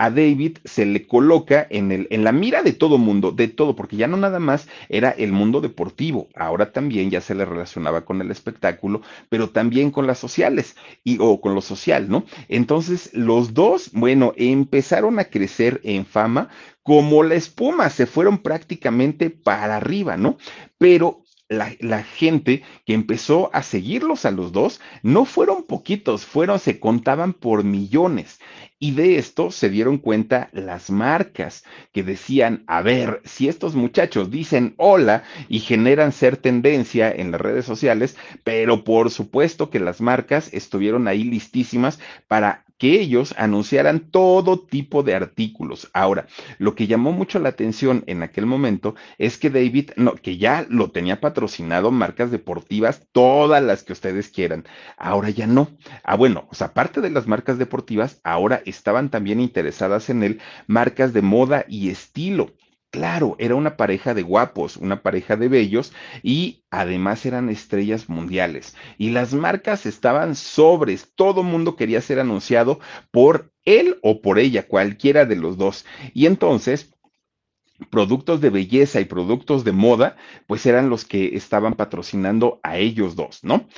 a 0.00 0.08
David 0.08 0.56
se 0.64 0.86
le 0.86 1.06
coloca 1.06 1.66
en, 1.68 1.92
el, 1.92 2.08
en 2.08 2.24
la 2.24 2.32
mira 2.32 2.62
de 2.62 2.72
todo 2.72 2.96
mundo, 2.96 3.32
de 3.32 3.48
todo, 3.48 3.76
porque 3.76 3.96
ya 3.96 4.06
no 4.06 4.16
nada 4.16 4.38
más 4.38 4.66
era 4.88 5.10
el 5.10 5.30
mundo 5.30 5.60
deportivo, 5.60 6.28
ahora 6.34 6.72
también 6.72 7.10
ya 7.10 7.20
se 7.20 7.34
le 7.34 7.44
relacionaba 7.44 8.06
con 8.06 8.22
el 8.22 8.30
espectáculo, 8.30 9.02
pero 9.28 9.50
también 9.50 9.90
con 9.90 10.06
las 10.06 10.18
sociales 10.18 10.74
y 11.04 11.18
o 11.20 11.42
con 11.42 11.54
lo 11.54 11.60
social, 11.60 12.08
¿no? 12.08 12.24
Entonces, 12.48 13.10
los 13.12 13.52
dos, 13.52 13.90
bueno, 13.92 14.32
empezaron 14.38 15.18
a 15.18 15.24
crecer 15.24 15.82
en 15.84 16.06
fama 16.06 16.48
como 16.82 17.22
la 17.22 17.34
espuma, 17.34 17.90
se 17.90 18.06
fueron 18.06 18.38
prácticamente 18.38 19.28
para 19.28 19.76
arriba, 19.76 20.16
¿no? 20.16 20.38
Pero 20.78 21.19
la, 21.50 21.74
la, 21.80 22.04
gente 22.04 22.62
que 22.86 22.94
empezó 22.94 23.50
a 23.52 23.64
seguirlos 23.64 24.24
a 24.24 24.30
los 24.30 24.52
dos 24.52 24.80
no 25.02 25.24
fueron 25.24 25.64
poquitos, 25.64 26.24
fueron, 26.24 26.60
se 26.60 26.78
contaban 26.78 27.32
por 27.34 27.64
millones. 27.64 28.38
Y 28.78 28.92
de 28.92 29.18
esto 29.18 29.50
se 29.50 29.68
dieron 29.68 29.98
cuenta 29.98 30.48
las 30.52 30.90
marcas 30.90 31.64
que 31.92 32.04
decían, 32.04 32.62
a 32.68 32.82
ver, 32.82 33.20
si 33.24 33.48
estos 33.48 33.74
muchachos 33.74 34.30
dicen 34.30 34.74
hola 34.78 35.24
y 35.48 35.58
generan 35.58 36.12
ser 36.12 36.36
tendencia 36.36 37.10
en 37.10 37.32
las 37.32 37.40
redes 37.40 37.66
sociales, 37.66 38.16
pero 38.44 38.84
por 38.84 39.10
supuesto 39.10 39.70
que 39.70 39.80
las 39.80 40.00
marcas 40.00 40.54
estuvieron 40.54 41.08
ahí 41.08 41.24
listísimas 41.24 41.98
para 42.28 42.64
que 42.80 42.98
ellos 42.98 43.34
anunciaran 43.36 44.10
todo 44.10 44.58
tipo 44.58 45.02
de 45.02 45.14
artículos. 45.14 45.90
Ahora, 45.92 46.26
lo 46.58 46.74
que 46.74 46.86
llamó 46.86 47.12
mucho 47.12 47.38
la 47.38 47.50
atención 47.50 48.04
en 48.06 48.22
aquel 48.22 48.46
momento 48.46 48.94
es 49.18 49.36
que 49.36 49.50
David, 49.50 49.90
no, 49.96 50.14
que 50.14 50.38
ya 50.38 50.66
lo 50.70 50.90
tenía 50.90 51.20
patrocinado 51.20 51.90
marcas 51.90 52.30
deportivas, 52.30 53.06
todas 53.12 53.62
las 53.62 53.84
que 53.84 53.92
ustedes 53.92 54.30
quieran. 54.30 54.64
Ahora 54.96 55.28
ya 55.28 55.46
no. 55.46 55.68
Ah, 56.04 56.16
bueno, 56.16 56.48
o 56.50 56.54
sea, 56.54 56.68
aparte 56.68 57.02
de 57.02 57.10
las 57.10 57.26
marcas 57.26 57.58
deportivas, 57.58 58.18
ahora 58.24 58.62
estaban 58.64 59.10
también 59.10 59.40
interesadas 59.40 60.08
en 60.08 60.22
él 60.22 60.40
marcas 60.66 61.12
de 61.12 61.20
moda 61.20 61.66
y 61.68 61.90
estilo. 61.90 62.54
Claro, 62.90 63.36
era 63.38 63.54
una 63.54 63.76
pareja 63.76 64.14
de 64.14 64.22
guapos, 64.22 64.76
una 64.76 65.00
pareja 65.02 65.36
de 65.36 65.46
bellos 65.48 65.92
y 66.24 66.64
además 66.70 67.24
eran 67.24 67.48
estrellas 67.48 68.08
mundiales. 68.08 68.74
Y 68.98 69.10
las 69.10 69.32
marcas 69.32 69.86
estaban 69.86 70.34
sobres, 70.34 71.12
todo 71.14 71.44
mundo 71.44 71.76
quería 71.76 72.00
ser 72.00 72.18
anunciado 72.18 72.80
por 73.12 73.52
él 73.64 73.98
o 74.02 74.20
por 74.20 74.40
ella, 74.40 74.66
cualquiera 74.66 75.24
de 75.24 75.36
los 75.36 75.56
dos. 75.56 75.84
Y 76.14 76.26
entonces 76.26 76.92
productos 77.90 78.40
de 78.40 78.50
belleza 78.50 79.00
y 79.00 79.04
productos 79.06 79.64
de 79.64 79.72
moda, 79.72 80.16
pues 80.46 80.66
eran 80.66 80.90
los 80.90 81.04
que 81.04 81.36
estaban 81.36 81.74
patrocinando 81.74 82.60
a 82.62 82.76
ellos 82.76 83.16
dos, 83.16 83.42
¿no? 83.42 83.68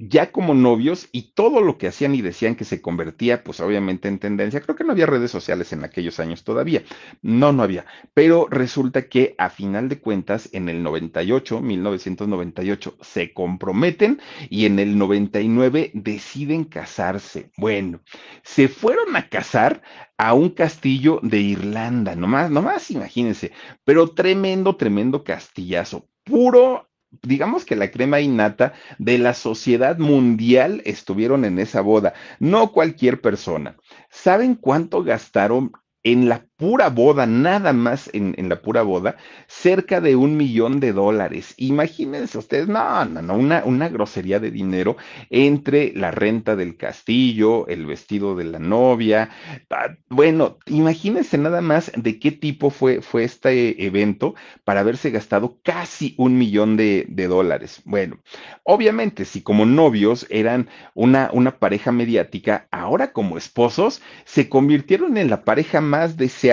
Ya 0.00 0.30
como 0.30 0.54
novios 0.54 1.08
y 1.10 1.32
todo 1.32 1.60
lo 1.60 1.76
que 1.76 1.88
hacían 1.88 2.14
y 2.14 2.22
decían 2.22 2.54
que 2.54 2.64
se 2.64 2.80
convertía, 2.80 3.42
pues 3.42 3.58
obviamente 3.58 4.06
en 4.06 4.20
tendencia. 4.20 4.60
Creo 4.60 4.76
que 4.76 4.84
no 4.84 4.92
había 4.92 5.06
redes 5.06 5.32
sociales 5.32 5.72
en 5.72 5.82
aquellos 5.84 6.20
años 6.20 6.44
todavía. 6.44 6.84
No, 7.20 7.52
no 7.52 7.64
había. 7.64 7.84
Pero 8.14 8.46
resulta 8.48 9.08
que 9.08 9.34
a 9.38 9.50
final 9.50 9.88
de 9.88 9.98
cuentas, 10.00 10.50
en 10.52 10.68
el 10.68 10.84
98, 10.84 11.60
1998, 11.60 12.96
se 13.00 13.32
comprometen 13.32 14.20
y 14.48 14.66
en 14.66 14.78
el 14.78 14.96
99 14.96 15.90
deciden 15.94 16.62
casarse. 16.64 17.50
Bueno, 17.56 18.00
se 18.44 18.68
fueron 18.68 19.16
a 19.16 19.28
casar 19.28 19.82
a 20.16 20.34
un 20.34 20.50
castillo 20.50 21.20
de 21.22 21.38
Irlanda, 21.40 22.14
nomás, 22.14 22.50
nomás 22.50 22.90
imagínense, 22.90 23.52
pero 23.84 24.08
tremendo, 24.10 24.76
tremendo 24.76 25.22
castillazo, 25.24 26.08
puro 26.24 26.87
digamos 27.22 27.64
que 27.64 27.76
la 27.76 27.90
crema 27.90 28.20
innata 28.20 28.74
de 28.98 29.18
la 29.18 29.34
sociedad 29.34 29.98
mundial 29.98 30.82
estuvieron 30.84 31.44
en 31.44 31.58
esa 31.58 31.80
boda, 31.80 32.14
no 32.38 32.72
cualquier 32.72 33.20
persona. 33.20 33.76
¿Saben 34.10 34.54
cuánto 34.54 35.02
gastaron 35.02 35.72
en 36.02 36.28
la 36.28 36.47
pura 36.58 36.88
boda, 36.90 37.24
nada 37.24 37.72
más 37.72 38.10
en, 38.12 38.34
en, 38.36 38.48
la 38.48 38.60
pura 38.60 38.82
boda, 38.82 39.16
cerca 39.46 40.00
de 40.00 40.16
un 40.16 40.36
millón 40.36 40.80
de 40.80 40.92
dólares. 40.92 41.54
Imagínense 41.56 42.36
ustedes, 42.36 42.66
no, 42.66 43.04
no, 43.04 43.22
no, 43.22 43.34
una, 43.34 43.62
una 43.64 43.88
grosería 43.88 44.40
de 44.40 44.50
dinero 44.50 44.96
entre 45.30 45.92
la 45.94 46.10
renta 46.10 46.56
del 46.56 46.76
castillo, 46.76 47.68
el 47.68 47.86
vestido 47.86 48.34
de 48.34 48.44
la 48.44 48.58
novia. 48.58 49.30
Ah, 49.70 49.94
bueno, 50.08 50.58
imagínense 50.66 51.38
nada 51.38 51.60
más 51.60 51.92
de 51.94 52.18
qué 52.18 52.32
tipo 52.32 52.70
fue, 52.70 53.02
fue 53.02 53.22
este 53.22 53.86
evento 53.86 54.34
para 54.64 54.80
haberse 54.80 55.10
gastado 55.10 55.60
casi 55.62 56.14
un 56.18 56.38
millón 56.38 56.76
de, 56.76 57.06
dólares. 57.28 57.82
Bueno, 57.84 58.18
obviamente, 58.64 59.24
si 59.26 59.42
como 59.42 59.64
novios 59.64 60.26
eran 60.28 60.68
una, 60.94 61.30
una 61.32 61.58
pareja 61.58 61.92
mediática, 61.92 62.66
ahora 62.72 63.12
como 63.12 63.38
esposos 63.38 64.02
se 64.24 64.48
convirtieron 64.48 65.18
en 65.18 65.30
la 65.30 65.44
pareja 65.44 65.80
más 65.80 66.16
deseada 66.16 66.47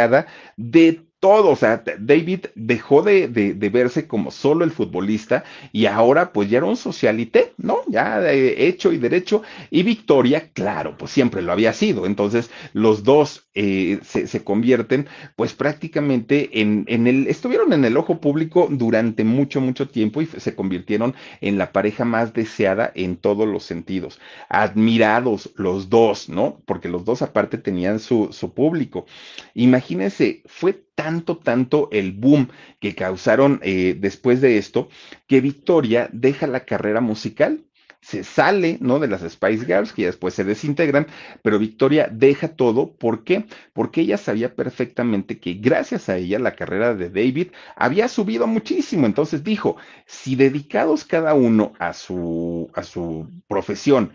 de 0.57 1.04
todo, 1.25 1.49
o 1.49 1.55
sea, 1.55 1.83
David 1.97 2.45
dejó 2.53 3.01
de, 3.01 3.27
de, 3.27 3.69
verse 3.69 4.05
como 4.05 4.29
solo 4.29 4.63
el 4.63 4.69
futbolista 4.69 5.43
y 5.71 5.87
ahora 5.87 6.31
pues 6.31 6.51
ya 6.51 6.59
era 6.59 6.67
un 6.67 6.77
socialité, 6.77 7.53
¿no? 7.57 7.79
Ya 7.87 8.19
de 8.19 8.67
hecho 8.67 8.91
y 8.91 8.99
derecho. 8.99 9.41
Y 9.71 9.81
Victoria, 9.81 10.51
claro, 10.53 10.99
pues 10.99 11.09
siempre 11.09 11.41
lo 11.41 11.51
había 11.51 11.73
sido. 11.73 12.05
Entonces 12.05 12.51
los 12.73 13.03
dos 13.03 13.47
eh, 13.55 13.97
se, 14.03 14.27
se, 14.27 14.43
convierten 14.43 15.07
pues 15.35 15.53
prácticamente 15.53 16.61
en, 16.61 16.85
en 16.87 17.07
el, 17.07 17.25
estuvieron 17.25 17.73
en 17.73 17.85
el 17.85 17.97
ojo 17.97 18.21
público 18.21 18.67
durante 18.69 19.23
mucho, 19.23 19.61
mucho 19.61 19.89
tiempo 19.89 20.21
y 20.21 20.27
se 20.27 20.53
convirtieron 20.53 21.15
en 21.41 21.57
la 21.57 21.71
pareja 21.71 22.05
más 22.05 22.33
deseada 22.33 22.91
en 22.93 23.17
todos 23.17 23.47
los 23.47 23.63
sentidos. 23.63 24.19
Admirados 24.47 25.49
los 25.55 25.89
dos, 25.89 26.29
¿no? 26.29 26.61
Porque 26.67 26.87
los 26.87 27.03
dos 27.03 27.23
aparte 27.23 27.57
tenían 27.57 27.97
su, 27.99 28.29
su 28.31 28.53
público. 28.53 29.07
Imagínense, 29.55 30.43
fue 30.45 30.84
tanto, 30.95 31.37
tanto 31.37 31.89
el 31.91 32.13
boom 32.13 32.49
que 32.79 32.95
causaron 32.95 33.59
eh, 33.63 33.95
después 33.99 34.41
de 34.41 34.57
esto, 34.57 34.89
que 35.27 35.41
Victoria 35.41 36.09
deja 36.11 36.47
la 36.47 36.65
carrera 36.65 37.01
musical 37.01 37.65
se 38.05 38.23
sale, 38.23 38.77
¿no? 38.81 38.99
De 38.99 39.07
las 39.07 39.21
Spice 39.21 39.65
Girls, 39.65 39.91
que 39.91 40.05
después 40.05 40.35
se 40.35 40.43
desintegran, 40.43 41.07
pero 41.41 41.57
Victoria 41.57 42.07
deja 42.11 42.49
todo. 42.49 42.95
¿Por 42.95 43.23
qué? 43.23 43.45
Porque 43.73 44.01
ella 44.01 44.17
sabía 44.17 44.53
perfectamente 44.53 45.39
que 45.39 45.55
gracias 45.55 46.07
a 46.07 46.17
ella 46.17 46.37
la 46.37 46.55
carrera 46.55 46.93
de 46.93 47.09
David 47.09 47.47
había 47.75 48.07
subido 48.07 48.45
muchísimo. 48.45 49.07
Entonces 49.07 49.43
dijo, 49.43 49.77
si 50.05 50.35
dedicados 50.35 51.03
cada 51.03 51.33
uno 51.33 51.73
a 51.79 51.93
su, 51.93 52.69
a 52.75 52.83
su 52.83 53.27
profesión, 53.47 54.11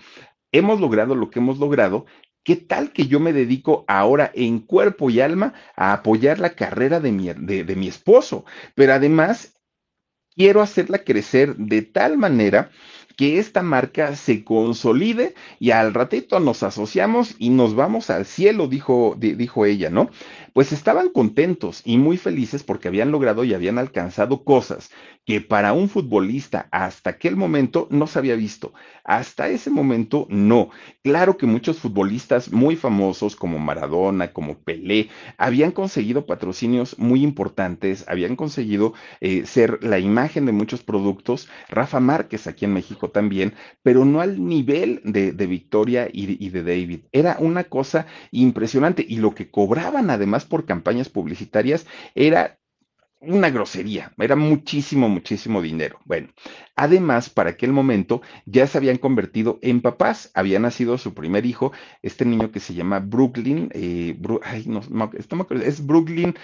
hemos 0.53 0.81
logrado 0.81 1.17
lo 1.17 1.29
que 1.29 1.41
hemos 1.41 1.59
logrado, 1.59 2.07
¿Qué 2.45 2.57
tal 2.57 2.93
que 2.93 3.07
yo 3.07 3.21
me 3.21 3.33
dedico 3.33 3.85
ahora 3.89 4.31
en 4.35 4.61
cuerpo 4.61 5.11
y 5.11 5.21
alma 5.21 5.55
a 5.77 5.93
apoyar 5.93 6.39
la 6.39 6.55
carrera 6.55 6.99
de 7.01 7.13
mi, 7.13 7.29
de, 7.33 7.65
de 7.65 7.77
mi 7.77 7.89
esposo? 7.89 8.45
Pero 8.75 8.95
además, 8.95 9.55
quiero 10.35 10.63
hacerla 10.63 11.05
crecer 11.05 11.57
de 11.57 11.83
tal 11.83 12.19
manera 12.19 12.71
que 13.21 13.39
esta 13.39 13.61
marca 13.61 14.17
se 14.17 14.45
consolide 14.45 15.35
y 15.59 15.73
al 15.73 15.93
ratito 15.93 16.41
nos 16.41 16.63
asociamos 16.63 17.35
y 17.39 17.51
nos 17.51 17.75
vamos 17.75 18.09
al 18.09 18.25
cielo, 18.25 18.67
dijo, 18.67 19.15
dijo 19.19 19.67
ella, 19.67 19.91
¿no? 19.91 20.09
Pues 20.55 20.73
estaban 20.73 21.11
contentos 21.11 21.83
y 21.85 21.99
muy 21.99 22.17
felices 22.17 22.63
porque 22.63 22.89
habían 22.89 23.11
logrado 23.13 23.45
y 23.45 23.53
habían 23.53 23.77
alcanzado 23.77 24.43
cosas 24.43 24.91
que 25.27 25.41
para 25.41 25.75
un 25.75 25.89
futbolista 25.89 26.69
hasta 26.73 27.11
aquel 27.11 27.37
momento 27.37 27.87
no 27.91 28.07
se 28.07 28.19
había 28.19 28.35
visto. 28.37 28.73
Hasta 29.05 29.49
ese 29.49 29.71
momento 29.71 30.27
no. 30.31 30.71
Claro 31.05 31.37
que 31.37 31.47
muchos 31.47 31.79
futbolistas 31.79 32.51
muy 32.51 32.75
famosos 32.75 33.37
como 33.37 33.59
Maradona, 33.59 34.33
como 34.33 34.59
Pelé, 34.59 35.09
habían 35.37 35.73
conseguido 35.73 36.27
patrocinios 36.27 36.99
muy 36.99 37.23
importantes, 37.23 38.05
habían 38.09 38.35
conseguido 38.35 38.95
eh, 39.21 39.45
ser 39.47 39.79
la 39.85 39.99
imagen 39.99 40.47
de 40.47 40.53
muchos 40.53 40.83
productos. 40.83 41.49
Rafa 41.69 42.01
Márquez 42.01 42.47
aquí 42.47 42.65
en 42.65 42.73
México 42.73 43.10
también, 43.11 43.55
pero 43.83 44.05
no 44.05 44.21
al 44.21 44.45
nivel 44.45 45.01
de, 45.05 45.33
de 45.33 45.47
Victoria 45.47 46.09
y, 46.13 46.49
de 46.49 46.63
David. 46.63 47.01
Era 47.13 47.37
una 47.39 47.65
cosa 47.65 48.07
impresionante 48.31 49.05
y 49.07 49.17
lo 49.17 49.35
que 49.35 49.51
cobraban 49.51 50.11
además 50.11 50.45
por 50.45 50.67
campañas 50.67 51.09
publicitarias 51.09 51.87
era 52.15 52.59
una 53.21 53.51
grosería, 53.51 54.13
era 54.19 54.35
muchísimo, 54.35 55.09
muchísimo 55.09 55.61
dinero. 55.61 55.99
Bueno, 56.07 56.29
además, 56.75 57.29
para 57.29 57.51
aquel 57.51 57.71
momento 57.71 58.23
ya 58.47 58.67
se 58.67 58.79
habían 58.79 58.97
convertido 58.97 59.59
en 59.61 59.83
papás, 59.83 60.31
había 60.35 60.59
nacido 60.59 60.97
su 60.97 61.13
primer 61.13 61.45
hijo, 61.45 61.73
este 62.01 62.25
niño 62.25 62.51
que 62.51 62.61
se 62.61 62.73
llama 62.73 62.99
Brooklyn, 63.01 63.69
eh, 63.75 64.17
Bru 64.19 64.41
ay, 64.43 64.65
no, 64.67 64.81
no, 64.89 65.11
es 65.63 65.87
Brooklyn 65.87 66.35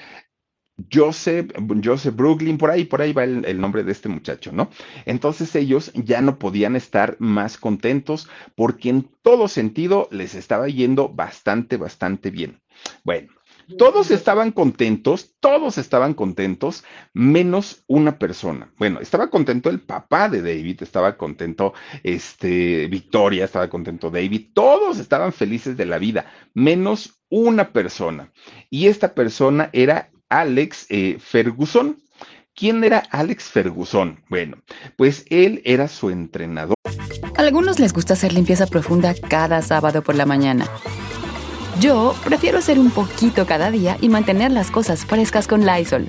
Joseph, 0.92 1.52
Joseph 1.82 2.14
Brooklyn, 2.14 2.58
por 2.58 2.70
ahí, 2.70 2.84
por 2.84 3.00
ahí 3.00 3.12
va 3.12 3.24
el, 3.24 3.44
el, 3.44 3.60
nombre 3.60 3.82
de 3.82 3.92
este 3.92 4.08
muchacho, 4.08 4.52
¿no? 4.52 4.70
Entonces 5.04 5.54
ellos 5.56 5.90
ya 5.94 6.20
no 6.20 6.38
podían 6.38 6.76
estar 6.76 7.16
más 7.18 7.56
contentos 7.56 8.28
porque 8.54 8.90
en 8.90 9.08
todo 9.22 9.48
sentido 9.48 10.08
les 10.10 10.34
estaba 10.34 10.68
yendo 10.68 11.08
bastante, 11.08 11.76
bastante 11.76 12.30
bien. 12.30 12.60
Bueno, 13.04 13.28
todos 13.78 14.12
estaban 14.12 14.52
contentos, 14.52 15.34
todos 15.40 15.76
estaban 15.76 16.14
contentos, 16.14 16.84
menos 17.12 17.82
una 17.88 18.16
persona. 18.16 18.72
Bueno, 18.78 19.00
estaba 19.00 19.28
contento 19.28 19.70
el 19.70 19.80
papá 19.80 20.28
de 20.28 20.40
David, 20.40 20.82
estaba 20.82 21.16
contento 21.16 21.74
este 22.04 22.86
Victoria, 22.86 23.44
estaba 23.44 23.68
contento 23.68 24.10
David, 24.10 24.50
todos 24.54 25.00
estaban 25.00 25.32
felices 25.32 25.76
de 25.76 25.84
la 25.84 25.98
vida, 25.98 26.26
menos 26.54 27.18
una 27.28 27.72
persona. 27.72 28.32
Y 28.70 28.86
esta 28.86 29.14
persona 29.14 29.68
era 29.72 30.10
Alex 30.28 30.86
eh, 30.88 31.18
Ferguson. 31.20 31.98
¿Quién 32.54 32.82
era 32.84 33.02
Alex 33.10 33.44
Ferguson? 33.44 34.18
Bueno, 34.28 34.56
pues 34.96 35.24
él 35.28 35.60
era 35.64 35.88
su 35.88 36.10
entrenador. 36.10 36.74
A 37.36 37.42
algunos 37.42 37.78
les 37.78 37.92
gusta 37.92 38.14
hacer 38.14 38.32
limpieza 38.32 38.66
profunda 38.66 39.14
cada 39.28 39.60
sábado 39.60 40.02
por 40.02 40.14
la 40.14 40.24
mañana. 40.24 40.66
Yo 41.80 42.14
prefiero 42.24 42.58
hacer 42.58 42.78
un 42.78 42.90
poquito 42.90 43.44
cada 43.46 43.70
día 43.70 43.98
y 44.00 44.08
mantener 44.08 44.50
las 44.50 44.70
cosas 44.70 45.04
frescas 45.04 45.46
con 45.46 45.66
Lysol. 45.66 46.08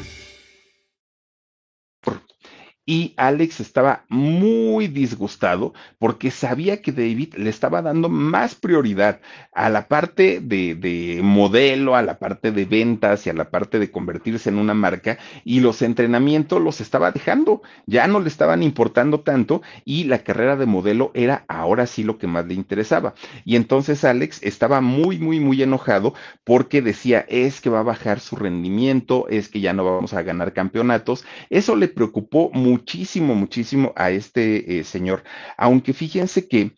Y 2.83 3.13
Alex 3.15 3.59
estaba 3.59 4.05
muy 4.09 4.87
disgustado 4.87 5.73
porque 5.99 6.31
sabía 6.31 6.81
que 6.81 6.91
David 6.91 7.35
le 7.35 7.51
estaba 7.51 7.83
dando 7.83 8.09
más 8.09 8.55
prioridad 8.55 9.21
a 9.53 9.69
la 9.69 9.87
parte 9.87 10.39
de, 10.41 10.73
de, 10.73 11.21
modelo, 11.21 11.95
a 11.95 12.01
la 12.01 12.17
parte 12.17 12.51
de 12.51 12.65
ventas 12.65 13.27
y 13.27 13.29
a 13.29 13.33
la 13.33 13.51
parte 13.51 13.77
de 13.77 13.91
convertirse 13.91 14.49
en 14.49 14.57
una 14.57 14.73
marca 14.73 15.19
y 15.43 15.59
los 15.59 15.83
entrenamientos 15.83 16.59
los 16.59 16.81
estaba 16.81 17.11
dejando, 17.11 17.61
ya 17.85 18.07
no 18.07 18.19
le 18.19 18.29
estaban 18.29 18.63
importando 18.63 19.19
tanto 19.19 19.61
y 19.85 20.05
la 20.05 20.23
carrera 20.23 20.55
de 20.55 20.65
modelo 20.65 21.11
era 21.13 21.45
ahora 21.47 21.85
sí 21.85 22.03
lo 22.03 22.17
que 22.17 22.25
más 22.25 22.47
le 22.47 22.55
interesaba. 22.55 23.13
Y 23.45 23.57
entonces 23.57 24.03
Alex 24.03 24.41
estaba 24.41 24.81
muy, 24.81 25.19
muy, 25.19 25.39
muy 25.39 25.61
enojado 25.61 26.15
porque 26.43 26.81
decía, 26.81 27.25
es 27.29 27.61
que 27.61 27.69
va 27.69 27.81
a 27.81 27.83
bajar 27.83 28.19
su 28.19 28.35
rendimiento, 28.35 29.27
es 29.29 29.49
que 29.49 29.61
ya 29.61 29.71
no 29.73 29.85
vamos 29.85 30.13
a 30.15 30.23
ganar 30.23 30.53
campeonatos. 30.53 31.25
Eso 31.51 31.75
le 31.75 31.87
preocupó 31.87 32.49
mucho 32.53 32.80
muchísimo, 32.81 33.35
muchísimo 33.35 33.93
a 33.95 34.09
este 34.09 34.79
eh, 34.79 34.83
señor. 34.83 35.23
Aunque 35.57 35.93
fíjense 35.93 36.47
que 36.47 36.71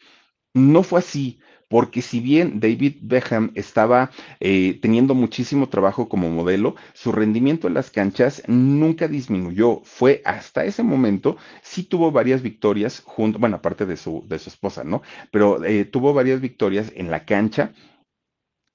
no 0.54 0.84
fue 0.84 1.00
así, 1.00 1.40
porque 1.70 2.02
si 2.02 2.20
bien 2.20 2.60
David 2.60 2.98
Beckham 3.02 3.52
estaba 3.56 4.12
eh, 4.40 4.78
teniendo 4.82 5.16
muchísimo 5.16 5.70
trabajo 5.70 6.10
como 6.10 6.30
modelo, 6.30 6.76
su 6.94 7.12
rendimiento 7.12 7.68
en 7.68 7.74
las 7.74 7.90
canchas 7.90 8.44
nunca 8.48 9.08
disminuyó. 9.08 9.82
Fue 9.84 10.22
hasta 10.26 10.66
ese 10.66 10.84
momento, 10.84 11.38
sí 11.64 11.84
tuvo 11.84 12.12
varias 12.12 12.42
victorias 12.42 13.02
junto, 13.06 13.40
bueno, 13.40 13.56
aparte 13.56 13.86
de 13.86 13.98
su, 13.98 14.24
de 14.28 14.40
su 14.40 14.50
esposa, 14.50 14.84
¿no? 14.84 15.02
Pero 15.32 15.64
eh, 15.64 15.86
tuvo 15.86 16.14
varias 16.14 16.42
victorias 16.42 16.92
en 16.96 17.10
la 17.10 17.26
cancha 17.26 17.74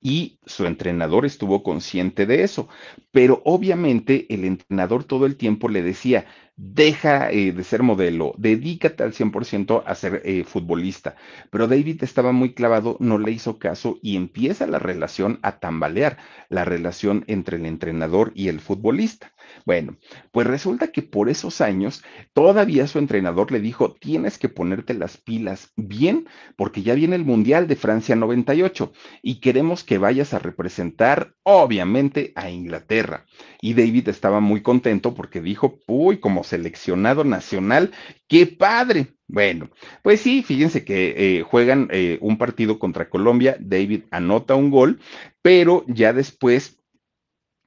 y 0.00 0.38
su 0.46 0.66
entrenador 0.66 1.26
estuvo 1.26 1.62
consciente 1.62 2.26
de 2.26 2.42
eso. 2.42 2.68
Pero 3.12 3.42
obviamente 3.44 4.26
el 4.32 4.44
entrenador 4.44 5.04
todo 5.04 5.26
el 5.26 5.36
tiempo 5.36 5.68
le 5.68 5.82
decía, 5.82 6.26
deja 6.58 7.30
eh, 7.30 7.52
de 7.52 7.64
ser 7.64 7.82
modelo, 7.82 8.34
dedícate 8.36 9.02
al 9.04 9.12
100% 9.14 9.82
a 9.86 9.94
ser 9.94 10.22
eh, 10.24 10.44
futbolista. 10.44 11.16
Pero 11.50 11.68
David 11.68 12.02
estaba 12.04 12.32
muy 12.32 12.52
clavado, 12.52 12.96
no 13.00 13.16
le 13.18 13.30
hizo 13.30 13.58
caso 13.58 13.98
y 14.02 14.16
empieza 14.16 14.66
la 14.66 14.78
relación 14.80 15.38
a 15.42 15.60
tambalear, 15.60 16.18
la 16.48 16.64
relación 16.64 17.24
entre 17.28 17.56
el 17.58 17.66
entrenador 17.66 18.32
y 18.34 18.48
el 18.48 18.60
futbolista. 18.60 19.32
Bueno, 19.64 19.96
pues 20.32 20.46
resulta 20.46 20.88
que 20.88 21.02
por 21.02 21.28
esos 21.28 21.60
años 21.60 22.02
todavía 22.32 22.86
su 22.86 22.98
entrenador 22.98 23.52
le 23.52 23.60
dijo, 23.60 23.94
tienes 24.00 24.38
que 24.38 24.48
ponerte 24.48 24.94
las 24.94 25.16
pilas 25.16 25.72
bien 25.76 26.26
porque 26.56 26.82
ya 26.82 26.94
viene 26.94 27.16
el 27.16 27.24
Mundial 27.24 27.68
de 27.68 27.76
Francia 27.76 28.16
98 28.16 28.92
y 29.22 29.40
queremos 29.40 29.84
que 29.84 29.98
vayas 29.98 30.34
a 30.34 30.38
representar 30.38 31.34
obviamente 31.42 32.32
a 32.34 32.50
Inglaterra. 32.50 33.26
Y 33.60 33.74
David 33.74 34.08
estaba 34.08 34.40
muy 34.40 34.62
contento 34.62 35.14
porque 35.14 35.40
dijo, 35.40 35.78
uy, 35.86 36.18
como 36.18 36.44
seleccionado 36.44 37.24
nacional, 37.24 37.92
qué 38.28 38.46
padre. 38.46 39.14
Bueno, 39.26 39.70
pues 40.02 40.20
sí, 40.20 40.42
fíjense 40.42 40.84
que 40.84 41.38
eh, 41.38 41.42
juegan 41.42 41.88
eh, 41.90 42.18
un 42.22 42.38
partido 42.38 42.78
contra 42.78 43.10
Colombia, 43.10 43.56
David 43.60 44.04
anota 44.10 44.54
un 44.54 44.70
gol, 44.70 45.00
pero 45.42 45.84
ya 45.86 46.14
después 46.14 46.77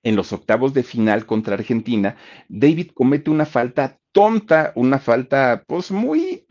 en 0.03 0.15
los 0.15 0.33
octavos 0.33 0.73
de 0.73 0.83
final 0.83 1.25
contra 1.25 1.55
Argentina, 1.55 2.15
David 2.49 2.91
comete 2.93 3.29
una 3.29 3.45
falta 3.45 3.99
tonta, 4.11 4.73
una 4.75 4.99
falta 4.99 5.63
pues 5.67 5.91
muy 5.91 6.45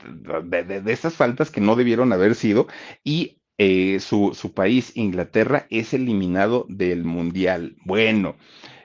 de, 0.45 0.83
esas 0.87 1.15
faltas 1.15 1.51
que 1.51 1.61
no 1.61 1.77
debieron 1.77 2.13
haber 2.13 2.35
sido 2.35 2.69
y 3.05 3.41
eh, 3.59 4.01
su, 4.01 4.33
su 4.35 4.55
país, 4.55 4.93
Inglaterra, 4.97 5.67
es 5.69 5.93
eliminado 5.93 6.65
del 6.69 7.05
Mundial. 7.05 7.77
Bueno, 7.85 8.37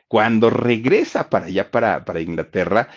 cuando 0.07 0.49
regresa 0.49 1.29
para 1.29 1.45
allá, 1.45 1.71
para, 1.71 2.03
para 2.03 2.21
Inglaterra, 2.21 2.89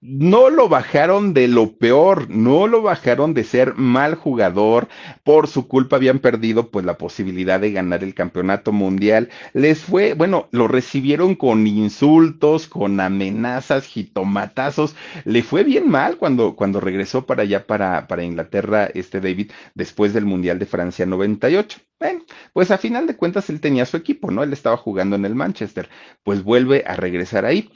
no 0.00 0.50
lo 0.50 0.68
bajaron 0.68 1.34
de 1.34 1.48
lo 1.48 1.76
peor, 1.76 2.30
no 2.30 2.66
lo 2.66 2.82
bajaron 2.82 3.34
de 3.34 3.44
ser 3.44 3.74
mal 3.74 4.14
jugador, 4.14 4.88
por 5.24 5.48
su 5.48 5.68
culpa 5.68 5.96
habían 5.96 6.18
perdido 6.18 6.70
pues 6.70 6.84
la 6.84 6.98
posibilidad 6.98 7.60
de 7.60 7.72
ganar 7.72 8.04
el 8.04 8.14
campeonato 8.14 8.72
mundial, 8.72 9.28
les 9.52 9.80
fue, 9.80 10.14
bueno, 10.14 10.48
lo 10.52 10.68
recibieron 10.68 11.34
con 11.34 11.66
insultos, 11.66 12.68
con 12.68 13.00
amenazas, 13.00 13.86
jitomatazos, 13.86 14.94
le 15.24 15.42
fue 15.42 15.64
bien 15.64 15.88
mal 15.88 16.16
cuando, 16.16 16.56
cuando 16.56 16.80
regresó 16.80 17.26
para 17.26 17.42
allá, 17.42 17.66
para, 17.66 18.06
para 18.06 18.24
Inglaterra, 18.24 18.88
este 18.94 19.20
David, 19.20 19.50
después 19.74 20.12
del 20.12 20.26
Mundial 20.26 20.58
de 20.58 20.66
Francia 20.66 21.06
98. 21.06 21.80
Bueno, 21.98 22.22
pues 22.52 22.70
a 22.70 22.78
final 22.78 23.08
de 23.08 23.16
cuentas 23.16 23.50
él 23.50 23.60
tenía 23.60 23.84
su 23.84 23.96
equipo, 23.96 24.30
¿no? 24.30 24.44
Él 24.44 24.52
estaba 24.52 24.76
jugando 24.76 25.16
en 25.16 25.24
el 25.24 25.34
Manchester, 25.34 25.88
pues 26.22 26.44
vuelve 26.44 26.84
a 26.86 26.94
regresar 26.94 27.44
ahí. 27.44 27.70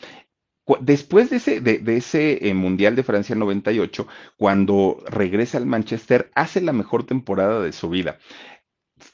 Después 0.81 1.31
de 1.31 1.37
ese, 1.37 1.61
de, 1.61 1.97
ese 1.97 2.49
eh, 2.49 2.55
Mundial 2.55 2.95
de 2.95 3.03
Francia 3.03 3.35
98, 3.35 4.07
cuando 4.37 5.03
regresa 5.07 5.59
al 5.59 5.67
Manchester, 5.67 6.31
hace 6.35 6.61
la 6.61 6.73
mejor 6.73 7.05
temporada 7.05 7.61
de 7.61 7.73
su 7.73 7.89
vida. 7.89 8.19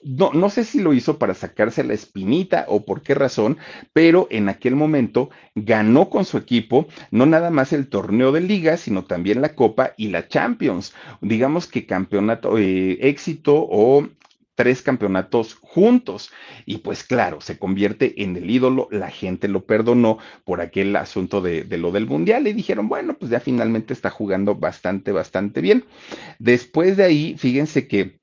No, 0.02 0.32
no 0.34 0.50
sé 0.50 0.64
si 0.64 0.80
lo 0.80 0.92
hizo 0.92 1.18
para 1.18 1.32
sacarse 1.32 1.82
la 1.82 1.94
espinita 1.94 2.66
o 2.68 2.84
por 2.84 3.02
qué 3.02 3.14
razón, 3.14 3.56
pero 3.94 4.28
en 4.30 4.50
aquel 4.50 4.76
momento 4.76 5.30
ganó 5.54 6.10
con 6.10 6.26
su 6.26 6.36
equipo 6.36 6.86
no 7.10 7.24
nada 7.24 7.50
más 7.50 7.72
el 7.72 7.88
torneo 7.88 8.30
de 8.30 8.42
liga, 8.42 8.76
sino 8.76 9.04
también 9.04 9.40
la 9.40 9.54
Copa 9.54 9.94
y 9.96 10.08
la 10.08 10.28
Champions. 10.28 10.94
Digamos 11.22 11.66
que 11.66 11.86
campeonato, 11.86 12.58
eh, 12.58 12.98
éxito 13.08 13.54
o 13.56 14.06
tres 14.58 14.82
campeonatos 14.82 15.54
juntos. 15.54 16.32
Y 16.66 16.78
pues 16.78 17.04
claro, 17.04 17.40
se 17.40 17.60
convierte 17.60 18.24
en 18.24 18.36
el 18.36 18.50
ídolo, 18.50 18.88
la 18.90 19.08
gente 19.08 19.46
lo 19.46 19.64
perdonó 19.64 20.18
por 20.44 20.60
aquel 20.60 20.96
asunto 20.96 21.40
de, 21.40 21.64
lo 21.78 21.92
del 21.92 22.06
mundial 22.06 22.48
y 22.48 22.54
dijeron, 22.54 22.88
bueno, 22.88 23.14
pues 23.14 23.30
ya 23.30 23.38
finalmente 23.38 23.92
está 23.92 24.10
jugando 24.10 24.56
bastante, 24.56 25.12
bastante 25.12 25.60
bien. 25.60 25.84
Después 26.40 26.96
de 26.96 27.04
ahí, 27.04 27.36
fíjense 27.38 27.86
que 27.86 28.18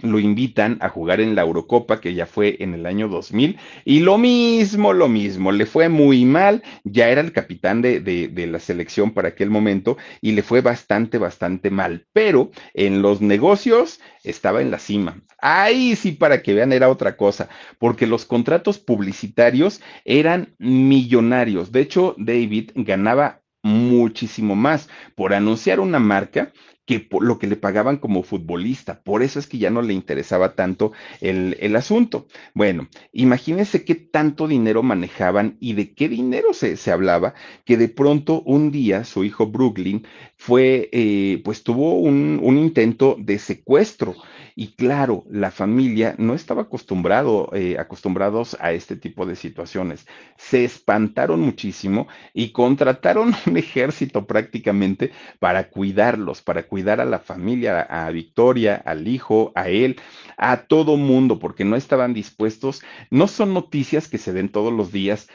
lo 0.00 0.18
invitan 0.18 0.78
a 0.80 0.88
jugar 0.88 1.20
en 1.20 1.34
la 1.34 1.42
Eurocopa, 1.42 2.00
que 2.00 2.14
ya 2.14 2.26
fue 2.26 2.56
en 2.60 2.74
el 2.74 2.86
año 2.86 3.08
2000, 3.08 3.58
y 3.84 4.00
lo 4.00 4.18
mismo, 4.18 4.92
lo 4.92 5.08
mismo, 5.08 5.52
le 5.52 5.66
fue 5.66 5.88
muy 5.88 6.24
mal, 6.24 6.62
ya 6.84 7.08
era 7.08 7.20
el 7.20 7.32
capitán 7.32 7.82
de, 7.82 8.00
de, 8.00 8.28
de, 8.28 8.46
la 8.46 8.58
selección 8.58 9.12
para 9.12 9.28
aquel 9.28 9.50
momento, 9.50 9.98
y 10.20 10.32
le 10.32 10.42
fue 10.42 10.62
bastante, 10.62 11.18
bastante 11.18 11.70
mal, 11.70 12.06
pero 12.12 12.50
en 12.74 13.02
los 13.02 13.20
negocios 13.20 14.00
estaba 14.24 14.62
en 14.62 14.70
la 14.70 14.78
cima. 14.78 15.22
Ahí 15.38 15.94
sí, 15.96 16.12
para 16.12 16.42
que 16.42 16.54
vean, 16.54 16.72
era 16.72 16.88
otra 16.88 17.16
cosa, 17.16 17.48
porque 17.78 18.06
los 18.06 18.24
contratos 18.24 18.78
publicitarios 18.78 19.80
eran 20.04 20.54
millonarios. 20.58 21.70
De 21.70 21.80
hecho, 21.80 22.14
David 22.16 22.70
ganaba 22.74 23.42
muchísimo 23.62 24.56
más 24.56 24.88
por 25.14 25.34
anunciar 25.34 25.80
una 25.80 25.98
marca 25.98 26.52
que 26.86 27.00
por 27.00 27.24
lo 27.24 27.38
que 27.38 27.46
le 27.46 27.56
pagaban 27.56 27.98
como 27.98 28.22
futbolista. 28.22 29.02
Por 29.02 29.22
eso 29.22 29.38
es 29.38 29.46
que 29.46 29.58
ya 29.58 29.70
no 29.70 29.82
le 29.82 29.94
interesaba 29.94 30.54
tanto 30.54 30.92
el, 31.20 31.56
el 31.60 31.76
asunto. 31.76 32.26
Bueno, 32.54 32.88
imagínense 33.12 33.84
qué 33.84 33.94
tanto 33.94 34.48
dinero 34.48 34.82
manejaban 34.82 35.56
y 35.60 35.74
de 35.74 35.94
qué 35.94 36.08
dinero 36.08 36.52
se, 36.52 36.76
se 36.76 36.90
hablaba, 36.90 37.34
que 37.64 37.76
de 37.76 37.88
pronto 37.88 38.42
un 38.42 38.70
día 38.72 39.04
su 39.04 39.24
hijo 39.24 39.46
Brooklyn 39.46 40.06
fue, 40.36 40.88
eh, 40.92 41.40
pues 41.44 41.62
tuvo 41.62 42.00
un, 42.00 42.40
un 42.42 42.58
intento 42.58 43.16
de 43.18 43.38
secuestro 43.38 44.16
y 44.54 44.74
claro, 44.74 45.24
la 45.30 45.50
familia 45.50 46.14
no 46.18 46.34
estaba 46.34 46.62
acostumbrado, 46.62 47.50
eh, 47.54 47.76
acostumbrados 47.78 48.56
a 48.60 48.72
este 48.72 48.96
tipo 48.96 49.26
de 49.26 49.36
situaciones. 49.36 50.06
Se 50.36 50.64
espantaron 50.64 51.40
muchísimo 51.40 52.08
y 52.34 52.52
contrataron 52.52 53.34
un 53.46 53.56
ejército 53.56 54.26
prácticamente 54.26 55.12
para 55.38 55.70
cuidarlos, 55.70 56.42
para 56.42 56.64
cuidar 56.64 57.00
a 57.00 57.04
la 57.04 57.18
familia, 57.18 57.80
a 57.82 58.10
Victoria, 58.10 58.76
al 58.84 59.08
hijo, 59.08 59.52
a 59.54 59.68
él, 59.68 59.96
a 60.36 60.66
todo 60.66 60.96
mundo, 60.96 61.38
porque 61.38 61.64
no 61.64 61.76
estaban 61.76 62.14
dispuestos. 62.14 62.82
No 63.10 63.28
son 63.28 63.54
noticias 63.54 64.08
que 64.08 64.18
se 64.18 64.32
den 64.32 64.50
todos 64.50 64.72
los 64.72 64.92
días 64.92 65.28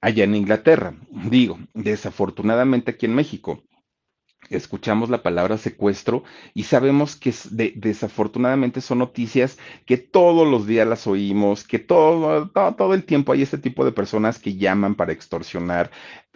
allá 0.00 0.24
en 0.24 0.34
Inglaterra. 0.34 0.94
Digo, 1.10 1.58
desafortunadamente 1.74 2.92
aquí 2.92 3.06
en 3.06 3.14
México 3.14 3.64
escuchamos 4.50 5.10
la 5.10 5.22
palabra 5.22 5.58
secuestro 5.58 6.24
y 6.54 6.64
sabemos 6.64 7.16
que 7.16 7.34
de, 7.50 7.72
desafortunadamente 7.76 8.80
son 8.80 8.98
noticias 8.98 9.58
que 9.84 9.98
todos 9.98 10.48
los 10.48 10.66
días 10.66 10.88
las 10.88 11.06
oímos, 11.06 11.64
que 11.64 11.78
todo, 11.78 12.48
todo, 12.48 12.74
todo, 12.74 12.94
el 12.94 13.04
tiempo 13.04 13.32
hay 13.32 13.42
este 13.42 13.58
tipo 13.58 13.84
de 13.84 13.92
personas 13.92 14.38
que 14.38 14.56
llaman 14.56 14.94
para 14.94 15.12
extorsionar. 15.12 15.90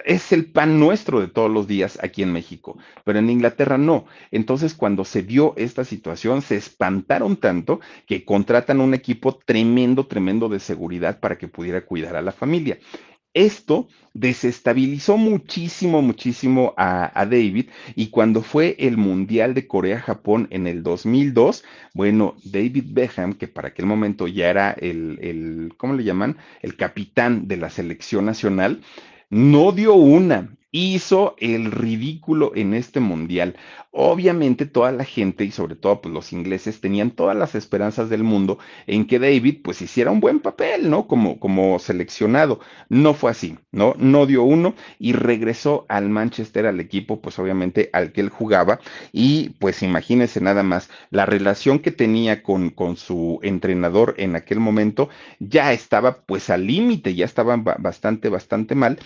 Es 0.05 0.32
el 0.32 0.46
pan 0.46 0.80
nuestro 0.80 1.20
de 1.20 1.28
todos 1.28 1.50
los 1.50 1.66
días 1.68 1.98
aquí 2.03 2.22
en 2.22 2.32
México, 2.32 2.76
pero 3.05 3.18
en 3.20 3.30
Inglaterra 3.30 3.78
no. 3.78 4.07
Entonces, 4.30 4.74
cuando 4.74 5.05
se 5.05 5.22
dio 5.22 5.55
esta 5.57 5.84
situación, 5.84 6.42
se 6.42 6.57
espantaron 6.57 7.36
tanto 7.36 7.80
que 8.07 8.24
contratan 8.24 8.80
un 8.80 8.94
equipo 8.94 9.38
tremendo, 9.44 10.07
tremendo 10.07 10.48
de 10.48 10.59
seguridad 10.59 11.20
para 11.20 11.38
que 11.38 11.46
pudiera 11.46 11.86
cuidar 11.86 12.16
a 12.16 12.22
la 12.22 12.32
familia. 12.32 12.78
Esto 13.35 13.89
desestabilizó 14.14 15.16
muchísimo, 15.16 16.03
muchísimo 16.03 16.74
a, 16.76 17.11
David 17.24 17.70
y 17.95 18.09
cuando 18.09 18.43
fue 18.43 18.76
el 18.78 18.99
Mundial 18.99 19.55
de 19.55 19.66
Corea-Japón 19.66 20.49
en 20.51 20.66
el 20.66 20.83
2002, 20.83 21.64
bueno, 21.95 22.37
David 22.45 22.85
Beckham, 22.89 23.33
que 23.35 23.49
para 23.49 23.68
aquel 23.68 23.87
momento 23.87 24.28
ya 24.28 24.51
era 24.51 24.72
el, 24.72 25.18
el, 25.22 25.72
¿cómo 25.78 25.95
le 25.95 26.05
llaman? 26.05 26.37
El 26.61 26.76
capitán 26.76 27.49
de 27.49 27.57
la 27.57 27.70
selección 27.70 28.26
nacional, 28.26 28.83
no 29.30 29.72
dio 29.72 29.95
una, 29.95 30.55
hizo 30.73 31.37
el 31.39 31.70
ridículo 31.70 32.53
en 32.55 32.73
este 32.75 32.99
mundial. 32.99 33.57
Obviamente 33.91 34.64
toda 34.64 34.91
la 34.91 35.05
gente 35.05 35.45
y 35.45 35.51
sobre 35.51 35.77
todo 35.77 36.01
pues, 36.01 36.14
los 36.14 36.33
ingleses 36.33 36.81
tenían 36.81 37.11
todas 37.11 37.37
las 37.37 37.55
esperanzas 37.55 38.09
del 38.09 38.23
mundo 38.25 38.59
en 38.87 39.07
que 39.07 39.18
David 39.18 39.59
pues 39.62 39.83
hiciera 39.83 40.11
un 40.11 40.20
buen 40.20 40.41
papel, 40.41 40.89
¿no? 40.89 41.07
Como, 41.07 41.39
como 41.39 41.79
seleccionado. 41.79 42.61
No 42.89 43.12
fue 43.12 43.31
así, 43.31 43.59
¿no? 43.70 43.95
No 43.99 44.25
dio 44.25 44.45
uno 44.45 44.75
y 44.99 45.12
regresó 45.12 45.85
al 45.91 46.09
Manchester, 46.09 46.66
al 46.66 46.81
equipo 46.81 47.20
pues 47.20 47.39
obviamente 47.39 47.91
al 47.93 48.12
que 48.12 48.23
él 48.23 48.31
jugaba 48.31 48.81
y 49.12 49.51
pues 49.59 49.83
imagínense 49.83 50.41
nada 50.41 50.62
más 50.62 50.89
la 51.11 51.27
relación 51.27 51.81
que 51.81 51.91
tenía 51.91 52.43
con, 52.43 52.70
con 52.70 52.97
su 52.97 53.41
entrenador 53.43 54.14
en 54.16 54.37
aquel 54.37 54.59
momento 54.59 55.11
ya 55.39 55.73
estaba 55.75 56.23
pues 56.23 56.49
al 56.49 56.66
límite, 56.66 57.14
ya 57.14 57.27
estaba 57.27 57.57
bastante, 57.57 58.31
bastante 58.31 58.75
mal 58.75 58.99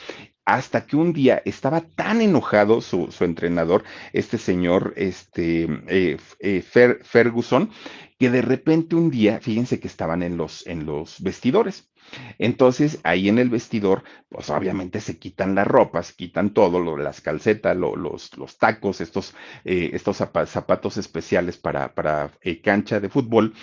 hasta 0.46 0.86
que 0.86 0.96
un 0.96 1.12
día 1.12 1.42
estaba 1.44 1.80
tan 1.82 2.20
enojado 2.22 2.80
su, 2.80 3.12
entrenador, 3.20 3.82
este 4.12 4.38
señor, 4.38 4.94
este 4.96 5.64
eh, 5.88 6.16
eh, 6.38 6.62
Fer, 6.62 7.00
Ferguson, 7.02 7.70
que 8.18 8.30
de 8.30 8.42
repente 8.42 8.94
un 8.94 9.10
día, 9.10 9.40
fíjense 9.40 9.80
que 9.80 9.88
estaban 9.88 10.22
en 10.22 10.36
los, 10.36 10.64
vestidores. 11.18 11.90
Entonces, 12.38 13.00
ahí 13.02 13.28
en 13.28 13.40
el 13.40 13.50
vestidor, 13.50 14.04
pues 14.28 14.48
obviamente 14.50 15.00
se 15.00 15.18
quitan 15.18 15.56
las 15.56 15.66
ropas, 15.66 16.12
quitan 16.12 16.50
todo, 16.50 16.96
las 16.96 17.20
calcetas, 17.20 17.76
lo, 17.76 17.96
los, 17.96 18.30
tacos, 18.58 19.00
estos, 19.00 19.34
eh, 19.64 19.98
zapatos 20.46 20.96
especiales 20.96 21.56
para, 21.58 21.92
cancha 22.62 23.00
de 23.00 23.08
fútbol, 23.08 23.54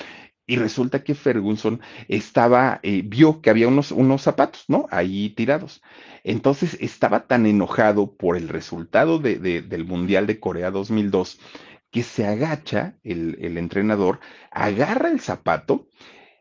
Y 0.46 0.58
resulta 0.58 1.04
que 1.04 1.16
Ferguson 1.16 1.80
estaba, 2.08 2.80
eh, 2.84 3.02
vio 3.06 3.42
que 3.42 3.50
había 3.50 3.68
unos, 3.68 3.92
unos 3.92 4.22
zapatos, 4.22 4.66
¿no? 4.68 4.88
Ahí 4.92 5.30
tirados. 5.30 5.82
Entonces 6.24 6.78
estaba 6.82 7.28
tan 7.28 7.46
enojado 7.46 8.16
por 8.16 8.36
el 8.36 8.50
resultado 8.50 9.20
de, 9.20 9.40
de, 9.40 9.62
del 9.62 9.86
Mundial 9.86 10.28
de 10.28 10.40
Corea 10.40 10.72
2002 10.72 11.40
que 11.92 12.02
se 12.04 12.26
agacha 12.26 12.98
el, 13.04 13.38
el 13.40 13.58
entrenador, 13.58 14.20
agarra 14.50 15.10
el 15.10 15.20
zapato, 15.20 15.88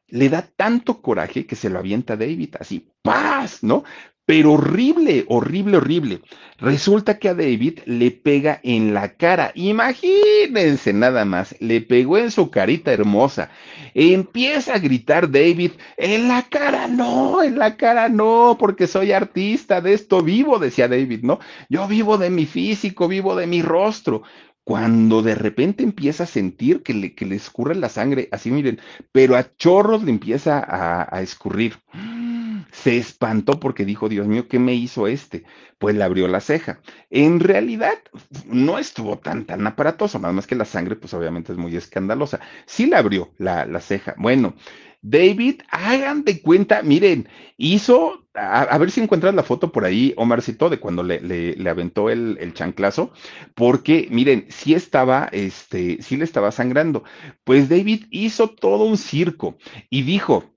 le 0.08 0.30
da 0.30 0.42
tanto 0.42 1.02
coraje 1.02 1.46
que 1.46 1.56
se 1.56 1.68
lo 1.68 1.78
avienta 1.78 2.16
David, 2.16 2.54
así, 2.58 2.90
¡paz! 3.02 3.62
¿No? 3.62 3.84
Pero 4.24 4.52
horrible, 4.52 5.24
horrible, 5.28 5.78
horrible. 5.78 6.20
Resulta 6.58 7.18
que 7.18 7.28
a 7.28 7.34
David 7.34 7.80
le 7.86 8.12
pega 8.12 8.60
en 8.62 8.94
la 8.94 9.14
cara. 9.14 9.50
Imagínense 9.54 10.92
nada 10.92 11.24
más, 11.24 11.56
le 11.60 11.80
pegó 11.80 12.18
en 12.18 12.30
su 12.30 12.50
carita 12.50 12.92
hermosa. 12.92 13.50
Empieza 13.94 14.74
a 14.74 14.78
gritar 14.78 15.30
David, 15.30 15.72
en 15.96 16.28
la 16.28 16.42
cara 16.42 16.86
no, 16.86 17.42
en 17.42 17.58
la 17.58 17.76
cara 17.76 18.08
no, 18.08 18.56
porque 18.58 18.86
soy 18.86 19.12
artista, 19.12 19.80
de 19.80 19.92
esto 19.92 20.22
vivo, 20.22 20.58
decía 20.58 20.88
David, 20.88 21.20
¿no? 21.22 21.40
Yo 21.68 21.88
vivo 21.88 22.16
de 22.16 22.30
mi 22.30 22.46
físico, 22.46 23.08
vivo 23.08 23.34
de 23.34 23.46
mi 23.46 23.60
rostro 23.60 24.22
cuando 24.64 25.22
de 25.22 25.34
repente 25.34 25.82
empieza 25.82 26.24
a 26.24 26.28
sentir 26.28 26.82
que 26.82 26.94
le, 26.94 27.14
que 27.14 27.26
le 27.26 27.34
escurre 27.34 27.74
la 27.74 27.88
sangre, 27.88 28.28
así 28.30 28.50
miren, 28.50 28.80
pero 29.10 29.36
a 29.36 29.56
chorros 29.56 30.04
le 30.04 30.10
empieza 30.10 30.60
a, 30.60 31.08
a 31.14 31.22
escurrir 31.22 31.74
se 32.72 32.96
espantó 32.96 33.60
porque 33.60 33.84
dijo, 33.84 34.08
Dios 34.08 34.26
mío, 34.26 34.48
¿qué 34.48 34.58
me 34.58 34.74
hizo 34.74 35.06
este? 35.06 35.44
Pues 35.78 35.94
le 35.94 36.02
abrió 36.02 36.26
la 36.26 36.40
ceja. 36.40 36.80
En 37.10 37.38
realidad 37.38 37.98
no 38.46 38.78
estuvo 38.78 39.18
tan, 39.18 39.44
tan 39.44 39.66
aparatoso, 39.66 40.18
nada 40.18 40.32
más 40.32 40.46
que 40.46 40.56
la 40.56 40.64
sangre, 40.64 40.96
pues 40.96 41.12
obviamente 41.14 41.52
es 41.52 41.58
muy 41.58 41.76
escandalosa. 41.76 42.40
Sí 42.66 42.86
le 42.86 42.96
abrió 42.96 43.30
la, 43.36 43.66
la 43.66 43.80
ceja. 43.80 44.14
Bueno, 44.16 44.54
David, 45.02 45.62
hagan 45.68 46.24
de 46.24 46.40
cuenta, 46.40 46.82
miren, 46.82 47.28
hizo, 47.58 48.24
a, 48.34 48.78
ver 48.78 48.90
si 48.90 49.00
encuentras 49.00 49.34
la 49.34 49.42
foto 49.42 49.70
por 49.70 49.84
ahí, 49.84 50.14
Omarcito, 50.16 50.70
de 50.70 50.78
cuando 50.78 51.02
le, 51.02 51.20
le, 51.20 51.56
le 51.56 51.70
aventó 51.70 52.08
el, 52.08 52.38
el, 52.40 52.54
chanclazo, 52.54 53.12
porque 53.54 54.06
miren, 54.10 54.46
sí 54.48 54.74
estaba, 54.74 55.28
este, 55.32 56.00
sí 56.00 56.16
le 56.16 56.24
estaba 56.24 56.52
sangrando. 56.52 57.02
Pues 57.44 57.68
David 57.68 58.04
hizo 58.10 58.48
todo 58.48 58.84
un 58.84 58.96
circo 58.96 59.58
y 59.90 60.02
dijo, 60.02 60.51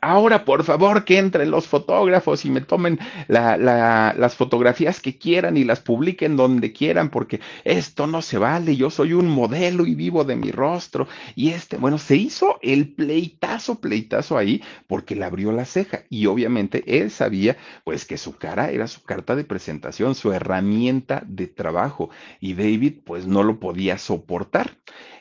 Ahora, 0.00 0.44
por 0.44 0.62
favor, 0.62 1.04
que 1.04 1.18
entren 1.18 1.50
los 1.50 1.66
fotógrafos 1.66 2.44
y 2.44 2.50
me 2.50 2.60
tomen 2.60 2.98
la, 3.26 3.56
la, 3.56 4.14
las 4.16 4.36
fotografías 4.36 5.00
que 5.00 5.18
quieran 5.18 5.56
y 5.56 5.64
las 5.64 5.80
publiquen 5.80 6.36
donde 6.36 6.72
quieran, 6.72 7.10
porque 7.10 7.40
esto 7.64 8.06
no 8.06 8.22
se 8.22 8.38
vale. 8.38 8.76
Yo 8.76 8.90
soy 8.90 9.14
un 9.14 9.28
modelo 9.28 9.86
y 9.86 9.96
vivo 9.96 10.22
de 10.24 10.36
mi 10.36 10.52
rostro. 10.52 11.08
Y 11.34 11.50
este, 11.50 11.76
bueno, 11.76 11.98
se 11.98 12.16
hizo 12.16 12.60
el 12.62 12.94
pleitazo, 12.94 13.80
pleitazo 13.80 14.38
ahí, 14.38 14.62
porque 14.86 15.16
le 15.16 15.24
abrió 15.24 15.50
la 15.50 15.64
ceja. 15.64 16.04
Y 16.08 16.26
obviamente 16.26 16.84
él 16.86 17.10
sabía, 17.10 17.56
pues, 17.82 18.04
que 18.04 18.16
su 18.16 18.36
cara 18.36 18.70
era 18.70 18.86
su 18.86 19.02
carta 19.02 19.34
de 19.34 19.44
presentación, 19.44 20.14
su 20.14 20.32
herramienta 20.32 21.24
de 21.26 21.48
trabajo. 21.48 22.10
Y 22.38 22.54
David, 22.54 23.00
pues, 23.04 23.26
no 23.26 23.42
lo 23.42 23.58
podía 23.58 23.98
soportar. 23.98 24.78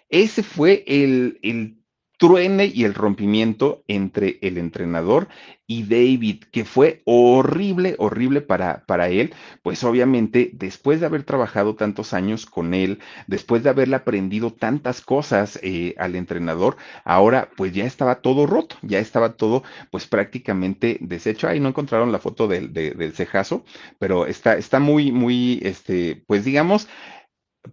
Ese 0.09 0.43
fue 0.43 0.83
el, 0.87 1.39
el 1.43 1.78
truene 2.19 2.65
y 2.65 2.83
el 2.83 2.93
rompimiento 2.95 3.81
entre 3.87 4.39
el 4.41 4.57
entrenador 4.57 5.29
y 5.67 5.83
David, 5.83 6.43
que 6.51 6.65
fue 6.65 7.01
horrible, 7.05 7.95
horrible 7.97 8.41
para, 8.41 8.85
para 8.87 9.07
él, 9.07 9.33
pues 9.63 9.83
obviamente 9.85 10.49
después 10.53 10.99
de 10.99 11.05
haber 11.05 11.23
trabajado 11.23 11.75
tantos 11.75 12.13
años 12.13 12.45
con 12.45 12.73
él, 12.73 12.99
después 13.27 13.63
de 13.63 13.69
haberle 13.69 13.95
aprendido 13.95 14.51
tantas 14.51 14.99
cosas 15.01 15.59
eh, 15.63 15.95
al 15.97 16.15
entrenador, 16.15 16.75
ahora 17.05 17.49
pues 17.55 17.71
ya 17.71 17.85
estaba 17.85 18.15
todo 18.21 18.47
roto, 18.47 18.75
ya 18.81 18.99
estaba 18.99 19.37
todo 19.37 19.63
pues 19.89 20.05
prácticamente 20.05 20.97
deshecho. 21.01 21.47
Ahí 21.47 21.61
no 21.61 21.69
encontraron 21.69 22.11
la 22.11 22.19
foto 22.19 22.49
del, 22.49 22.73
del 22.73 23.13
cejazo, 23.13 23.63
pero 23.97 24.25
está, 24.25 24.57
está 24.57 24.79
muy, 24.79 25.11
muy, 25.13 25.59
este, 25.63 26.21
pues 26.27 26.43
digamos, 26.43 26.89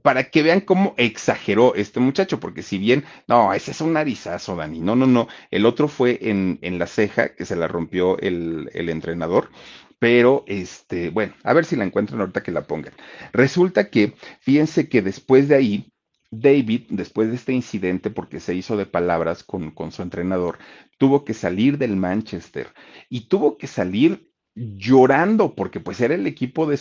para 0.03 0.31
que 0.31 0.43
vean 0.43 0.61
cómo 0.61 0.95
exageró 0.97 1.75
este 1.75 2.01
muchacho, 2.01 2.41
porque 2.41 2.63
si 2.63 2.79
bien, 2.79 3.05
no, 3.29 3.53
ese 3.53 3.71
es 3.71 3.81
un 3.81 3.93
narizazo, 3.93 4.57
Dani, 4.57 4.81
no, 4.81 4.97
no, 4.97 5.07
no, 5.07 5.29
el 5.51 5.67
otro 5.67 5.89
fue 5.89 6.19
en, 6.23 6.59
en 6.63 6.79
la 6.79 6.87
ceja 6.87 7.35
que 7.35 7.45
se 7.45 7.57
la 7.57 7.69
rompió 7.69 8.19
el, 8.19 8.71
el 8.75 8.89
entrenador, 8.89 9.51
pero 9.99 10.45
este, 10.47 11.11
bueno, 11.11 11.35
a 11.43 11.53
ver 11.53 11.65
si 11.65 11.77
la 11.77 11.85
encuentran 11.85 12.21
ahorita 12.21 12.43
que 12.43 12.53
la 12.53 12.67
pongan. 12.67 12.93
Resulta 13.33 13.91
que, 13.91 14.15
fíjense 14.41 14.89
que 14.89 15.03
después 15.03 15.49
de 15.49 15.55
ahí, 15.57 15.93
David, 16.31 16.87
después 16.91 17.29
de 17.31 17.37
este 17.37 17.53
incidente, 17.53 18.11
porque 18.11 18.41
se 18.41 18.55
hizo 18.55 18.77
de 18.77 18.87
palabras 18.87 19.45
con, 19.45 19.71
con 19.71 19.93
su 19.93 20.03
entrenador, 20.03 20.59
tuvo 20.99 21.25
que 21.25 21.35
salir 21.35 21.79
del 21.79 21.97
Manchester 21.97 22.73
y 23.09 23.29
tuvo 23.29 23.57
que 23.57 23.67
salir 23.67 24.31
llorando 24.57 25.55
porque 25.55 25.81
pues 25.81 26.01
era 26.01 26.15
el 26.15 26.27
equipo 26.27 26.67
de, 26.67 26.79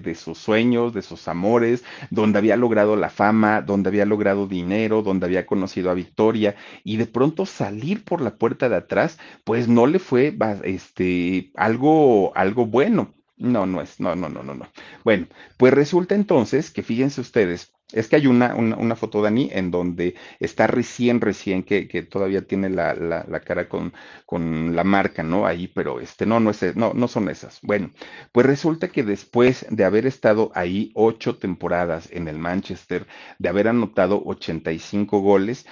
de, 0.00 0.14
sus 0.14 0.38
sueños, 0.38 0.94
de 0.94 1.02
sus 1.02 1.26
amores, 1.28 1.84
donde 2.10 2.38
había 2.38 2.56
logrado 2.56 2.96
la 2.96 3.10
fama, 3.10 3.62
donde 3.62 3.88
había 3.88 4.06
logrado 4.06 4.46
dinero, 4.46 5.02
donde 5.02 5.26
había 5.26 5.44
conocido 5.44 5.90
a 5.90 5.94
Victoria 5.94 6.54
y 6.84 6.96
de 6.96 7.06
pronto 7.06 7.44
salir 7.44 8.04
por 8.04 8.20
la 8.20 8.36
puerta 8.36 8.68
de 8.68 8.76
atrás 8.76 9.18
pues 9.44 9.68
no 9.68 9.86
le 9.86 9.98
fue 9.98 10.36
este 10.64 11.50
algo 11.56 12.32
algo 12.36 12.66
bueno. 12.66 13.14
No, 13.38 13.66
no 13.66 13.82
es, 13.82 14.00
no, 14.00 14.16
no, 14.16 14.30
no, 14.30 14.42
no, 14.42 14.54
no. 14.54 14.66
Bueno, 15.04 15.26
pues 15.58 15.74
resulta 15.74 16.14
entonces 16.14 16.70
que 16.70 16.82
fíjense 16.82 17.20
ustedes, 17.20 17.75
es 17.92 18.08
que 18.08 18.16
hay 18.16 18.26
una, 18.26 18.54
una, 18.54 18.96
foto, 18.96 19.22
Dani, 19.22 19.48
en 19.52 19.70
donde 19.70 20.16
está 20.40 20.66
recién, 20.66 21.20
recién, 21.20 21.62
que, 21.62 21.86
que 21.86 22.02
todavía 22.02 22.46
tiene 22.46 22.68
la, 22.68 22.94
la, 22.94 23.24
la, 23.28 23.40
cara 23.40 23.68
con, 23.68 23.92
con 24.24 24.74
la 24.74 24.82
marca, 24.84 25.22
¿no? 25.22 25.46
Ahí, 25.46 25.68
pero 25.68 26.00
este, 26.00 26.26
no, 26.26 26.40
no, 26.40 26.50
es, 26.50 26.74
no, 26.76 26.94
no 26.94 27.08
son 27.08 27.28
esas. 27.28 27.60
Bueno, 27.62 27.90
pues 28.32 28.46
resulta 28.46 28.88
que 28.88 29.04
después 29.04 29.66
de 29.70 29.84
haber 29.84 30.06
estado 30.06 30.50
ahí 30.54 30.90
ocho 30.94 31.38
temporadas 31.38 32.08
en 32.10 32.26
el 32.28 32.38
Manchester, 32.38 33.06
de 33.38 33.48
haber 33.48 33.68
anotado 33.68 34.22
85 34.24 35.20
goles, 35.20 35.66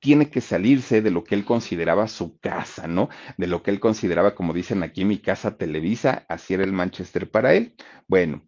tiene 0.00 0.30
que 0.30 0.40
salirse 0.40 1.02
de 1.02 1.10
lo 1.10 1.24
que 1.24 1.34
él 1.34 1.44
consideraba 1.44 2.08
su 2.08 2.38
casa, 2.38 2.86
¿no? 2.86 3.08
De 3.36 3.46
lo 3.46 3.62
que 3.62 3.70
él 3.70 3.80
consideraba, 3.80 4.34
como 4.34 4.52
dicen 4.52 4.82
aquí, 4.82 5.04
mi 5.04 5.18
casa 5.18 5.56
Televisa, 5.56 6.24
así 6.28 6.54
era 6.54 6.64
el 6.64 6.72
Manchester 6.72 7.30
para 7.30 7.54
él. 7.54 7.74
Bueno, 8.06 8.46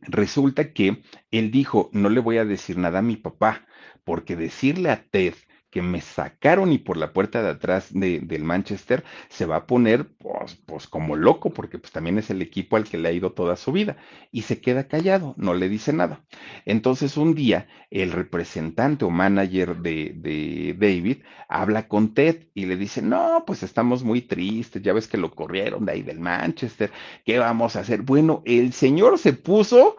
resulta 0.00 0.72
que 0.72 1.02
él 1.30 1.50
dijo, 1.50 1.90
no 1.92 2.08
le 2.08 2.20
voy 2.20 2.38
a 2.38 2.44
decir 2.44 2.78
nada 2.78 3.00
a 3.00 3.02
mi 3.02 3.16
papá, 3.16 3.66
porque 4.04 4.36
decirle 4.36 4.90
a 4.90 5.02
Ted 5.04 5.34
que 5.76 5.82
me 5.82 6.00
sacaron 6.00 6.72
y 6.72 6.78
por 6.78 6.96
la 6.96 7.12
puerta 7.12 7.42
de 7.42 7.50
atrás 7.50 7.88
de, 7.90 8.20
del 8.20 8.44
Manchester 8.44 9.04
se 9.28 9.44
va 9.44 9.56
a 9.56 9.66
poner 9.66 10.08
pues, 10.16 10.54
pues 10.64 10.86
como 10.86 11.16
loco 11.16 11.50
porque 11.50 11.76
pues 11.78 11.92
también 11.92 12.16
es 12.16 12.30
el 12.30 12.40
equipo 12.40 12.76
al 12.76 12.84
que 12.84 12.96
le 12.96 13.10
ha 13.10 13.12
ido 13.12 13.32
toda 13.32 13.56
su 13.56 13.72
vida 13.72 13.98
y 14.32 14.40
se 14.40 14.62
queda 14.62 14.88
callado, 14.88 15.34
no 15.36 15.52
le 15.52 15.68
dice 15.68 15.92
nada. 15.92 16.24
Entonces 16.64 17.18
un 17.18 17.34
día 17.34 17.68
el 17.90 18.12
representante 18.12 19.04
o 19.04 19.10
manager 19.10 19.76
de, 19.76 20.14
de 20.16 20.74
David 20.78 21.18
habla 21.46 21.88
con 21.88 22.14
Ted 22.14 22.46
y 22.54 22.64
le 22.64 22.78
dice, 22.78 23.02
no, 23.02 23.44
pues 23.46 23.62
estamos 23.62 24.02
muy 24.02 24.22
tristes, 24.22 24.80
ya 24.80 24.94
ves 24.94 25.06
que 25.06 25.18
lo 25.18 25.34
corrieron 25.34 25.84
de 25.84 25.92
ahí 25.92 26.02
del 26.02 26.20
Manchester, 26.20 26.90
¿qué 27.26 27.38
vamos 27.38 27.76
a 27.76 27.80
hacer? 27.80 28.00
Bueno, 28.00 28.40
el 28.46 28.72
señor 28.72 29.18
se 29.18 29.34
puso 29.34 29.96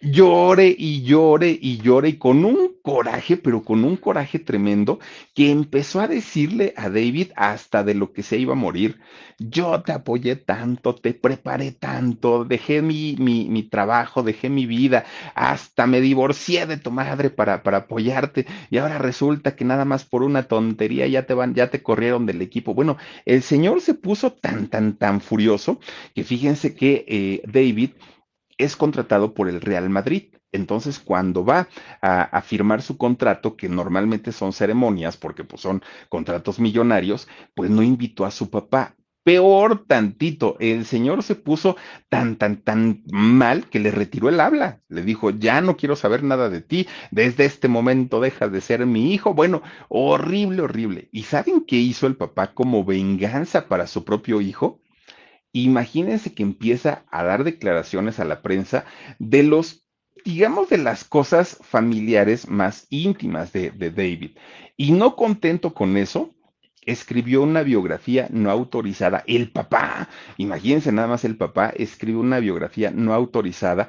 llore 0.00 0.74
y 0.76 1.02
llore 1.02 1.56
y 1.60 1.78
llore 1.78 2.10
y 2.10 2.18
con 2.18 2.44
un 2.44 2.76
coraje, 2.82 3.36
pero 3.36 3.62
con 3.62 3.84
un 3.84 3.96
coraje 3.96 4.38
tremendo, 4.38 4.98
que 5.34 5.50
empezó 5.50 6.00
a 6.00 6.08
decirle 6.08 6.74
a 6.76 6.88
David 6.88 7.32
hasta 7.36 7.84
de 7.84 7.94
lo 7.94 8.12
que 8.12 8.22
se 8.22 8.38
iba 8.38 8.52
a 8.52 8.56
morir. 8.56 9.00
Yo 9.38 9.82
te 9.82 9.92
apoyé 9.92 10.36
tanto, 10.36 10.94
te 10.94 11.14
preparé 11.14 11.72
tanto, 11.72 12.44
dejé 12.44 12.82
mi, 12.82 13.16
mi, 13.18 13.48
mi 13.48 13.62
trabajo, 13.62 14.22
dejé 14.22 14.48
mi 14.50 14.66
vida, 14.66 15.04
hasta 15.34 15.86
me 15.86 16.00
divorcié 16.00 16.66
de 16.66 16.76
tu 16.76 16.90
madre 16.90 17.30
para, 17.30 17.62
para 17.62 17.78
apoyarte 17.78 18.46
y 18.70 18.78
ahora 18.78 18.98
resulta 18.98 19.54
que 19.54 19.64
nada 19.64 19.84
más 19.84 20.04
por 20.04 20.22
una 20.22 20.44
tontería 20.44 21.06
ya 21.06 21.24
te 21.26 21.34
van, 21.34 21.54
ya 21.54 21.70
te 21.70 21.82
corrieron 21.82 22.26
del 22.26 22.42
equipo. 22.42 22.74
Bueno, 22.74 22.96
el 23.24 23.42
señor 23.42 23.80
se 23.80 23.94
puso 23.94 24.32
tan, 24.32 24.68
tan, 24.68 24.96
tan 24.96 25.20
furioso 25.20 25.80
que 26.14 26.24
fíjense 26.24 26.74
que 26.74 27.04
eh, 27.08 27.42
David 27.46 27.90
es 28.58 28.76
contratado 28.76 29.34
por 29.34 29.48
el 29.48 29.60
Real 29.60 29.88
Madrid. 29.88 30.34
Entonces, 30.52 30.98
cuando 30.98 31.44
va 31.44 31.68
a, 32.00 32.40
firmar 32.42 32.82
su 32.82 32.96
contrato, 32.96 33.56
que 33.56 33.68
normalmente 33.68 34.32
son 34.32 34.52
ceremonias, 34.52 35.16
porque 35.16 35.44
pues, 35.44 35.62
son 35.62 35.82
contratos 36.08 36.58
millonarios, 36.58 37.28
pues 37.54 37.70
no 37.70 37.82
invitó 37.82 38.24
a 38.24 38.30
su 38.30 38.50
papá. 38.50 38.94
Peor 39.24 39.84
tantito, 39.86 40.56
el 40.58 40.86
señor 40.86 41.22
se 41.22 41.34
puso 41.34 41.76
tan, 42.08 42.36
tan, 42.36 42.62
tan 42.62 43.02
mal 43.12 43.68
que 43.68 43.78
le 43.78 43.90
retiró 43.90 44.30
el 44.30 44.40
habla. 44.40 44.80
Le 44.88 45.02
dijo, 45.02 45.30
ya 45.30 45.60
no 45.60 45.76
quiero 45.76 45.96
saber 45.96 46.22
nada 46.22 46.48
de 46.48 46.62
ti, 46.62 46.86
desde 47.10 47.44
este 47.44 47.68
momento 47.68 48.20
dejas 48.20 48.50
de 48.50 48.62
ser 48.62 48.86
mi 48.86 49.12
hijo. 49.12 49.34
Bueno, 49.34 49.62
horrible, 49.88 50.62
horrible. 50.62 51.08
¿Y 51.12 51.24
saben 51.24 51.66
qué 51.66 51.76
hizo 51.76 52.06
el 52.06 52.16
papá 52.16 52.54
como 52.54 52.86
venganza 52.86 53.68
para 53.68 53.86
su 53.86 54.02
propio 54.04 54.40
hijo? 54.40 54.80
Imagínense 55.52 56.32
que 56.34 56.42
empieza 56.42 57.04
a 57.10 57.22
dar 57.22 57.44
declaraciones 57.44 58.20
a 58.20 58.24
la 58.24 58.40
prensa 58.40 58.86
de 59.18 59.42
los 59.42 59.87
digamos, 60.28 60.68
de 60.68 60.76
las 60.76 61.04
cosas 61.04 61.56
familiares 61.62 62.50
más 62.50 62.86
íntimas 62.90 63.50
de, 63.50 63.70
David. 63.70 64.32
Y 64.76 64.92
no 64.92 65.16
contento 65.16 65.72
con 65.72 65.96
eso, 65.96 66.34
escribió 66.82 67.40
una 67.40 67.62
biografía 67.62 68.28
no 68.30 68.50
autorizada. 68.50 69.24
El 69.26 69.50
papá, 69.50 70.10
imagínense 70.36 70.92
nada 70.92 71.08
más 71.08 71.24
el 71.24 71.38
papá, 71.38 71.72
escribió 71.74 72.20
una 72.20 72.40
biografía 72.40 72.90
no 72.90 73.14
autorizada 73.14 73.88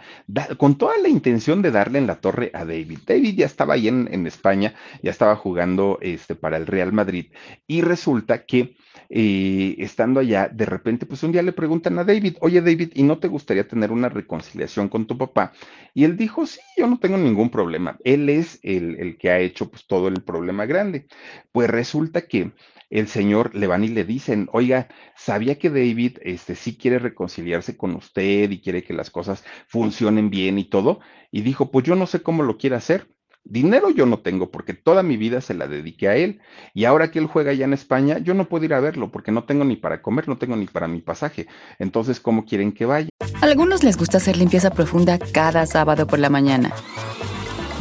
con 0.55 0.77
toda 0.77 0.97
la 0.99 1.09
intención 1.09 1.61
de 1.61 1.71
darle 1.71 1.99
en 1.99 2.07
la 2.07 2.21
torre 2.21 2.51
a 2.53 2.59
David. 2.59 2.99
David 3.05 3.35
ya 3.35 3.45
estaba 3.45 3.73
ahí 3.73 3.89
en, 3.89 4.07
en 4.09 4.25
España, 4.25 4.75
ya 5.03 5.11
estaba 5.11 5.35
jugando 5.35 5.99
este, 6.01 6.35
para 6.35 6.55
el 6.55 6.67
Real 6.67 6.93
Madrid 6.93 7.33
y 7.67 7.81
resulta 7.81 8.45
que 8.45 8.77
estando 9.09 10.19
allá, 10.19 10.47
de 10.49 10.65
repente, 10.65 11.05
pues 11.05 11.23
un 11.23 11.31
día 11.31 11.41
le 11.41 11.51
preguntan 11.53 11.97
a 11.99 12.03
David, 12.03 12.37
oye 12.41 12.61
David, 12.61 12.91
¿y 12.93 13.03
no 13.03 13.17
te 13.19 13.27
gustaría 13.27 13.67
tener 13.67 13.91
una 13.91 14.09
reconciliación 14.09 14.87
con 14.89 15.07
tu 15.07 15.17
papá? 15.17 15.51
Y 15.93 16.03
él 16.03 16.15
dijo, 16.17 16.45
sí, 16.45 16.59
yo 16.77 16.87
no 16.87 16.99
tengo 16.99 17.17
ningún 17.17 17.49
problema. 17.49 17.97
Él 18.03 18.29
es 18.29 18.59
el, 18.63 18.95
el 18.99 19.17
que 19.17 19.31
ha 19.31 19.39
hecho 19.39 19.69
pues 19.69 19.87
todo 19.87 20.07
el 20.07 20.21
problema 20.23 20.65
grande. 20.65 21.07
Pues 21.51 21.69
resulta 21.69 22.27
que 22.27 22.51
el 22.89 23.07
señor 23.07 23.55
le 23.55 23.67
van 23.67 23.83
y 23.83 23.87
le 23.89 24.03
dicen, 24.05 24.47
oiga, 24.51 24.87
¿sabía 25.15 25.57
que 25.59 25.69
David 25.69 26.17
este, 26.21 26.55
sí 26.55 26.77
quiere 26.77 26.99
reconciliarse 26.99 27.77
con 27.77 27.95
usted 27.95 28.49
y 28.51 28.61
quiere 28.61 28.83
que 28.83 28.93
las 28.93 29.09
cosas 29.11 29.43
funcionen 29.67 30.29
bien 30.29 30.57
y 30.59 30.65
todo? 30.69 30.99
Y 31.31 31.41
dijo, 31.41 31.71
pues 31.71 31.85
yo 31.85 31.95
no 31.95 32.07
sé 32.07 32.21
cómo 32.23 32.43
lo 32.43 32.57
quiere 32.57 32.75
hacer. 32.75 33.07
Dinero 33.49 33.89
yo 33.89 34.05
no 34.05 34.19
tengo 34.19 34.51
porque 34.51 34.75
toda 34.75 35.01
mi 35.01 35.17
vida 35.17 35.41
se 35.41 35.55
la 35.55 35.67
dediqué 35.67 36.07
a 36.07 36.15
él 36.15 36.39
y 36.75 36.85
ahora 36.85 37.09
que 37.09 37.17
él 37.17 37.25
juega 37.25 37.49
allá 37.49 37.65
en 37.65 37.73
España 37.73 38.19
yo 38.19 38.35
no 38.35 38.45
puedo 38.45 38.65
ir 38.65 38.75
a 38.75 38.79
verlo 38.79 39.11
porque 39.11 39.31
no 39.31 39.43
tengo 39.43 39.65
ni 39.65 39.75
para 39.75 40.03
comer, 40.03 40.27
no 40.27 40.37
tengo 40.37 40.55
ni 40.55 40.67
para 40.67 40.87
mi 40.87 41.01
pasaje. 41.01 41.47
Entonces, 41.79 42.19
¿cómo 42.19 42.45
quieren 42.45 42.71
que 42.71 42.85
vaya? 42.85 43.09
Algunos 43.41 43.83
les 43.83 43.97
gusta 43.97 44.17
hacer 44.17 44.37
limpieza 44.37 44.69
profunda 44.69 45.17
cada 45.17 45.65
sábado 45.65 46.05
por 46.05 46.19
la 46.19 46.29
mañana. 46.29 46.71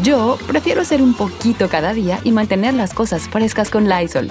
Yo 0.03 0.39
prefiero 0.47 0.81
hacer 0.81 1.03
un 1.03 1.13
poquito 1.13 1.69
cada 1.69 1.93
día 1.93 2.19
y 2.25 2.33
mantener 2.33 2.73
las 2.73 2.95
cosas 2.95 3.29
frescas 3.29 3.69
con 3.69 3.91
Lysol. 3.91 4.31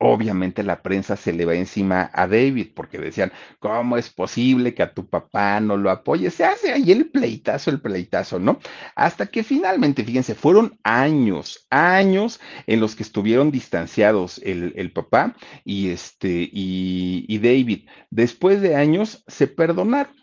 obviamente 0.00 0.62
la 0.62 0.82
prensa 0.82 1.14
se 1.16 1.32
le 1.32 1.44
va 1.44 1.54
encima 1.54 2.10
a 2.14 2.26
David 2.26 2.68
porque 2.74 2.98
decían, 2.98 3.32
¿cómo 3.58 3.98
es 3.98 4.10
posible 4.10 4.74
que 4.74 4.82
a 4.82 4.94
tu 4.94 5.08
papá 5.08 5.60
no 5.60 5.76
lo 5.76 5.90
apoye? 5.90 6.30
Se 6.30 6.44
hace 6.44 6.72
ahí 6.72 6.90
el 6.90 7.10
pleitazo, 7.10 7.70
el 7.70 7.80
pleitazo, 7.80 8.38
¿no? 8.38 8.58
Hasta 8.96 9.26
que 9.26 9.44
finalmente, 9.44 10.02
fíjense, 10.04 10.34
fueron 10.34 10.78
años, 10.84 11.66
años 11.70 12.40
en 12.66 12.80
los 12.80 12.96
que 12.96 13.02
estuvieron 13.02 13.50
distanciados 13.50 14.38
el, 14.44 14.72
el 14.76 14.92
papá 14.92 15.36
y 15.64 15.90
este 15.90 16.48
y, 16.50 17.26
y 17.28 17.38
David. 17.38 17.88
Después 18.10 18.62
de 18.62 18.76
años 18.76 19.22
se 19.28 19.46
perdonaron. 19.48 20.19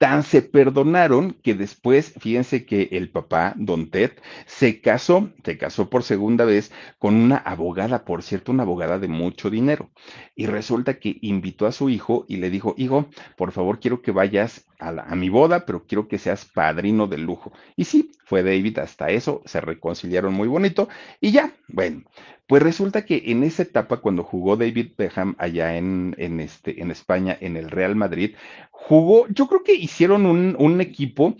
Tan 0.00 0.22
se 0.22 0.40
perdonaron 0.40 1.32
que 1.42 1.54
después, 1.54 2.14
fíjense 2.18 2.64
que 2.64 2.88
el 2.92 3.10
papá, 3.10 3.52
don 3.58 3.90
Ted, 3.90 4.12
se 4.46 4.80
casó, 4.80 5.30
se 5.44 5.58
casó 5.58 5.90
por 5.90 6.04
segunda 6.04 6.46
vez 6.46 6.72
con 6.98 7.16
una 7.16 7.36
abogada, 7.36 8.06
por 8.06 8.22
cierto, 8.22 8.50
una 8.50 8.62
abogada 8.62 8.98
de 8.98 9.08
mucho 9.08 9.50
dinero. 9.50 9.90
Y 10.34 10.46
resulta 10.46 10.98
que 10.98 11.18
invitó 11.20 11.66
a 11.66 11.72
su 11.72 11.90
hijo 11.90 12.24
y 12.28 12.38
le 12.38 12.48
dijo, 12.48 12.74
hijo, 12.78 13.10
por 13.36 13.52
favor, 13.52 13.78
quiero 13.78 14.00
que 14.00 14.10
vayas 14.10 14.66
a, 14.78 14.88
a 14.88 15.14
mi 15.16 15.28
boda, 15.28 15.66
pero 15.66 15.84
quiero 15.86 16.08
que 16.08 16.16
seas 16.18 16.46
padrino 16.46 17.06
de 17.06 17.18
lujo. 17.18 17.52
Y 17.76 17.84
sí, 17.84 18.10
fue 18.24 18.42
David 18.42 18.78
hasta 18.78 19.10
eso, 19.10 19.42
se 19.44 19.60
reconciliaron 19.60 20.32
muy 20.32 20.48
bonito 20.48 20.88
y 21.20 21.32
ya, 21.32 21.52
bueno, 21.68 22.04
pues 22.50 22.64
resulta 22.64 23.04
que 23.04 23.22
en 23.26 23.44
esa 23.44 23.62
etapa, 23.62 23.98
cuando 23.98 24.24
jugó 24.24 24.56
David 24.56 24.94
Beckham 24.98 25.36
allá 25.38 25.76
en, 25.76 26.16
en, 26.18 26.40
este, 26.40 26.82
en 26.82 26.90
España, 26.90 27.38
en 27.40 27.56
el 27.56 27.70
Real 27.70 27.94
Madrid, 27.94 28.34
jugó, 28.72 29.28
yo 29.28 29.46
creo 29.46 29.62
que 29.62 29.74
hicieron 29.74 30.26
un, 30.26 30.56
un 30.58 30.80
equipo 30.80 31.36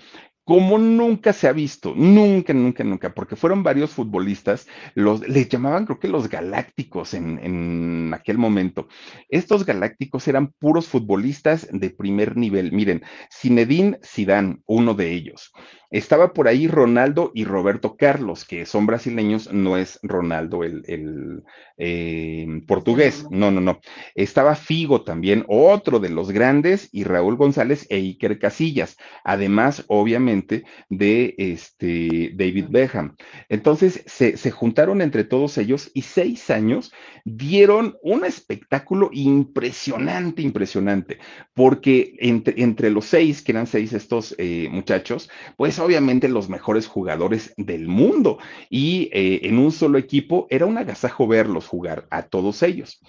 como 0.50 0.78
nunca 0.78 1.32
se 1.32 1.46
ha 1.46 1.52
visto, 1.52 1.94
nunca, 1.94 2.52
nunca, 2.52 2.82
nunca, 2.82 3.14
porque 3.14 3.36
fueron 3.36 3.62
varios 3.62 3.92
futbolistas, 3.92 4.66
los, 4.96 5.20
les 5.28 5.48
llamaban 5.48 5.86
creo 5.86 6.00
que 6.00 6.08
los 6.08 6.28
galácticos 6.28 7.14
en, 7.14 7.38
en 7.38 8.12
aquel 8.12 8.36
momento. 8.36 8.88
Estos 9.28 9.64
galácticos 9.64 10.26
eran 10.26 10.48
puros 10.48 10.88
futbolistas 10.88 11.68
de 11.70 11.90
primer 11.90 12.36
nivel. 12.36 12.72
Miren, 12.72 13.04
Zinedine 13.32 14.00
Zidane, 14.02 14.58
uno 14.66 14.94
de 14.94 15.12
ellos. 15.12 15.52
Estaba 15.90 16.32
por 16.32 16.46
ahí 16.46 16.68
Ronaldo 16.68 17.32
y 17.34 17.44
Roberto 17.44 17.96
Carlos, 17.96 18.44
que 18.44 18.64
son 18.64 18.86
brasileños, 18.86 19.52
no 19.52 19.76
es 19.76 19.98
Ronaldo 20.04 20.62
el, 20.62 20.84
el 20.86 21.42
eh, 21.78 22.46
portugués, 22.68 23.26
no, 23.30 23.50
no, 23.50 23.60
no. 23.60 23.80
Estaba 24.14 24.54
Figo 24.54 25.02
también, 25.02 25.44
otro 25.48 25.98
de 25.98 26.10
los 26.10 26.30
grandes, 26.30 26.88
y 26.92 27.02
Raúl 27.02 27.36
González 27.36 27.88
e 27.90 27.96
Iker 27.96 28.38
Casillas, 28.38 28.98
además, 29.24 29.84
obviamente, 29.88 30.39
de 30.88 31.34
este 31.38 32.32
David 32.34 32.66
Beckham. 32.70 33.16
Entonces, 33.48 34.02
se, 34.06 34.36
se 34.36 34.50
juntaron 34.50 35.02
entre 35.02 35.24
todos 35.24 35.58
ellos 35.58 35.90
y 35.94 36.02
seis 36.02 36.50
años 36.50 36.92
dieron 37.24 37.96
un 38.02 38.24
espectáculo 38.24 39.10
impresionante, 39.12 40.42
impresionante, 40.42 41.18
porque 41.54 42.14
entre, 42.18 42.62
entre 42.62 42.90
los 42.90 43.06
seis, 43.06 43.42
que 43.42 43.52
eran 43.52 43.66
seis 43.66 43.92
estos 43.92 44.34
eh, 44.38 44.68
muchachos, 44.70 45.30
pues 45.56 45.78
obviamente 45.78 46.28
los 46.28 46.48
mejores 46.48 46.86
jugadores 46.86 47.52
del 47.56 47.88
mundo 47.88 48.38
y 48.68 49.10
eh, 49.12 49.40
en 49.44 49.58
un 49.58 49.72
solo 49.72 49.98
equipo 49.98 50.46
era 50.50 50.66
un 50.66 50.78
agasajo 50.78 51.26
verlos 51.26 51.66
jugar 51.66 52.06
a 52.10 52.22
todos 52.22 52.62
ellos. 52.62 53.00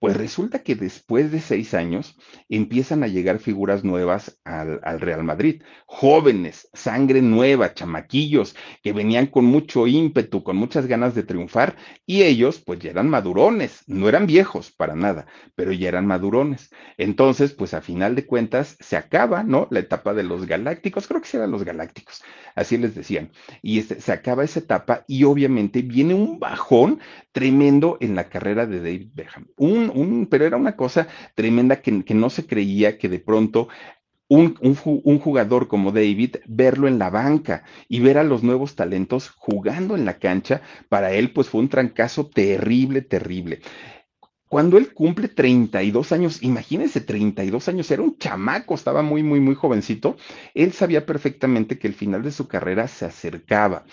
Pues 0.00 0.16
resulta 0.16 0.60
que 0.60 0.76
después 0.76 1.32
de 1.32 1.40
seis 1.40 1.74
años 1.74 2.16
empiezan 2.48 3.02
a 3.02 3.08
llegar 3.08 3.40
figuras 3.40 3.82
nuevas 3.82 4.38
al, 4.44 4.80
al, 4.84 5.00
Real 5.00 5.24
Madrid, 5.24 5.62
jóvenes, 5.86 6.68
sangre 6.72 7.20
nueva, 7.20 7.74
chamaquillos, 7.74 8.54
que 8.82 8.92
venían 8.92 9.26
con 9.26 9.44
mucho 9.44 9.88
ímpetu, 9.88 10.44
con 10.44 10.56
muchas 10.56 10.86
ganas 10.86 11.16
de 11.16 11.24
triunfar, 11.24 11.76
y 12.06 12.22
ellos 12.22 12.62
pues 12.64 12.78
ya 12.78 12.90
eran 12.90 13.08
madurones, 13.08 13.82
no 13.88 14.08
eran 14.08 14.26
viejos 14.26 14.70
para 14.70 14.94
nada, 14.94 15.26
pero 15.56 15.72
ya 15.72 15.88
eran 15.88 16.06
madurones. 16.06 16.70
Entonces, 16.96 17.52
pues 17.52 17.74
a 17.74 17.80
final 17.80 18.14
de 18.14 18.24
cuentas 18.24 18.76
se 18.78 18.96
acaba, 18.96 19.42
¿no? 19.42 19.66
La 19.72 19.80
etapa 19.80 20.14
de 20.14 20.22
los 20.22 20.46
galácticos, 20.46 21.08
creo 21.08 21.20
que 21.20 21.28
sí 21.28 21.36
eran 21.36 21.50
los 21.50 21.64
galácticos, 21.64 22.22
así 22.58 22.76
les 22.76 22.94
decían, 22.94 23.30
y 23.62 23.78
este, 23.78 24.00
se 24.00 24.12
acaba 24.12 24.44
esa 24.44 24.60
etapa 24.60 25.04
y 25.06 25.24
obviamente 25.24 25.82
viene 25.82 26.14
un 26.14 26.38
bajón 26.38 27.00
tremendo 27.32 27.98
en 28.00 28.14
la 28.14 28.28
carrera 28.28 28.66
de 28.66 28.78
David 28.78 29.08
Beckham. 29.14 29.48
Un 29.56 30.26
pero 30.30 30.44
era 30.44 30.56
una 30.56 30.76
cosa 30.76 31.08
tremenda 31.34 31.80
que, 31.80 32.04
que 32.04 32.14
no 32.14 32.30
se 32.30 32.46
creía 32.46 32.98
que 32.98 33.08
de 33.08 33.18
pronto 33.20 33.68
un, 34.28 34.58
un, 34.60 34.76
un, 35.04 35.18
jugador 35.18 35.68
como 35.68 35.90
David, 35.90 36.36
verlo 36.46 36.86
en 36.86 36.98
la 36.98 37.08
banca 37.08 37.64
y 37.88 38.00
ver 38.00 38.18
a 38.18 38.24
los 38.24 38.42
nuevos 38.42 38.74
talentos 38.74 39.30
jugando 39.30 39.96
en 39.96 40.04
la 40.04 40.18
cancha, 40.18 40.60
para 40.90 41.12
él 41.12 41.32
pues 41.32 41.48
fue 41.48 41.62
un 41.62 41.70
trancazo 41.70 42.26
terrible, 42.26 43.00
terrible. 43.00 43.60
Cuando 44.48 44.78
él 44.78 44.92
cumple 44.94 45.28
32 45.28 46.12
años, 46.12 46.42
imagínense, 46.42 47.00
32 47.00 47.68
años, 47.68 47.90
era 47.90 48.02
un 48.02 48.16
chamaco, 48.16 48.74
estaba 48.74 49.02
muy, 49.02 49.22
muy, 49.22 49.40
muy 49.40 49.54
jovencito, 49.54 50.16
él 50.54 50.72
sabía 50.72 51.04
perfectamente 51.04 51.78
que 51.78 51.86
el 51.86 51.94
final 51.94 52.22
de 52.22 52.32
su 52.32 52.48
carrera 52.48 52.88
se 52.88 53.04
acercaba 53.04 53.84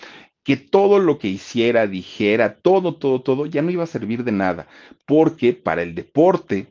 que 0.46 0.56
todo 0.56 1.00
lo 1.00 1.18
que 1.18 1.26
hiciera, 1.26 1.88
dijera, 1.88 2.54
todo, 2.54 2.94
todo, 2.94 3.20
todo, 3.20 3.46
ya 3.46 3.62
no 3.62 3.72
iba 3.72 3.82
a 3.82 3.88
servir 3.88 4.22
de 4.22 4.30
nada, 4.30 4.68
porque 5.04 5.52
para 5.52 5.82
el 5.82 5.96
deporte, 5.96 6.68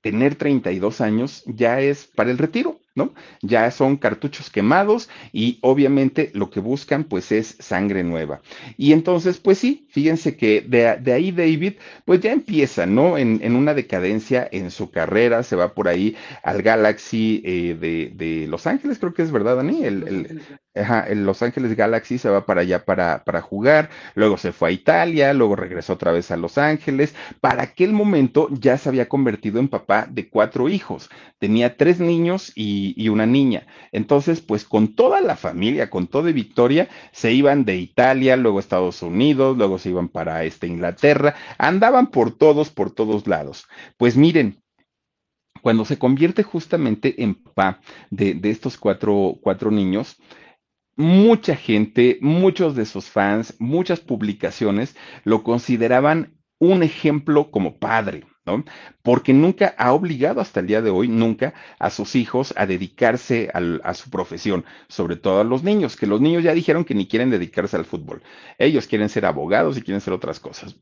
tener 0.00 0.36
32 0.36 1.00
años 1.02 1.42
ya 1.46 1.80
es 1.80 2.06
para 2.06 2.30
el 2.30 2.38
retiro. 2.38 2.80
¿No? 2.96 3.14
Ya 3.42 3.70
son 3.70 3.96
cartuchos 3.96 4.50
quemados 4.50 5.08
y 5.32 5.58
obviamente 5.60 6.30
lo 6.34 6.50
que 6.50 6.58
buscan 6.58 7.04
pues 7.04 7.30
es 7.30 7.56
sangre 7.60 8.02
nueva. 8.02 8.40
Y 8.76 8.92
entonces, 8.92 9.38
pues 9.38 9.58
sí, 9.58 9.86
fíjense 9.90 10.36
que 10.36 10.62
de, 10.62 10.96
de 10.96 11.12
ahí 11.12 11.30
David 11.30 11.74
pues 12.04 12.20
ya 12.20 12.32
empieza, 12.32 12.86
¿no? 12.86 13.16
En, 13.18 13.40
en, 13.42 13.54
una 13.54 13.74
decadencia 13.74 14.48
en 14.50 14.70
su 14.70 14.90
carrera, 14.90 15.42
se 15.42 15.56
va 15.56 15.74
por 15.74 15.88
ahí 15.88 16.16
al 16.42 16.62
Galaxy 16.62 17.42
eh, 17.44 17.76
de, 17.78 18.12
de, 18.14 18.46
Los 18.48 18.66
Ángeles, 18.66 18.98
creo 18.98 19.14
que 19.14 19.22
es 19.22 19.30
verdad, 19.30 19.56
Dani, 19.56 19.84
el, 19.84 20.08
el, 20.08 20.42
Ajá, 20.76 21.06
en 21.08 21.24
Los 21.24 21.42
Ángeles 21.42 21.74
Galaxy 21.74 22.18
se 22.18 22.28
va 22.28 22.44
para 22.44 22.60
allá 22.60 22.84
para, 22.84 23.24
para 23.24 23.40
jugar, 23.40 23.88
luego 24.14 24.36
se 24.36 24.52
fue 24.52 24.68
a 24.68 24.72
Italia, 24.72 25.32
luego 25.32 25.56
regresó 25.56 25.94
otra 25.94 26.12
vez 26.12 26.30
a 26.30 26.36
Los 26.36 26.58
Ángeles. 26.58 27.14
Para 27.40 27.62
aquel 27.62 27.92
momento 27.92 28.48
ya 28.50 28.76
se 28.76 28.88
había 28.88 29.08
convertido 29.08 29.58
en 29.58 29.68
papá 29.68 30.06
de 30.10 30.28
cuatro 30.28 30.68
hijos. 30.68 31.08
Tenía 31.38 31.76
tres 31.76 32.00
niños 32.00 32.52
y, 32.54 32.94
y 32.96 33.08
una 33.08 33.26
niña. 33.26 33.66
Entonces, 33.92 34.40
pues 34.40 34.64
con 34.64 34.94
toda 34.94 35.20
la 35.20 35.36
familia, 35.36 35.90
con 35.90 36.06
toda 36.06 36.30
Victoria, 36.32 36.88
se 37.12 37.32
iban 37.32 37.64
de 37.64 37.76
Italia, 37.76 38.36
luego 38.36 38.60
Estados 38.60 39.02
Unidos, 39.02 39.56
luego 39.56 39.78
se 39.78 39.90
iban 39.90 40.08
para 40.08 40.44
este, 40.44 40.66
Inglaterra, 40.66 41.34
andaban 41.58 42.08
por 42.08 42.36
todos, 42.36 42.70
por 42.70 42.90
todos 42.90 43.26
lados. 43.26 43.66
Pues 43.96 44.16
miren, 44.16 44.62
cuando 45.62 45.84
se 45.84 45.98
convierte 45.98 46.42
justamente 46.42 47.22
en 47.22 47.34
papá 47.34 47.80
de, 48.10 48.34
de 48.34 48.50
estos 48.50 48.76
cuatro, 48.76 49.36
cuatro 49.40 49.70
niños, 49.70 50.16
mucha 50.96 51.56
gente, 51.56 52.18
muchos 52.20 52.74
de 52.74 52.86
sus 52.86 53.06
fans, 53.06 53.54
muchas 53.58 54.00
publicaciones 54.00 54.96
lo 55.24 55.42
consideraban 55.42 56.34
un 56.58 56.82
ejemplo 56.82 57.50
como 57.50 57.78
padre, 57.78 58.24
¿no? 58.46 58.64
Porque 59.02 59.34
nunca 59.34 59.74
ha 59.78 59.92
obligado 59.92 60.40
hasta 60.40 60.60
el 60.60 60.66
día 60.66 60.80
de 60.80 60.90
hoy, 60.90 61.08
nunca 61.08 61.52
a 61.78 61.90
sus 61.90 62.16
hijos 62.16 62.54
a 62.56 62.66
dedicarse 62.66 63.50
a 63.52 63.94
su 63.94 64.10
profesión, 64.10 64.64
sobre 64.88 65.16
todo 65.16 65.40
a 65.40 65.44
los 65.44 65.62
niños, 65.62 65.96
que 65.96 66.06
los 66.06 66.20
niños 66.20 66.42
ya 66.42 66.54
dijeron 66.54 66.84
que 66.84 66.94
ni 66.94 67.06
quieren 67.06 67.30
dedicarse 67.30 67.76
al 67.76 67.84
fútbol. 67.84 68.22
Ellos 68.58 68.86
quieren 68.86 69.08
ser 69.10 69.26
abogados 69.26 69.76
y 69.76 69.82
quieren 69.82 70.00
ser 70.00 70.14
otras 70.14 70.40
cosas 70.40 70.76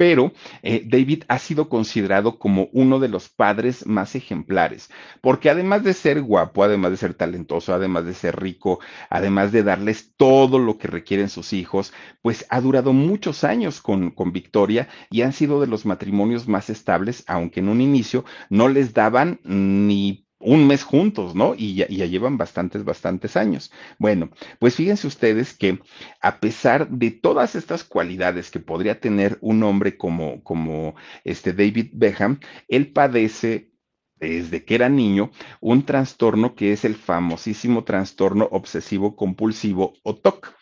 pero 0.00 0.32
eh, 0.62 0.82
David 0.86 1.24
ha 1.28 1.38
sido 1.38 1.68
considerado 1.68 2.38
como 2.38 2.70
uno 2.72 3.00
de 3.00 3.08
los 3.08 3.28
padres 3.28 3.84
más 3.84 4.14
ejemplares, 4.14 4.88
porque 5.20 5.50
además 5.50 5.84
de 5.84 5.92
ser 5.92 6.22
guapo, 6.22 6.64
además 6.64 6.92
de 6.92 6.96
ser 6.96 7.12
talentoso, 7.12 7.74
además 7.74 8.06
de 8.06 8.14
ser 8.14 8.40
rico, 8.40 8.80
además 9.10 9.52
de 9.52 9.62
darles 9.62 10.14
todo 10.16 10.58
lo 10.58 10.78
que 10.78 10.88
requieren 10.88 11.28
sus 11.28 11.52
hijos, 11.52 11.92
pues 12.22 12.46
ha 12.48 12.62
durado 12.62 12.94
muchos 12.94 13.44
años 13.44 13.82
con, 13.82 14.10
con 14.12 14.32
Victoria 14.32 14.88
y 15.10 15.20
han 15.20 15.34
sido 15.34 15.60
de 15.60 15.66
los 15.66 15.84
matrimonios 15.84 16.48
más 16.48 16.70
estables, 16.70 17.22
aunque 17.26 17.60
en 17.60 17.68
un 17.68 17.82
inicio 17.82 18.24
no 18.48 18.70
les 18.70 18.94
daban 18.94 19.38
ni 19.44 20.29
un 20.40 20.66
mes 20.66 20.82
juntos, 20.82 21.34
¿no? 21.34 21.54
Y 21.56 21.74
ya, 21.74 21.86
ya, 21.88 22.06
llevan 22.06 22.38
bastantes, 22.38 22.84
bastantes 22.84 23.36
años. 23.36 23.70
Bueno, 23.98 24.30
pues 24.58 24.74
fíjense 24.74 25.06
ustedes 25.06 25.54
que 25.54 25.80
a 26.20 26.40
pesar 26.40 26.88
de 26.88 27.10
todas 27.10 27.54
estas 27.54 27.84
cualidades 27.84 28.50
que 28.50 28.58
podría 28.58 29.00
tener 29.00 29.38
un 29.42 29.62
hombre 29.62 29.96
como, 29.96 30.42
como 30.42 30.94
este 31.24 31.52
David 31.52 31.90
Beckham, 31.92 32.40
él 32.68 32.92
padece 32.92 33.70
desde 34.16 34.64
que 34.64 34.74
era 34.74 34.88
niño 34.88 35.30
un 35.60 35.84
trastorno 35.84 36.54
que 36.54 36.72
es 36.72 36.84
el 36.84 36.94
famosísimo 36.94 37.84
trastorno 37.84 38.48
obsesivo 38.50 39.16
compulsivo 39.16 39.94
o 40.02 40.16
TOC. 40.16 40.54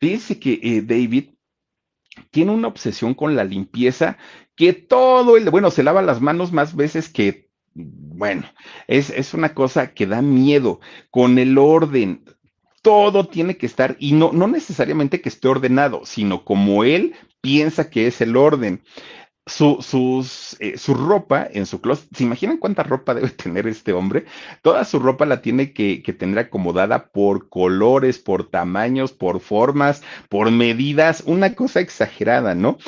Fíjense 0.00 0.38
que 0.38 0.60
eh, 0.62 0.82
David 0.82 1.30
tiene 2.30 2.52
una 2.52 2.68
obsesión 2.68 3.14
con 3.14 3.36
la 3.36 3.44
limpieza 3.44 4.18
que 4.54 4.72
todo 4.72 5.36
el, 5.36 5.50
bueno, 5.50 5.70
se 5.70 5.82
lava 5.82 6.02
las 6.02 6.20
manos 6.20 6.52
más 6.52 6.74
veces 6.74 7.08
que 7.08 7.45
bueno, 7.76 8.44
es, 8.86 9.10
es 9.10 9.34
una 9.34 9.54
cosa 9.54 9.92
que 9.92 10.06
da 10.06 10.22
miedo 10.22 10.80
con 11.10 11.38
el 11.38 11.58
orden. 11.58 12.24
Todo 12.82 13.26
tiene 13.26 13.56
que 13.56 13.66
estar, 13.66 13.96
y 13.98 14.12
no, 14.12 14.32
no 14.32 14.46
necesariamente 14.46 15.20
que 15.20 15.28
esté 15.28 15.48
ordenado, 15.48 16.02
sino 16.04 16.44
como 16.44 16.84
él 16.84 17.14
piensa 17.40 17.90
que 17.90 18.06
es 18.06 18.20
el 18.20 18.36
orden. 18.36 18.82
Su, 19.48 19.78
eh, 20.58 20.76
su 20.76 20.94
ropa 20.94 21.46
en 21.48 21.66
su 21.66 21.80
closet, 21.80 22.08
¿se 22.16 22.24
imaginan 22.24 22.56
cuánta 22.56 22.82
ropa 22.82 23.14
debe 23.14 23.28
tener 23.28 23.68
este 23.68 23.92
hombre? 23.92 24.24
Toda 24.62 24.84
su 24.84 24.98
ropa 24.98 25.24
la 25.24 25.40
tiene 25.40 25.72
que, 25.72 26.02
que, 26.02 26.12
tener 26.12 26.38
acomodada 26.38 27.08
por 27.08 27.48
colores, 27.48 28.18
por 28.18 28.50
tamaños, 28.50 29.12
por 29.12 29.38
formas, 29.38 30.02
por 30.28 30.50
medidas, 30.50 31.22
una 31.26 31.54
cosa 31.54 31.78
exagerada, 31.78 32.56
¿no? 32.56 32.78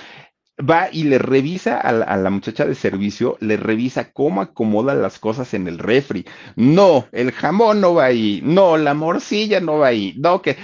Va 0.59 0.89
y 0.93 1.05
le 1.05 1.19
revisa 1.19 1.79
a 1.79 1.93
la, 1.93 2.31
muchacha 2.31 2.65
de 2.65 2.75
servicio, 2.75 3.37
le 3.41 3.57
revisa 3.57 4.13
cómo 4.13 4.41
acomoda 4.41 4.95
las 4.95 5.19
cosas 5.19 5.55
en 5.55 5.69
el 5.69 5.79
refri. 5.79 6.25
No, 6.57 7.07
el 7.13 7.33
jamón 7.33 7.81
no 7.81 7.95
va 7.95 8.07
ahí, 8.07 8.41
no, 8.45 8.77
la 8.77 8.95
morcilla 8.95 9.61
no 9.61 9.79
va 9.79 9.89
ahí, 9.89 10.15
no, 10.19 10.43
que 10.43 10.57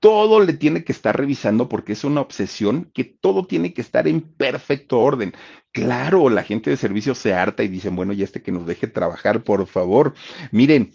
todo 0.00 0.40
le 0.40 0.52
tiene 0.52 0.84
que 0.84 0.92
estar 0.92 1.16
revisando 1.16 1.68
porque 1.68 1.92
es 1.92 2.04
una 2.04 2.20
obsesión 2.20 2.90
que 2.94 3.04
todo 3.04 3.46
tiene 3.46 3.72
que 3.72 3.80
estar 3.80 4.06
en 4.06 4.20
perfecto 4.20 5.00
orden. 5.00 5.32
Claro, 5.72 6.28
la 6.28 6.42
gente 6.42 6.70
de 6.70 6.76
servicio 6.76 7.14
se 7.14 7.34
harta 7.34 7.62
y 7.62 7.68
dicen, 7.68 7.96
bueno, 7.96 8.12
ya 8.12 8.24
este 8.24 8.42
que 8.42 8.52
nos 8.52 8.66
deje 8.66 8.86
trabajar, 8.86 9.42
por 9.44 9.66
favor. 9.66 10.14
Miren, 10.52 10.92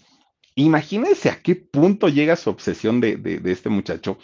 imagínense 0.55 1.29
a 1.29 1.41
qué 1.41 1.55
punto 1.55 2.07
llega 2.07 2.35
su 2.35 2.49
obsesión 2.49 3.01
de 3.01 3.41
este 3.45 3.69
muchacho 3.69 4.17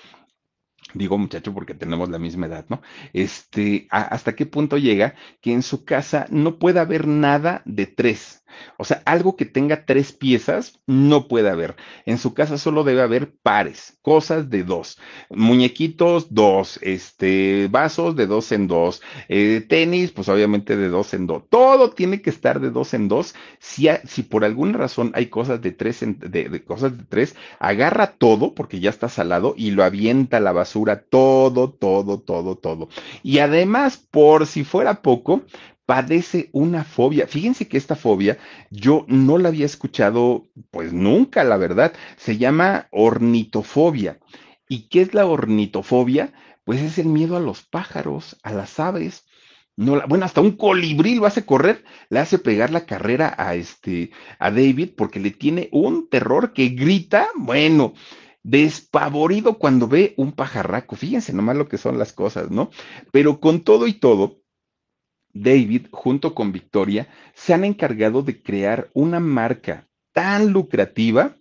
digo 0.94 1.18
muchacho 1.18 1.54
porque 1.54 1.74
tenemos 1.74 2.10
la 2.10 2.20
misma 2.20 2.48
edad, 2.48 2.66
¿no? 2.70 2.82
Este, 3.14 3.88
hasta 3.92 4.36
qué 4.36 4.46
punto 4.46 4.78
llega 4.78 5.16
que 5.42 5.54
en 5.54 5.64
su 5.64 5.86
casa 5.86 6.28
no 6.30 6.60
puede 6.60 6.80
haber 6.80 7.08
nada 7.08 7.62
de 7.66 7.88
tres. 7.88 8.39
O 8.78 8.84
sea, 8.84 9.02
algo 9.06 9.36
que 9.36 9.46
tenga 9.46 9.86
tres 9.86 10.12
piezas 10.12 10.80
no 10.88 11.28
puede 11.28 11.50
haber. 11.50 11.76
En 12.06 12.18
su 12.18 12.34
casa 12.34 12.58
solo 12.58 12.84
debe 12.84 13.02
haber 13.02 13.32
pares, 13.32 13.98
cosas 14.02 14.50
de 14.50 14.64
dos. 14.64 15.00
Muñequitos, 15.30 16.34
dos. 16.34 16.80
Este, 16.82 17.68
vasos 17.70 18.16
de 18.16 18.28
dos 18.28 18.52
en 18.52 18.68
dos. 18.68 19.02
Eh, 19.28 19.66
tenis, 19.68 20.12
pues 20.12 20.30
obviamente 20.30 20.76
de 20.76 20.90
dos 20.90 21.14
en 21.14 21.28
dos. 21.28 21.44
Todo 21.50 21.92
tiene 21.92 22.22
que 22.22 22.30
estar 22.30 22.60
de 22.60 22.70
dos 22.70 22.94
en 22.94 23.08
dos. 23.08 23.36
Si, 23.60 23.88
si 24.06 24.24
por 24.24 24.46
alguna 24.46 24.78
razón 24.78 25.12
hay 25.14 25.28
cosas 25.28 25.62
de 25.62 25.72
tres, 25.72 26.04
en, 26.04 26.20
de, 26.20 26.64
cosas 26.64 26.98
de 26.98 27.04
tres, 27.04 27.36
agarra 27.60 28.14
todo 28.14 28.54
porque 28.56 28.80
ya 28.80 28.90
está 28.90 29.10
salado 29.10 29.54
y 29.58 29.72
lo 29.72 29.84
avienta 29.84 30.38
a 30.38 30.42
la 30.42 30.52
basura. 30.52 31.04
Todo, 31.10 31.72
todo, 31.72 32.20
todo, 32.20 32.56
todo. 32.56 32.90
Y 33.24 33.40
además, 33.40 33.98
por 33.98 34.48
si 34.48 34.64
fuera 34.64 35.02
poco, 35.02 35.44
padece 35.90 36.52
una 36.52 36.84
fobia. 36.84 37.26
Fíjense 37.26 37.68
que 37.68 37.76
esta 37.76 37.96
fobia 37.96 38.38
yo 38.70 39.06
no 39.08 39.40
la 39.40 39.50
había 39.50 39.66
escuchado 39.66 40.46
pues 40.70 40.94
nunca, 40.94 41.44
la 41.44 41.58
verdad. 41.58 41.94
Se 42.16 42.38
llama 42.38 42.88
ornitofobia. 42.92 44.20
¿Y 44.68 44.88
qué 44.90 45.02
es 45.02 45.16
la 45.16 45.26
ornitofobia? 45.26 46.32
Pues 46.64 46.80
es 46.80 47.00
el 47.00 47.08
miedo 47.08 47.36
a 47.36 47.40
los 47.40 47.64
pájaros, 47.64 48.38
a 48.44 48.54
las 48.54 48.80
aves. 48.80 49.26
No, 49.78 49.96
la, 49.96 50.06
bueno, 50.06 50.26
hasta 50.26 50.42
un 50.42 50.58
colibrí 50.58 51.16
lo 51.16 51.26
hace 51.26 51.44
correr, 51.44 51.84
le 52.10 52.20
hace 52.20 52.38
pegar 52.38 52.70
la 52.70 52.86
carrera 52.86 53.34
a 53.36 53.56
este, 53.56 54.12
a 54.38 54.52
David, 54.52 54.92
porque 54.96 55.20
le 55.20 55.32
tiene 55.32 55.70
un 55.72 56.08
terror 56.08 56.54
que 56.54 56.70
grita, 56.70 57.30
bueno, 57.36 57.96
despavorido 58.44 59.58
cuando 59.58 59.88
ve 59.88 60.14
un 60.18 60.34
pajarraco. 60.34 60.96
Fíjense 60.96 61.34
nomás 61.34 61.58
lo 61.58 61.68
que 61.68 61.80
son 61.80 61.98
las 61.98 62.14
cosas, 62.14 62.52
¿no? 62.52 62.70
Pero 63.12 63.40
con 63.40 63.62
todo 63.62 63.88
y 63.88 63.94
todo, 63.94 64.39
David, 65.34 65.88
junto 65.92 66.34
con 66.34 66.52
Victoria, 66.52 67.08
se 67.34 67.54
han 67.54 67.64
encargado 67.64 68.24
de 68.24 68.42
crear 68.42 68.90
una 68.94 69.20
marca 69.20 69.88
tan 70.14 70.52
lucrativa 70.52 71.38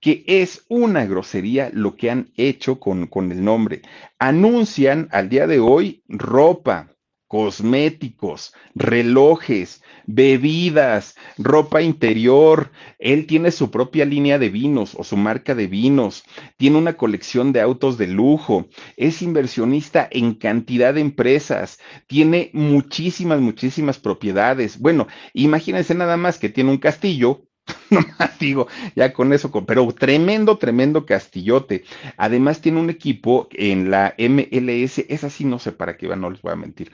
que 0.00 0.24
es 0.26 0.66
una 0.68 1.06
grosería 1.06 1.70
lo 1.72 1.94
que 1.94 2.10
han 2.10 2.32
hecho 2.36 2.80
con, 2.80 3.06
con 3.06 3.30
el 3.30 3.44
nombre. 3.44 3.82
Anuncian 4.18 5.08
al 5.12 5.28
día 5.28 5.46
de 5.46 5.60
hoy 5.60 6.02
ropa, 6.08 6.91
cosméticos, 7.32 8.52
relojes, 8.74 9.82
bebidas, 10.06 11.14
ropa 11.38 11.80
interior. 11.80 12.70
Él 12.98 13.26
tiene 13.26 13.52
su 13.52 13.70
propia 13.70 14.04
línea 14.04 14.38
de 14.38 14.50
vinos 14.50 14.94
o 14.98 15.02
su 15.02 15.16
marca 15.16 15.54
de 15.54 15.66
vinos. 15.66 16.24
Tiene 16.58 16.76
una 16.76 16.92
colección 16.92 17.54
de 17.54 17.62
autos 17.62 17.96
de 17.96 18.08
lujo. 18.08 18.66
Es 18.98 19.22
inversionista 19.22 20.06
en 20.10 20.34
cantidad 20.34 20.92
de 20.92 21.00
empresas. 21.00 21.78
Tiene 22.06 22.50
muchísimas, 22.52 23.40
muchísimas 23.40 23.98
propiedades. 23.98 24.78
Bueno, 24.78 25.06
imagínense 25.32 25.94
nada 25.94 26.18
más 26.18 26.38
que 26.38 26.50
tiene 26.50 26.70
un 26.70 26.76
castillo 26.76 27.46
no 27.90 28.00
más 28.18 28.38
digo, 28.38 28.66
ya 28.96 29.12
con 29.12 29.32
eso, 29.32 29.50
pero 29.64 29.86
tremendo, 29.92 30.58
tremendo 30.58 31.06
castillote. 31.06 31.84
Además 32.16 32.60
tiene 32.60 32.80
un 32.80 32.90
equipo 32.90 33.48
en 33.52 33.90
la 33.90 34.14
MLS, 34.18 34.98
es 35.08 35.24
así, 35.24 35.44
no 35.44 35.58
sé 35.58 35.72
para 35.72 35.96
qué 35.96 36.08
va, 36.08 36.16
no 36.16 36.30
les 36.30 36.42
voy 36.42 36.52
a 36.52 36.56
mentir. 36.56 36.90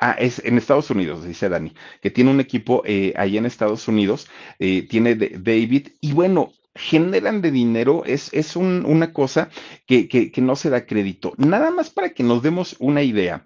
Ah, 0.00 0.16
es 0.18 0.42
en 0.44 0.58
Estados 0.58 0.90
Unidos, 0.90 1.24
dice 1.24 1.48
Dani, 1.48 1.72
que 2.00 2.10
tiene 2.10 2.30
un 2.30 2.40
equipo 2.40 2.82
eh, 2.84 3.14
ahí 3.16 3.36
en 3.36 3.46
Estados 3.46 3.88
Unidos, 3.88 4.28
eh, 4.58 4.86
tiene 4.88 5.14
de, 5.14 5.30
David, 5.40 5.88
y 6.00 6.12
bueno, 6.12 6.52
generan 6.74 7.40
de 7.40 7.50
dinero, 7.50 8.04
es, 8.04 8.32
es 8.32 8.54
un, 8.54 8.84
una 8.86 9.12
cosa 9.12 9.48
que, 9.86 10.08
que, 10.08 10.30
que 10.30 10.40
no 10.40 10.56
se 10.56 10.70
da 10.70 10.86
crédito. 10.86 11.32
Nada 11.36 11.70
más 11.70 11.90
para 11.90 12.10
que 12.10 12.22
nos 12.22 12.42
demos 12.42 12.76
una 12.78 13.02
idea 13.02 13.44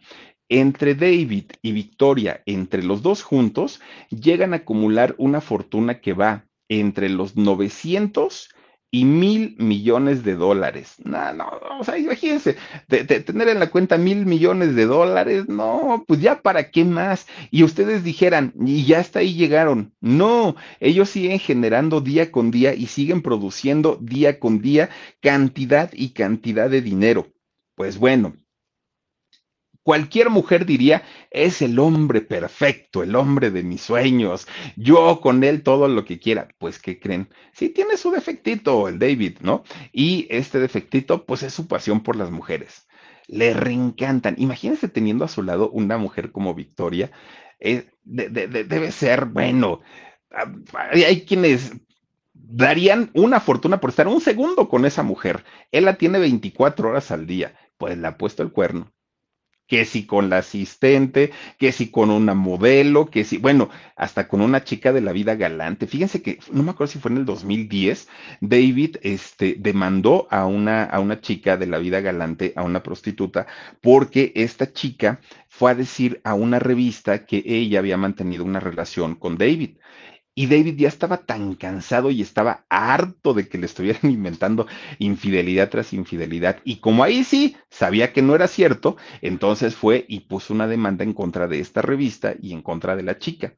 entre 0.50 0.96
David 0.96 1.52
y 1.62 1.72
Victoria, 1.72 2.42
entre 2.44 2.82
los 2.82 3.02
dos 3.02 3.22
juntos, 3.22 3.80
llegan 4.10 4.52
a 4.52 4.56
acumular 4.56 5.14
una 5.16 5.40
fortuna 5.40 6.00
que 6.00 6.12
va 6.12 6.49
entre 6.70 7.10
los 7.10 7.36
900 7.36 8.48
y 8.92 9.04
mil 9.04 9.56
millones 9.58 10.24
de 10.24 10.34
dólares. 10.34 10.96
No, 11.04 11.32
no, 11.32 11.50
o 11.78 11.84
sea, 11.84 11.98
imagínense, 11.98 12.56
de, 12.88 13.04
tener 13.04 13.48
en 13.48 13.60
la 13.60 13.70
cuenta 13.70 13.98
mil 13.98 14.26
millones 14.26 14.74
de 14.74 14.86
dólares, 14.86 15.48
no, 15.48 16.04
pues 16.06 16.20
ya 16.20 16.42
para 16.42 16.70
qué 16.70 16.84
más. 16.84 17.26
Y 17.50 17.62
ustedes 17.62 18.02
dijeran, 18.02 18.52
y 18.64 18.84
ya 18.84 19.00
hasta 19.00 19.20
ahí 19.20 19.34
llegaron. 19.34 19.92
No, 20.00 20.56
ellos 20.80 21.10
siguen 21.10 21.38
generando 21.38 22.00
día 22.00 22.32
con 22.32 22.50
día 22.50 22.74
y 22.74 22.86
siguen 22.86 23.22
produciendo 23.22 23.98
día 24.00 24.40
con 24.40 24.60
día 24.60 24.90
cantidad 25.20 25.90
y 25.92 26.10
cantidad 26.10 26.68
de 26.70 26.82
dinero. 26.82 27.28
Pues 27.76 27.98
bueno, 27.98 28.36
cualquier 29.82 30.30
mujer 30.30 30.66
diría, 30.66 31.02
es 31.30 31.62
el 31.62 31.78
hombre 31.78 32.20
perfecto, 32.20 33.02
el 33.02 33.16
hombre 33.16 33.50
de 33.50 33.62
mis 33.62 33.80
sueños, 33.82 34.46
yo 34.76 35.20
con 35.20 35.42
él 35.44 35.62
todo 35.62 35.88
lo 35.88 36.04
que 36.04 36.18
quiera. 36.18 36.48
Pues, 36.58 36.78
¿qué 36.78 36.98
creen? 36.98 37.28
Sí 37.52 37.70
tiene 37.70 37.96
su 37.96 38.10
defectito, 38.10 38.88
el 38.88 38.98
David, 38.98 39.38
¿no? 39.40 39.64
Y 39.92 40.26
este 40.30 40.58
defectito, 40.60 41.24
pues 41.24 41.42
es 41.42 41.54
su 41.54 41.66
pasión 41.66 42.02
por 42.02 42.16
las 42.16 42.30
mujeres. 42.30 42.86
Le 43.26 43.54
reencantan. 43.54 44.34
Imagínense 44.38 44.88
teniendo 44.88 45.24
a 45.24 45.28
su 45.28 45.42
lado 45.42 45.70
una 45.70 45.98
mujer 45.98 46.32
como 46.32 46.54
Victoria. 46.54 47.10
Eh, 47.60 47.90
debe 48.04 48.90
ser, 48.92 49.26
bueno, 49.26 49.80
ah, 50.32 50.52
hay 50.92 51.24
quienes 51.24 51.72
darían 52.32 53.10
una 53.14 53.38
fortuna 53.40 53.80
por 53.80 53.90
estar 53.90 54.08
un 54.08 54.20
segundo 54.20 54.68
con 54.68 54.84
esa 54.84 55.02
mujer. 55.02 55.44
Él 55.70 55.84
la 55.84 55.96
tiene 55.96 56.18
24 56.18 56.88
horas 56.90 57.10
al 57.10 57.26
día. 57.26 57.54
Pues 57.78 57.96
le 57.96 58.06
ha 58.06 58.18
puesto 58.18 58.42
el 58.42 58.52
cuerno 58.52 58.92
que 59.70 59.84
si 59.84 60.04
con 60.04 60.30
la 60.30 60.38
asistente, 60.38 61.30
que 61.56 61.70
si 61.70 61.92
con 61.92 62.10
una 62.10 62.34
modelo, 62.34 63.06
que 63.08 63.24
si, 63.24 63.38
bueno, 63.38 63.70
hasta 63.94 64.26
con 64.26 64.40
una 64.40 64.64
chica 64.64 64.92
de 64.92 65.00
la 65.00 65.12
vida 65.12 65.36
galante. 65.36 65.86
Fíjense 65.86 66.22
que, 66.22 66.40
no 66.50 66.64
me 66.64 66.72
acuerdo 66.72 66.92
si 66.92 66.98
fue 66.98 67.12
en 67.12 67.18
el 67.18 67.24
2010, 67.24 68.08
David 68.40 68.96
este, 69.02 69.54
demandó 69.60 70.26
a 70.28 70.44
una, 70.46 70.82
a 70.82 70.98
una 70.98 71.20
chica 71.20 71.56
de 71.56 71.68
la 71.68 71.78
vida 71.78 72.00
galante, 72.00 72.52
a 72.56 72.64
una 72.64 72.82
prostituta, 72.82 73.46
porque 73.80 74.32
esta 74.34 74.72
chica 74.72 75.20
fue 75.48 75.70
a 75.70 75.76
decir 75.76 76.20
a 76.24 76.34
una 76.34 76.58
revista 76.58 77.24
que 77.24 77.40
ella 77.46 77.78
había 77.78 77.96
mantenido 77.96 78.44
una 78.44 78.58
relación 78.58 79.14
con 79.14 79.38
David. 79.38 79.76
Y 80.34 80.46
David 80.46 80.76
ya 80.78 80.88
estaba 80.88 81.18
tan 81.18 81.54
cansado 81.54 82.10
y 82.10 82.22
estaba 82.22 82.64
harto 82.68 83.34
de 83.34 83.48
que 83.48 83.58
le 83.58 83.66
estuvieran 83.66 84.02
inventando 84.10 84.66
infidelidad 84.98 85.70
tras 85.70 85.92
infidelidad. 85.92 86.60
Y 86.64 86.76
como 86.80 87.04
ahí 87.04 87.24
sí 87.24 87.56
sabía 87.70 88.12
que 88.12 88.22
no 88.22 88.34
era 88.34 88.48
cierto, 88.48 88.96
entonces 89.22 89.74
fue 89.76 90.04
y 90.08 90.20
puso 90.20 90.54
una 90.54 90.66
demanda 90.68 91.04
en 91.04 91.12
contra 91.14 91.48
de 91.48 91.60
esta 91.60 91.82
revista 91.82 92.34
y 92.40 92.52
en 92.52 92.62
contra 92.62 92.96
de 92.96 93.02
la 93.02 93.18
chica. 93.18 93.56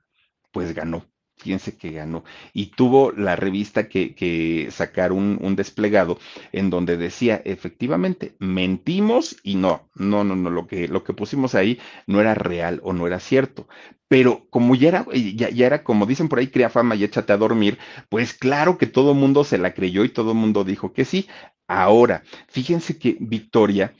Pues 0.52 0.74
ganó 0.74 1.11
fíjense 1.42 1.76
que 1.76 1.90
ganó. 1.90 2.24
Y 2.52 2.66
tuvo 2.66 3.12
la 3.12 3.36
revista 3.36 3.88
que, 3.88 4.68
sacar 4.70 5.12
un, 5.12 5.56
desplegado 5.56 6.18
en 6.52 6.70
donde 6.70 6.96
decía, 6.96 7.42
efectivamente, 7.44 8.34
mentimos 8.38 9.36
y 9.42 9.56
no, 9.56 9.88
no, 9.94 10.24
no, 10.24 10.36
no, 10.36 10.50
lo 10.50 10.66
que, 10.66 10.88
lo 10.88 11.04
que 11.04 11.12
pusimos 11.12 11.54
ahí 11.54 11.78
no 12.06 12.20
era 12.20 12.34
real 12.34 12.80
o 12.84 12.92
no 12.92 13.06
era 13.06 13.20
cierto. 13.20 13.68
Pero 14.08 14.46
como 14.50 14.74
ya 14.74 14.88
era, 14.88 15.06
ya, 15.12 15.50
ya 15.50 15.66
era 15.66 15.84
como 15.84 16.06
dicen 16.06 16.28
por 16.28 16.38
ahí, 16.38 16.48
crea 16.48 16.70
fama 16.70 16.94
y 16.94 17.04
échate 17.04 17.32
a 17.32 17.38
dormir, 17.38 17.78
pues 18.08 18.34
claro 18.34 18.78
que 18.78 18.86
todo 18.86 19.14
mundo 19.14 19.44
se 19.44 19.58
la 19.58 19.74
creyó 19.74 20.04
y 20.04 20.10
todo 20.10 20.34
mundo 20.34 20.64
dijo 20.64 20.92
que 20.92 21.04
sí. 21.04 21.28
Ahora, 21.66 22.22
fíjense 22.48 22.98
que 22.98 23.16
Victoria 23.20 23.94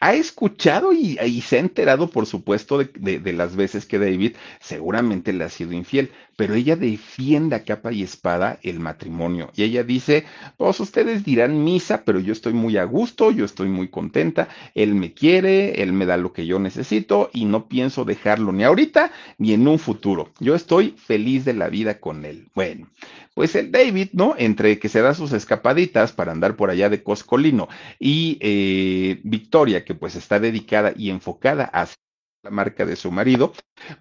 ha 0.00 0.14
escuchado 0.14 0.92
y, 0.92 1.16
se 1.40 1.56
ha 1.56 1.60
enterado, 1.60 2.10
por 2.10 2.26
supuesto, 2.26 2.78
de, 2.78 3.32
las 3.32 3.56
veces 3.56 3.86
que 3.86 3.98
David 3.98 4.36
seguramente 4.60 5.32
le 5.32 5.44
ha 5.44 5.48
sido 5.48 5.72
infiel, 5.72 6.10
pero 6.36 6.54
ella 6.54 6.76
defiende 6.76 7.56
a 7.56 7.64
capa 7.64 7.92
y 7.92 8.02
espada 8.02 8.58
el 8.62 8.78
matrimonio. 8.78 9.50
Y 9.56 9.62
ella 9.64 9.82
dice, 9.82 10.24
pues 10.56 10.78
ustedes 10.80 11.24
dirán 11.24 11.64
misa, 11.64 12.04
pero 12.04 12.20
yo 12.20 12.32
estoy 12.32 12.52
muy 12.52 12.76
a 12.76 12.84
gusto, 12.84 13.30
yo 13.30 13.44
estoy 13.44 13.68
muy 13.68 13.88
contenta, 13.88 14.48
él 14.74 14.94
me 14.94 15.14
quiere, 15.14 15.82
él 15.82 15.92
me 15.92 16.06
da 16.06 16.16
lo 16.16 16.32
que 16.32 16.46
yo 16.46 16.58
necesito 16.58 17.30
y 17.32 17.46
no 17.46 17.68
pienso 17.68 18.04
dejarlo 18.04 18.52
ni 18.52 18.64
ahorita 18.64 19.10
ni 19.38 19.54
en 19.54 19.66
un 19.66 19.78
futuro. 19.78 20.30
Yo 20.38 20.54
estoy 20.54 20.94
feliz 20.96 21.44
de 21.44 21.54
la 21.54 21.68
vida 21.68 21.98
con 21.98 22.24
él. 22.24 22.48
Bueno, 22.54 22.88
pues 23.34 23.54
el 23.54 23.70
David, 23.70 24.08
¿no? 24.12 24.34
Entre 24.38 24.78
que 24.78 24.88
se 24.88 25.00
da 25.00 25.14
sus 25.14 25.32
escapaditas 25.32 26.12
para 26.12 26.32
andar 26.32 26.56
por 26.56 26.70
allá 26.70 26.88
de 26.88 27.02
Coscolino 27.02 27.68
y 27.98 28.38
eh, 28.40 29.20
Victoria, 29.24 29.84
que 29.84 29.94
pues 29.94 30.16
está 30.16 30.38
dedicada 30.38 30.92
y 30.96 31.10
enfocada 31.10 31.64
hacia 31.64 32.05
la 32.46 32.50
marca 32.50 32.86
de 32.86 32.96
su 32.96 33.10
marido, 33.10 33.52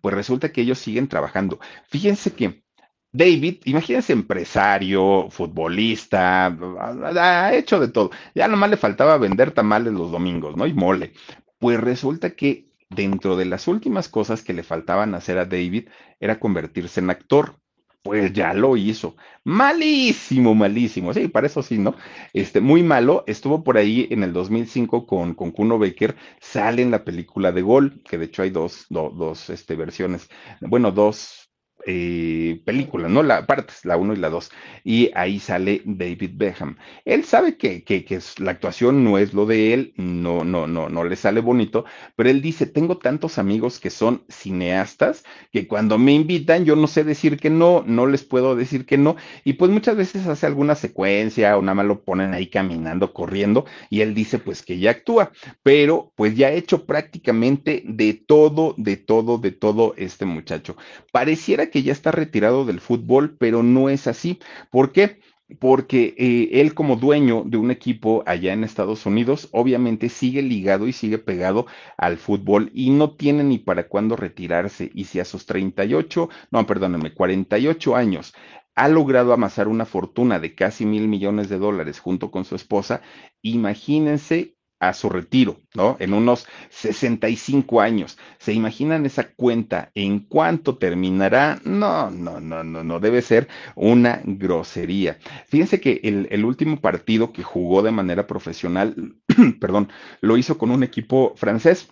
pues 0.02 0.14
resulta 0.14 0.52
que 0.52 0.62
ellos 0.62 0.80
siguen 0.80 1.08
trabajando. 1.08 1.60
Fíjense 1.90 2.34
que 2.34 2.64
David, 3.12 3.62
imagínense 3.66 4.14
empresario, 4.14 5.30
futbolista, 5.30 6.48
ha 6.48 7.54
hecho 7.56 7.80
de 7.80 7.88
todo. 7.88 8.12
Ya 8.36 8.48
nomás 8.48 8.70
le 8.70 8.78
faltaba 8.78 9.18
vender 9.18 9.52
tamales 9.52 9.94
los 9.94 10.12
domingos, 10.12 10.56
¿no? 10.58 10.68
Y 10.68 10.74
mole. 10.74 11.14
Pues 11.58 11.80
resulta 11.80 12.32
que 12.32 12.70
dentro 12.90 13.36
de 13.36 13.46
las 13.46 13.68
últimas 13.68 14.10
cosas 14.10 14.44
que 14.44 14.54
le 14.54 14.64
faltaban 14.64 15.16
hacer 15.16 15.38
a 15.38 15.46
David 15.46 15.90
era 16.20 16.40
convertirse 16.40 17.00
en 17.00 17.10
actor 17.10 17.60
pues 18.06 18.34
ya 18.34 18.54
lo 18.54 18.78
hizo. 18.78 19.16
Malísimo, 19.46 20.54
malísimo. 20.54 21.12
Sí, 21.12 21.28
para 21.28 21.48
eso 21.48 21.64
sí, 21.64 21.80
¿no? 21.80 21.96
Este, 22.34 22.62
muy 22.62 22.84
malo. 22.84 23.24
Estuvo 23.26 23.64
por 23.64 23.78
ahí 23.78 24.08
en 24.12 24.22
el 24.22 24.32
2005 24.32 25.08
con, 25.08 25.34
con 25.34 25.50
Kuno 25.50 25.80
Becker. 25.80 26.16
Sale 26.40 26.84
en 26.84 26.92
la 26.92 27.04
película 27.04 27.52
de 27.52 27.64
Gol, 27.64 28.04
que 28.04 28.20
de 28.20 28.26
hecho 28.26 28.44
hay 28.44 28.52
dos, 28.52 28.86
dos 28.90 29.50
este, 29.50 29.76
versiones. 29.76 30.30
Bueno, 30.62 30.92
dos 30.92 31.45
eh, 31.86 32.62
película, 32.66 33.08
¿no? 33.08 33.24
La 33.24 33.46
partes, 33.46 33.86
la 33.86 33.98
1 33.98 34.14
y 34.14 34.18
la 34.18 34.30
2. 34.30 34.52
Y 34.84 35.12
ahí 35.14 35.40
sale 35.40 35.82
David 35.86 36.32
Beckham. 36.34 36.78
Él 37.06 37.24
sabe 37.24 37.58
que, 37.58 37.84
que, 37.84 38.04
que, 38.04 38.20
la 38.38 38.52
actuación 38.52 39.04
no 39.04 39.18
es 39.18 39.34
lo 39.34 39.46
de 39.46 39.74
él, 39.74 39.94
no, 39.98 40.44
no, 40.44 40.68
no, 40.68 40.90
no 40.90 41.04
le 41.04 41.16
sale 41.16 41.42
bonito, 41.42 41.86
pero 42.16 42.30
él 42.30 42.42
dice, 42.42 42.66
tengo 42.66 42.98
tantos 42.98 43.38
amigos 43.38 43.80
que 43.80 43.90
son 43.90 44.24
cineastas 44.30 45.24
que 45.52 45.68
cuando 45.68 45.98
me 45.98 46.14
invitan 46.14 46.66
yo 46.66 46.76
no 46.76 46.88
sé 46.88 47.04
decir 47.04 47.38
que 47.38 47.50
no, 47.50 47.84
no 47.86 48.08
les 48.08 48.24
puedo 48.24 48.56
decir 48.56 48.86
que 48.86 48.98
no. 48.98 49.16
Y 49.44 49.54
pues 49.54 49.72
muchas 49.72 49.96
veces 49.96 50.28
hace 50.28 50.46
alguna 50.46 50.76
secuencia 50.76 51.58
o 51.58 51.62
nada 51.62 51.76
más 51.76 51.86
lo 51.86 52.02
ponen 52.04 52.34
ahí 52.34 52.48
caminando, 52.48 53.14
corriendo, 53.14 53.66
y 53.90 54.02
él 54.02 54.14
dice 54.14 54.40
pues 54.40 54.64
que 54.64 54.80
ya 54.80 54.92
actúa, 54.92 55.32
pero 55.64 56.12
pues 56.16 56.36
ya 56.36 56.48
ha 56.48 56.52
hecho 56.52 56.86
prácticamente 56.86 57.84
de 57.86 58.14
todo, 58.14 58.74
de 58.78 58.98
todo, 58.98 59.38
de 59.38 59.52
todo 59.52 59.94
este 59.98 60.26
muchacho. 60.26 60.76
Pareciera 61.12 61.70
que 61.70 61.75
que 61.76 61.84
ya 61.84 61.92
está 61.92 62.10
retirado 62.14 62.64
del 62.64 62.80
fútbol, 62.80 63.36
pero 63.38 63.62
no 63.62 63.90
es 63.90 64.08
así. 64.08 64.40
¿Por 64.72 64.94
qué? 64.94 65.20
Porque 65.60 66.16
eh, 66.18 66.62
él 66.62 66.74
como 66.74 66.96
dueño 66.96 67.44
de 67.46 67.58
un 67.58 67.70
equipo 67.70 68.24
allá 68.26 68.54
en 68.54 68.64
Estados 68.64 69.06
Unidos, 69.06 69.50
obviamente 69.52 70.08
sigue 70.08 70.42
ligado 70.42 70.88
y 70.88 70.94
sigue 70.94 71.18
pegado 71.18 71.66
al 71.98 72.18
fútbol 72.18 72.72
y 72.74 72.92
no 72.92 73.18
tiene 73.18 73.44
ni 73.44 73.58
para 73.58 73.90
cuándo 73.90 74.16
retirarse. 74.16 74.90
Y 74.94 75.04
si 75.04 75.20
a 75.20 75.26
sus 75.26 75.46
38, 75.46 76.30
no, 76.50 76.66
perdónenme, 76.66 77.14
48 77.14 77.98
años 77.98 78.34
ha 78.74 78.88
logrado 78.88 79.34
amasar 79.34 79.68
una 79.68 79.86
fortuna 79.86 80.40
de 80.40 80.56
casi 80.56 80.86
mil 80.86 81.10
millones 81.10 81.50
de 81.50 81.58
dólares 81.58 82.00
junto 82.00 82.32
con 82.32 82.46
su 82.46 82.56
esposa, 82.56 83.02
imagínense 83.42 84.55
a 84.80 84.94
su 84.94 85.10
retiro, 85.10 85.62
¿no? 85.74 85.96
En 86.00 86.14
unos 86.14 86.48
65 86.70 87.82
años. 87.82 88.18
¿Se 88.40 88.54
imaginan 88.54 89.06
esa 89.06 89.34
cuenta? 89.34 89.92
¿En 89.96 90.20
cuánto 90.20 90.78
terminará? 90.78 91.60
No, 91.64 92.10
no, 92.12 92.40
no, 92.40 92.64
no, 92.64 92.84
no, 92.84 93.00
debe 93.00 93.22
ser 93.22 93.48
una 93.76 94.22
grosería. 94.24 95.18
Fíjense 95.48 95.80
que 95.80 96.02
el, 96.04 96.28
el 96.32 96.46
último 96.46 96.80
partido 96.82 97.32
que 97.32 97.44
jugó 97.44 97.82
de 97.82 97.92
manera 97.92 98.28
profesional, 98.28 99.16
perdón, 99.60 99.90
lo 100.22 100.38
hizo 100.38 100.58
con 100.58 100.72
un 100.72 100.84
equipo 100.84 101.34
francés. 101.36 101.90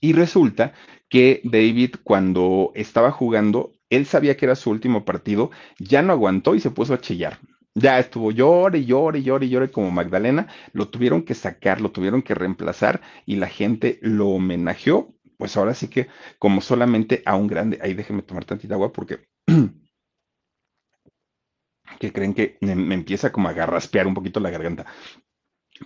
Y 0.00 0.12
resulta 0.12 0.74
que 1.08 1.40
David, 1.44 1.96
cuando 2.02 2.72
estaba 2.74 3.10
jugando, 3.10 3.72
él 3.90 4.06
sabía 4.06 4.36
que 4.36 4.46
era 4.46 4.56
su 4.56 4.70
último 4.70 5.04
partido, 5.04 5.50
ya 5.78 6.02
no 6.02 6.12
aguantó 6.12 6.54
y 6.54 6.60
se 6.60 6.70
puso 6.70 6.94
a 6.94 7.00
chillar. 7.00 7.38
Ya 7.74 7.98
estuvo 7.98 8.30
llore, 8.30 8.84
llore, 8.84 9.22
llore, 9.22 9.48
llore 9.48 9.70
como 9.70 9.90
Magdalena. 9.90 10.46
Lo 10.72 10.88
tuvieron 10.88 11.24
que 11.24 11.34
sacar, 11.34 11.80
lo 11.80 11.90
tuvieron 11.90 12.22
que 12.22 12.34
reemplazar 12.34 13.00
y 13.26 13.36
la 13.36 13.48
gente 13.48 13.98
lo 14.00 14.28
homenajeó. 14.28 15.14
Pues 15.36 15.56
ahora 15.56 15.74
sí 15.74 15.88
que 15.88 16.06
como 16.38 16.60
solamente 16.60 17.22
a 17.26 17.34
un 17.36 17.48
grande. 17.48 17.78
Ahí 17.82 17.94
déjenme 17.94 18.22
tomar 18.22 18.44
tantita 18.44 18.74
agua 18.74 18.92
porque 18.92 19.26
que 21.98 22.12
creen 22.12 22.34
que 22.34 22.58
me, 22.60 22.94
empieza 22.94 23.32
como 23.32 23.48
a 23.48 23.52
garraspear 23.52 24.06
un 24.06 24.14
poquito 24.14 24.40
la 24.40 24.50
garganta. 24.50 24.86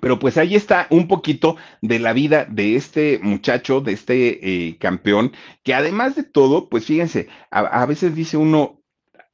Pero 0.01 0.19
pues 0.19 0.37
ahí 0.37 0.55
está 0.55 0.87
un 0.91 1.09
poquito 1.09 1.57
de 1.81 1.99
la 1.99 2.13
vida 2.13 2.45
de 2.45 2.77
este 2.77 3.19
muchacho, 3.23 3.81
de 3.81 3.93
este 3.93 4.67
eh, 4.69 4.79
campeón, 4.79 5.33
que 5.65 5.73
además 5.73 6.15
de 6.15 6.25
todo, 6.25 6.69
pues 6.69 6.85
fíjense, 6.85 7.29
a, 7.51 7.87
veces 7.87 8.15
dice 8.15 8.37
uno, 8.37 8.78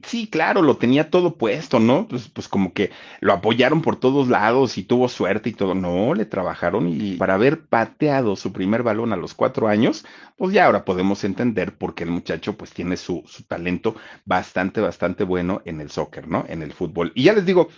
Sí, 0.07 0.29
claro, 0.29 0.61
lo 0.61 0.77
tenía 0.77 1.09
todo 1.09 1.37
puesto, 1.39 1.81
¿no? 1.81 2.07
Pues, 2.07 2.29
pues 2.29 2.47
como 2.47 2.75
que 2.75 2.91
lo 3.21 3.33
apoyaron 3.33 3.81
por 3.81 3.97
todos 3.97 4.29
lados 4.29 4.77
y 4.77 4.83
tuvo 4.85 5.09
suerte 5.09 5.49
y 5.49 5.53
todo. 5.55 5.75
No, 5.75 6.15
le 6.15 6.27
trabajaron 6.27 6.89
y 6.89 7.17
para 7.17 7.35
haber 7.35 7.67
pateado 7.67 8.37
su 8.37 8.53
primer 8.53 8.83
balón 8.83 9.13
a 9.13 9.17
los 9.17 9.33
cuatro 9.35 9.67
años, 9.67 10.05
pues 10.37 10.53
ya 10.53 10.67
ahora 10.67 10.85
podemos 10.85 11.25
entender 11.25 11.77
por 11.79 11.95
qué 11.95 12.05
el 12.05 12.11
muchacho 12.11 12.57
pues 12.57 12.73
tiene 12.73 12.97
su, 12.99 13.23
su 13.27 13.45
talento 13.45 13.97
bastante, 14.27 14.81
bastante 14.83 15.25
bueno 15.25 15.63
en 15.65 15.81
el 15.81 15.91
soccer, 15.91 16.29
¿no? 16.29 16.45
En 16.49 16.63
el 16.63 16.73
fútbol. 16.75 17.13
Y 17.15 17.25
ya 17.25 17.33
les 17.33 17.47
digo, 17.47 17.69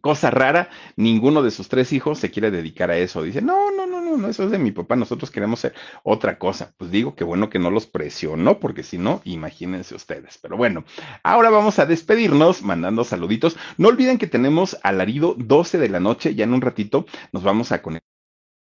cosa 0.00 0.30
rara, 0.30 0.68
ninguno 0.96 1.42
de 1.42 1.50
sus 1.50 1.68
tres 1.68 1.92
hijos 1.92 2.18
se 2.18 2.30
quiere 2.30 2.50
dedicar 2.50 2.90
a 2.90 2.96
eso. 2.96 3.22
Dice, 3.22 3.42
no, 3.42 3.70
no, 3.70 3.83
no, 4.16 4.28
eso 4.28 4.44
es 4.44 4.50
de 4.50 4.58
mi 4.58 4.70
papá, 4.72 4.96
nosotros 4.96 5.30
queremos 5.30 5.60
hacer 5.60 5.74
otra 6.02 6.38
cosa. 6.38 6.74
Pues 6.76 6.90
digo 6.90 7.14
que 7.14 7.24
bueno 7.24 7.50
que 7.50 7.58
no 7.58 7.70
los 7.70 7.86
presionó, 7.86 8.60
porque 8.60 8.82
si 8.82 8.98
no, 8.98 9.20
imagínense 9.24 9.94
ustedes. 9.94 10.38
Pero 10.38 10.56
bueno, 10.56 10.84
ahora 11.22 11.50
vamos 11.50 11.78
a 11.78 11.86
despedirnos 11.86 12.62
mandando 12.62 13.04
saluditos. 13.04 13.56
No 13.76 13.88
olviden 13.88 14.18
que 14.18 14.26
tenemos 14.26 14.78
alarido 14.82 15.34
12 15.36 15.78
de 15.78 15.88
la 15.88 16.00
noche, 16.00 16.34
ya 16.34 16.44
en 16.44 16.54
un 16.54 16.60
ratito 16.60 17.06
nos 17.32 17.42
vamos 17.42 17.72
a 17.72 17.82
conectar 17.82 18.13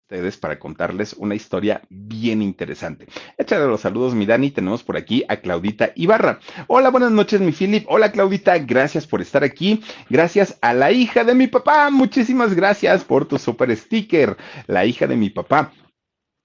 ustedes 0.04 0.36
para 0.36 0.58
contarles 0.58 1.14
una 1.14 1.34
historia 1.34 1.80
bien 1.88 2.42
interesante. 2.42 3.06
Échale 3.38 3.66
los 3.66 3.80
saludos, 3.80 4.14
mi 4.14 4.26
Dani. 4.26 4.50
Tenemos 4.50 4.82
por 4.82 4.98
aquí 4.98 5.24
a 5.28 5.36
Claudita 5.36 5.92
Ibarra. 5.94 6.40
Hola, 6.66 6.90
buenas 6.90 7.10
noches, 7.10 7.40
mi 7.40 7.52
Philip. 7.52 7.86
Hola, 7.88 8.12
Claudita. 8.12 8.58
Gracias 8.58 9.06
por 9.06 9.22
estar 9.22 9.42
aquí. 9.44 9.82
Gracias 10.10 10.58
a 10.60 10.74
la 10.74 10.92
hija 10.92 11.24
de 11.24 11.34
mi 11.34 11.46
papá. 11.46 11.88
Muchísimas 11.90 12.52
gracias 12.52 13.02
por 13.02 13.24
tu 13.26 13.38
super 13.38 13.74
sticker. 13.74 14.36
La 14.66 14.84
hija 14.84 15.06
de 15.06 15.16
mi 15.16 15.30
papá. 15.30 15.72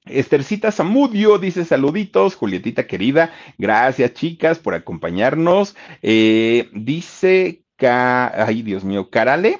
Estercita 0.05 0.71
Zamudio 0.71 1.37
dice 1.37 1.65
saluditos, 1.65 2.35
Julietita 2.35 2.87
querida, 2.87 3.31
gracias 3.57 4.13
chicas 4.13 4.57
por 4.57 4.73
acompañarnos. 4.73 5.75
Eh, 6.01 6.69
dice, 6.73 7.65
ay 7.77 8.61
Dios 8.61 8.85
mío, 8.85 9.09
Carale. 9.09 9.59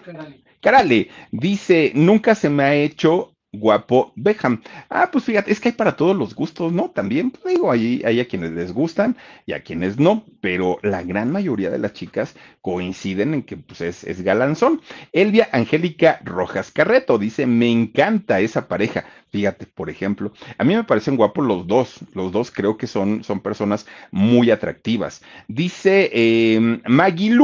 Carale 0.61 1.09
dice, 1.31 1.91
nunca 1.93 2.33
se 2.33 2.49
me 2.49 2.63
ha 2.63 2.73
hecho 2.75 3.35
guapo 3.51 4.13
Beckham. 4.15 4.61
Ah, 4.89 5.09
pues 5.11 5.23
fíjate, 5.23 5.51
es 5.51 5.59
que 5.59 5.69
hay 5.69 5.73
para 5.75 5.95
todos 5.95 6.15
los 6.15 6.35
gustos, 6.35 6.71
¿no? 6.71 6.91
También, 6.91 7.31
pues 7.31 7.55
digo, 7.55 7.71
hay, 7.71 8.01
hay 8.05 8.19
a 8.19 8.27
quienes 8.27 8.51
les 8.51 8.71
gustan 8.73 9.17
y 9.45 9.53
a 9.53 9.63
quienes 9.63 9.99
no, 9.99 10.25
pero 10.41 10.77
la 10.83 11.03
gran 11.03 11.31
mayoría 11.31 11.69
de 11.69 11.79
las 11.79 11.93
chicas 11.93 12.35
coinciden 12.61 13.33
en 13.33 13.43
que 13.43 13.57
pues 13.57 13.81
es, 13.81 14.03
es 14.03 14.21
galanzón. 14.21 14.81
Elvia 15.11 15.49
Angélica 15.51 16.19
Rojas 16.23 16.71
Carreto 16.71 17.17
dice, 17.17 17.45
me 17.45 17.71
encanta 17.71 18.39
esa 18.39 18.67
pareja. 18.67 19.05
Fíjate, 19.31 19.67
por 19.67 19.91
ejemplo, 19.91 20.33
a 20.57 20.63
mí 20.63 20.75
me 20.75 20.83
parecen 20.83 21.15
guapos 21.15 21.45
los 21.45 21.67
dos, 21.67 21.99
los 22.13 22.31
dos 22.31 22.49
creo 22.49 22.77
que 22.77 22.87
son, 22.87 23.23
son 23.23 23.41
personas 23.41 23.85
muy 24.09 24.49
atractivas. 24.49 25.21
Dice 25.47 26.09
eh, 26.11 26.79
Maggie 26.87 27.37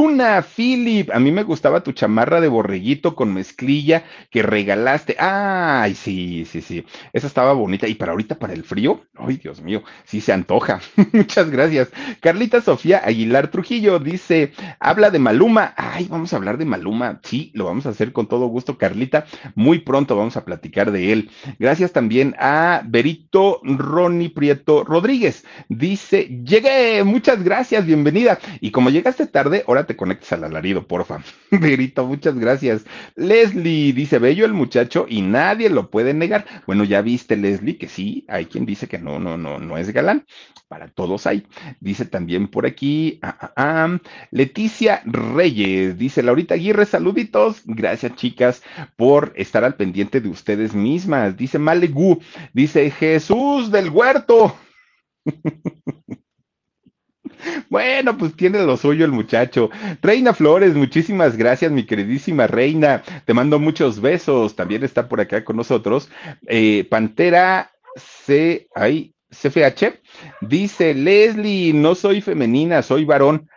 Philip, 0.56 1.10
a 1.12 1.20
mí 1.20 1.30
me 1.30 1.44
gustaba 1.44 1.84
tu 1.84 1.92
chamarra 1.92 2.40
de 2.40 2.48
borreguito 2.48 3.14
con 3.14 3.32
mezclilla 3.32 4.02
que 4.30 4.42
regalaste. 4.42 5.14
Ay, 5.20 5.94
sí, 5.94 6.44
sí, 6.44 6.60
sí, 6.60 6.84
esa 7.12 7.28
estaba 7.28 7.52
bonita. 7.52 7.86
Y 7.86 7.94
para 7.94 8.10
ahorita, 8.12 8.36
para 8.36 8.52
el 8.52 8.64
frío, 8.64 9.02
ay, 9.14 9.36
Dios 9.36 9.62
mío, 9.62 9.84
sí 10.04 10.20
se 10.20 10.32
antoja. 10.32 10.80
Muchas 11.12 11.50
gracias. 11.50 11.90
Carlita 12.20 12.60
Sofía 12.62 13.00
Aguilar 13.04 13.48
Trujillo 13.52 14.00
dice, 14.00 14.52
habla 14.80 15.10
de 15.10 15.20
Maluma. 15.20 15.72
Ay, 15.76 16.08
vamos 16.10 16.32
a 16.32 16.36
hablar 16.36 16.58
de 16.58 16.64
Maluma. 16.64 17.20
Sí, 17.22 17.52
lo 17.54 17.66
vamos 17.66 17.86
a 17.86 17.90
hacer 17.90 18.12
con 18.12 18.26
todo 18.26 18.48
gusto, 18.48 18.76
Carlita. 18.76 19.26
Muy 19.54 19.78
pronto 19.78 20.16
vamos 20.16 20.36
a 20.36 20.44
platicar 20.44 20.90
de 20.90 21.12
él. 21.12 21.30
Gracias 21.60 21.75
Gracias 21.76 21.92
también 21.92 22.34
a 22.38 22.80
Berito 22.86 23.60
Ronnie 23.62 24.30
Prieto 24.30 24.82
Rodríguez. 24.82 25.44
Dice, 25.68 26.24
llegué, 26.42 27.04
muchas 27.04 27.44
gracias, 27.44 27.84
bienvenida. 27.84 28.38
Y 28.62 28.70
como 28.70 28.88
llegaste 28.88 29.26
tarde, 29.26 29.62
ahora 29.68 29.84
te 29.84 29.94
conectas 29.94 30.32
al 30.32 30.44
alarido, 30.44 30.86
porfa. 30.86 31.22
Berito, 31.50 32.06
muchas 32.06 32.38
gracias. 32.38 32.86
Leslie 33.14 33.92
dice, 33.92 34.18
bello 34.18 34.46
el 34.46 34.54
muchacho 34.54 35.04
y 35.06 35.20
nadie 35.20 35.68
lo 35.68 35.90
puede 35.90 36.14
negar. 36.14 36.46
Bueno, 36.66 36.82
ya 36.84 37.02
viste, 37.02 37.36
Leslie, 37.36 37.76
que 37.76 37.88
sí, 37.88 38.24
hay 38.26 38.46
quien 38.46 38.64
dice 38.64 38.88
que 38.88 38.98
no, 38.98 39.18
no, 39.18 39.36
no, 39.36 39.58
no 39.58 39.76
es 39.76 39.92
galán. 39.92 40.24
Para 40.68 40.88
todos 40.88 41.26
hay. 41.28 41.46
Dice 41.78 42.06
también 42.06 42.48
por 42.48 42.66
aquí, 42.66 43.20
ah, 43.22 43.36
ah, 43.40 43.52
ah, 43.56 43.98
Leticia 44.32 45.00
Reyes, 45.04 45.96
dice 45.96 46.24
Laurita 46.24 46.54
Aguirre, 46.54 46.86
saluditos. 46.86 47.62
Gracias, 47.66 48.16
chicas, 48.16 48.62
por 48.96 49.32
estar 49.36 49.62
al 49.62 49.76
pendiente 49.76 50.20
de 50.20 50.28
ustedes 50.28 50.74
mismas. 50.74 51.36
Dice 51.36 51.60
Malegu, 51.66 52.20
dice 52.52 52.90
Jesús 52.90 53.70
del 53.72 53.90
huerto. 53.90 54.56
Bueno, 57.68 58.16
pues 58.16 58.34
tiene 58.34 58.64
lo 58.64 58.76
suyo 58.76 59.04
el 59.04 59.12
muchacho. 59.12 59.70
Reina 60.02 60.32
Flores, 60.32 60.74
muchísimas 60.74 61.36
gracias, 61.36 61.70
mi 61.70 61.84
queridísima 61.84 62.46
Reina. 62.46 63.02
Te 63.24 63.34
mando 63.34 63.58
muchos 63.58 64.00
besos. 64.00 64.56
También 64.56 64.82
está 64.84 65.08
por 65.08 65.20
acá 65.20 65.44
con 65.44 65.56
nosotros. 65.56 66.08
Eh, 66.46 66.86
Pantera 66.90 67.70
C, 67.96 68.68
ay, 68.74 69.14
CFH. 69.30 70.00
Dice 70.40 70.94
Leslie, 70.94 71.72
no 71.72 71.94
soy 71.94 72.20
femenina, 72.20 72.82
soy 72.82 73.04
varón. 73.04 73.48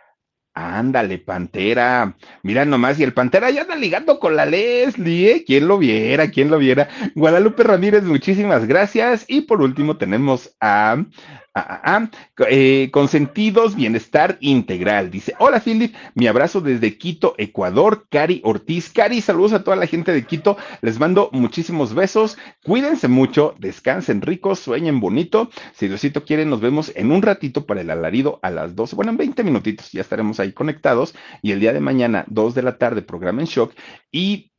Ándale, 0.62 1.16
Pantera. 1.18 2.16
Mira 2.42 2.66
nomás, 2.66 3.00
y 3.00 3.02
el 3.02 3.14
Pantera 3.14 3.48
ya 3.48 3.62
anda 3.62 3.76
ligando 3.76 4.18
con 4.18 4.36
la 4.36 4.44
Leslie, 4.44 5.32
¿eh? 5.32 5.44
¿Quién 5.46 5.66
lo 5.66 5.78
viera? 5.78 6.30
¿Quién 6.30 6.50
lo 6.50 6.58
viera? 6.58 6.88
Guadalupe 7.14 7.62
Ramírez, 7.62 8.02
muchísimas 8.04 8.66
gracias. 8.66 9.24
Y 9.26 9.42
por 9.42 9.62
último 9.62 9.96
tenemos 9.96 10.54
a 10.60 11.02
Ah, 11.52 11.66
ah, 11.68 11.80
ah. 11.84 12.10
Eh, 12.48 12.90
consentidos, 12.92 13.74
bienestar 13.74 14.38
integral. 14.40 15.10
Dice, 15.10 15.34
hola 15.40 15.58
Philip, 15.60 15.92
mi 16.14 16.28
abrazo 16.28 16.60
desde 16.60 16.96
Quito, 16.96 17.34
Ecuador, 17.38 18.06
Cari 18.08 18.40
Ortiz. 18.44 18.90
Cari, 18.90 19.20
saludos 19.20 19.52
a 19.54 19.64
toda 19.64 19.76
la 19.76 19.88
gente 19.88 20.12
de 20.12 20.24
Quito. 20.24 20.56
Les 20.80 21.00
mando 21.00 21.28
muchísimos 21.32 21.92
besos. 21.92 22.38
Cuídense 22.62 23.08
mucho, 23.08 23.56
descansen 23.58 24.22
ricos, 24.22 24.60
sueñen 24.60 25.00
bonito. 25.00 25.50
Si 25.74 25.88
Diosito 25.88 26.24
quiere, 26.24 26.44
nos 26.44 26.60
vemos 26.60 26.92
en 26.94 27.10
un 27.10 27.20
ratito 27.20 27.66
para 27.66 27.80
el 27.80 27.90
alarido 27.90 28.38
a 28.42 28.50
las 28.50 28.76
12. 28.76 28.94
Bueno, 28.94 29.10
en 29.10 29.16
20 29.16 29.42
minutitos 29.42 29.90
ya 29.90 30.02
estaremos 30.02 30.38
ahí 30.38 30.52
conectados. 30.52 31.14
Y 31.42 31.50
el 31.50 31.58
día 31.58 31.72
de 31.72 31.80
mañana, 31.80 32.24
2 32.28 32.54
de 32.54 32.62
la 32.62 32.78
tarde, 32.78 33.02
programa 33.02 33.40
en 33.40 33.48
shock. 33.48 33.74
Y 34.12 34.52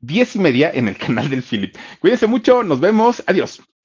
10 0.00 0.36
y 0.36 0.38
media 0.40 0.70
en 0.74 0.88
el 0.88 0.96
canal 0.98 1.30
del 1.30 1.44
Philip. 1.44 1.76
Cuídense 2.00 2.26
mucho, 2.26 2.64
nos 2.64 2.80
vemos. 2.80 3.22
Adiós. 3.28 3.62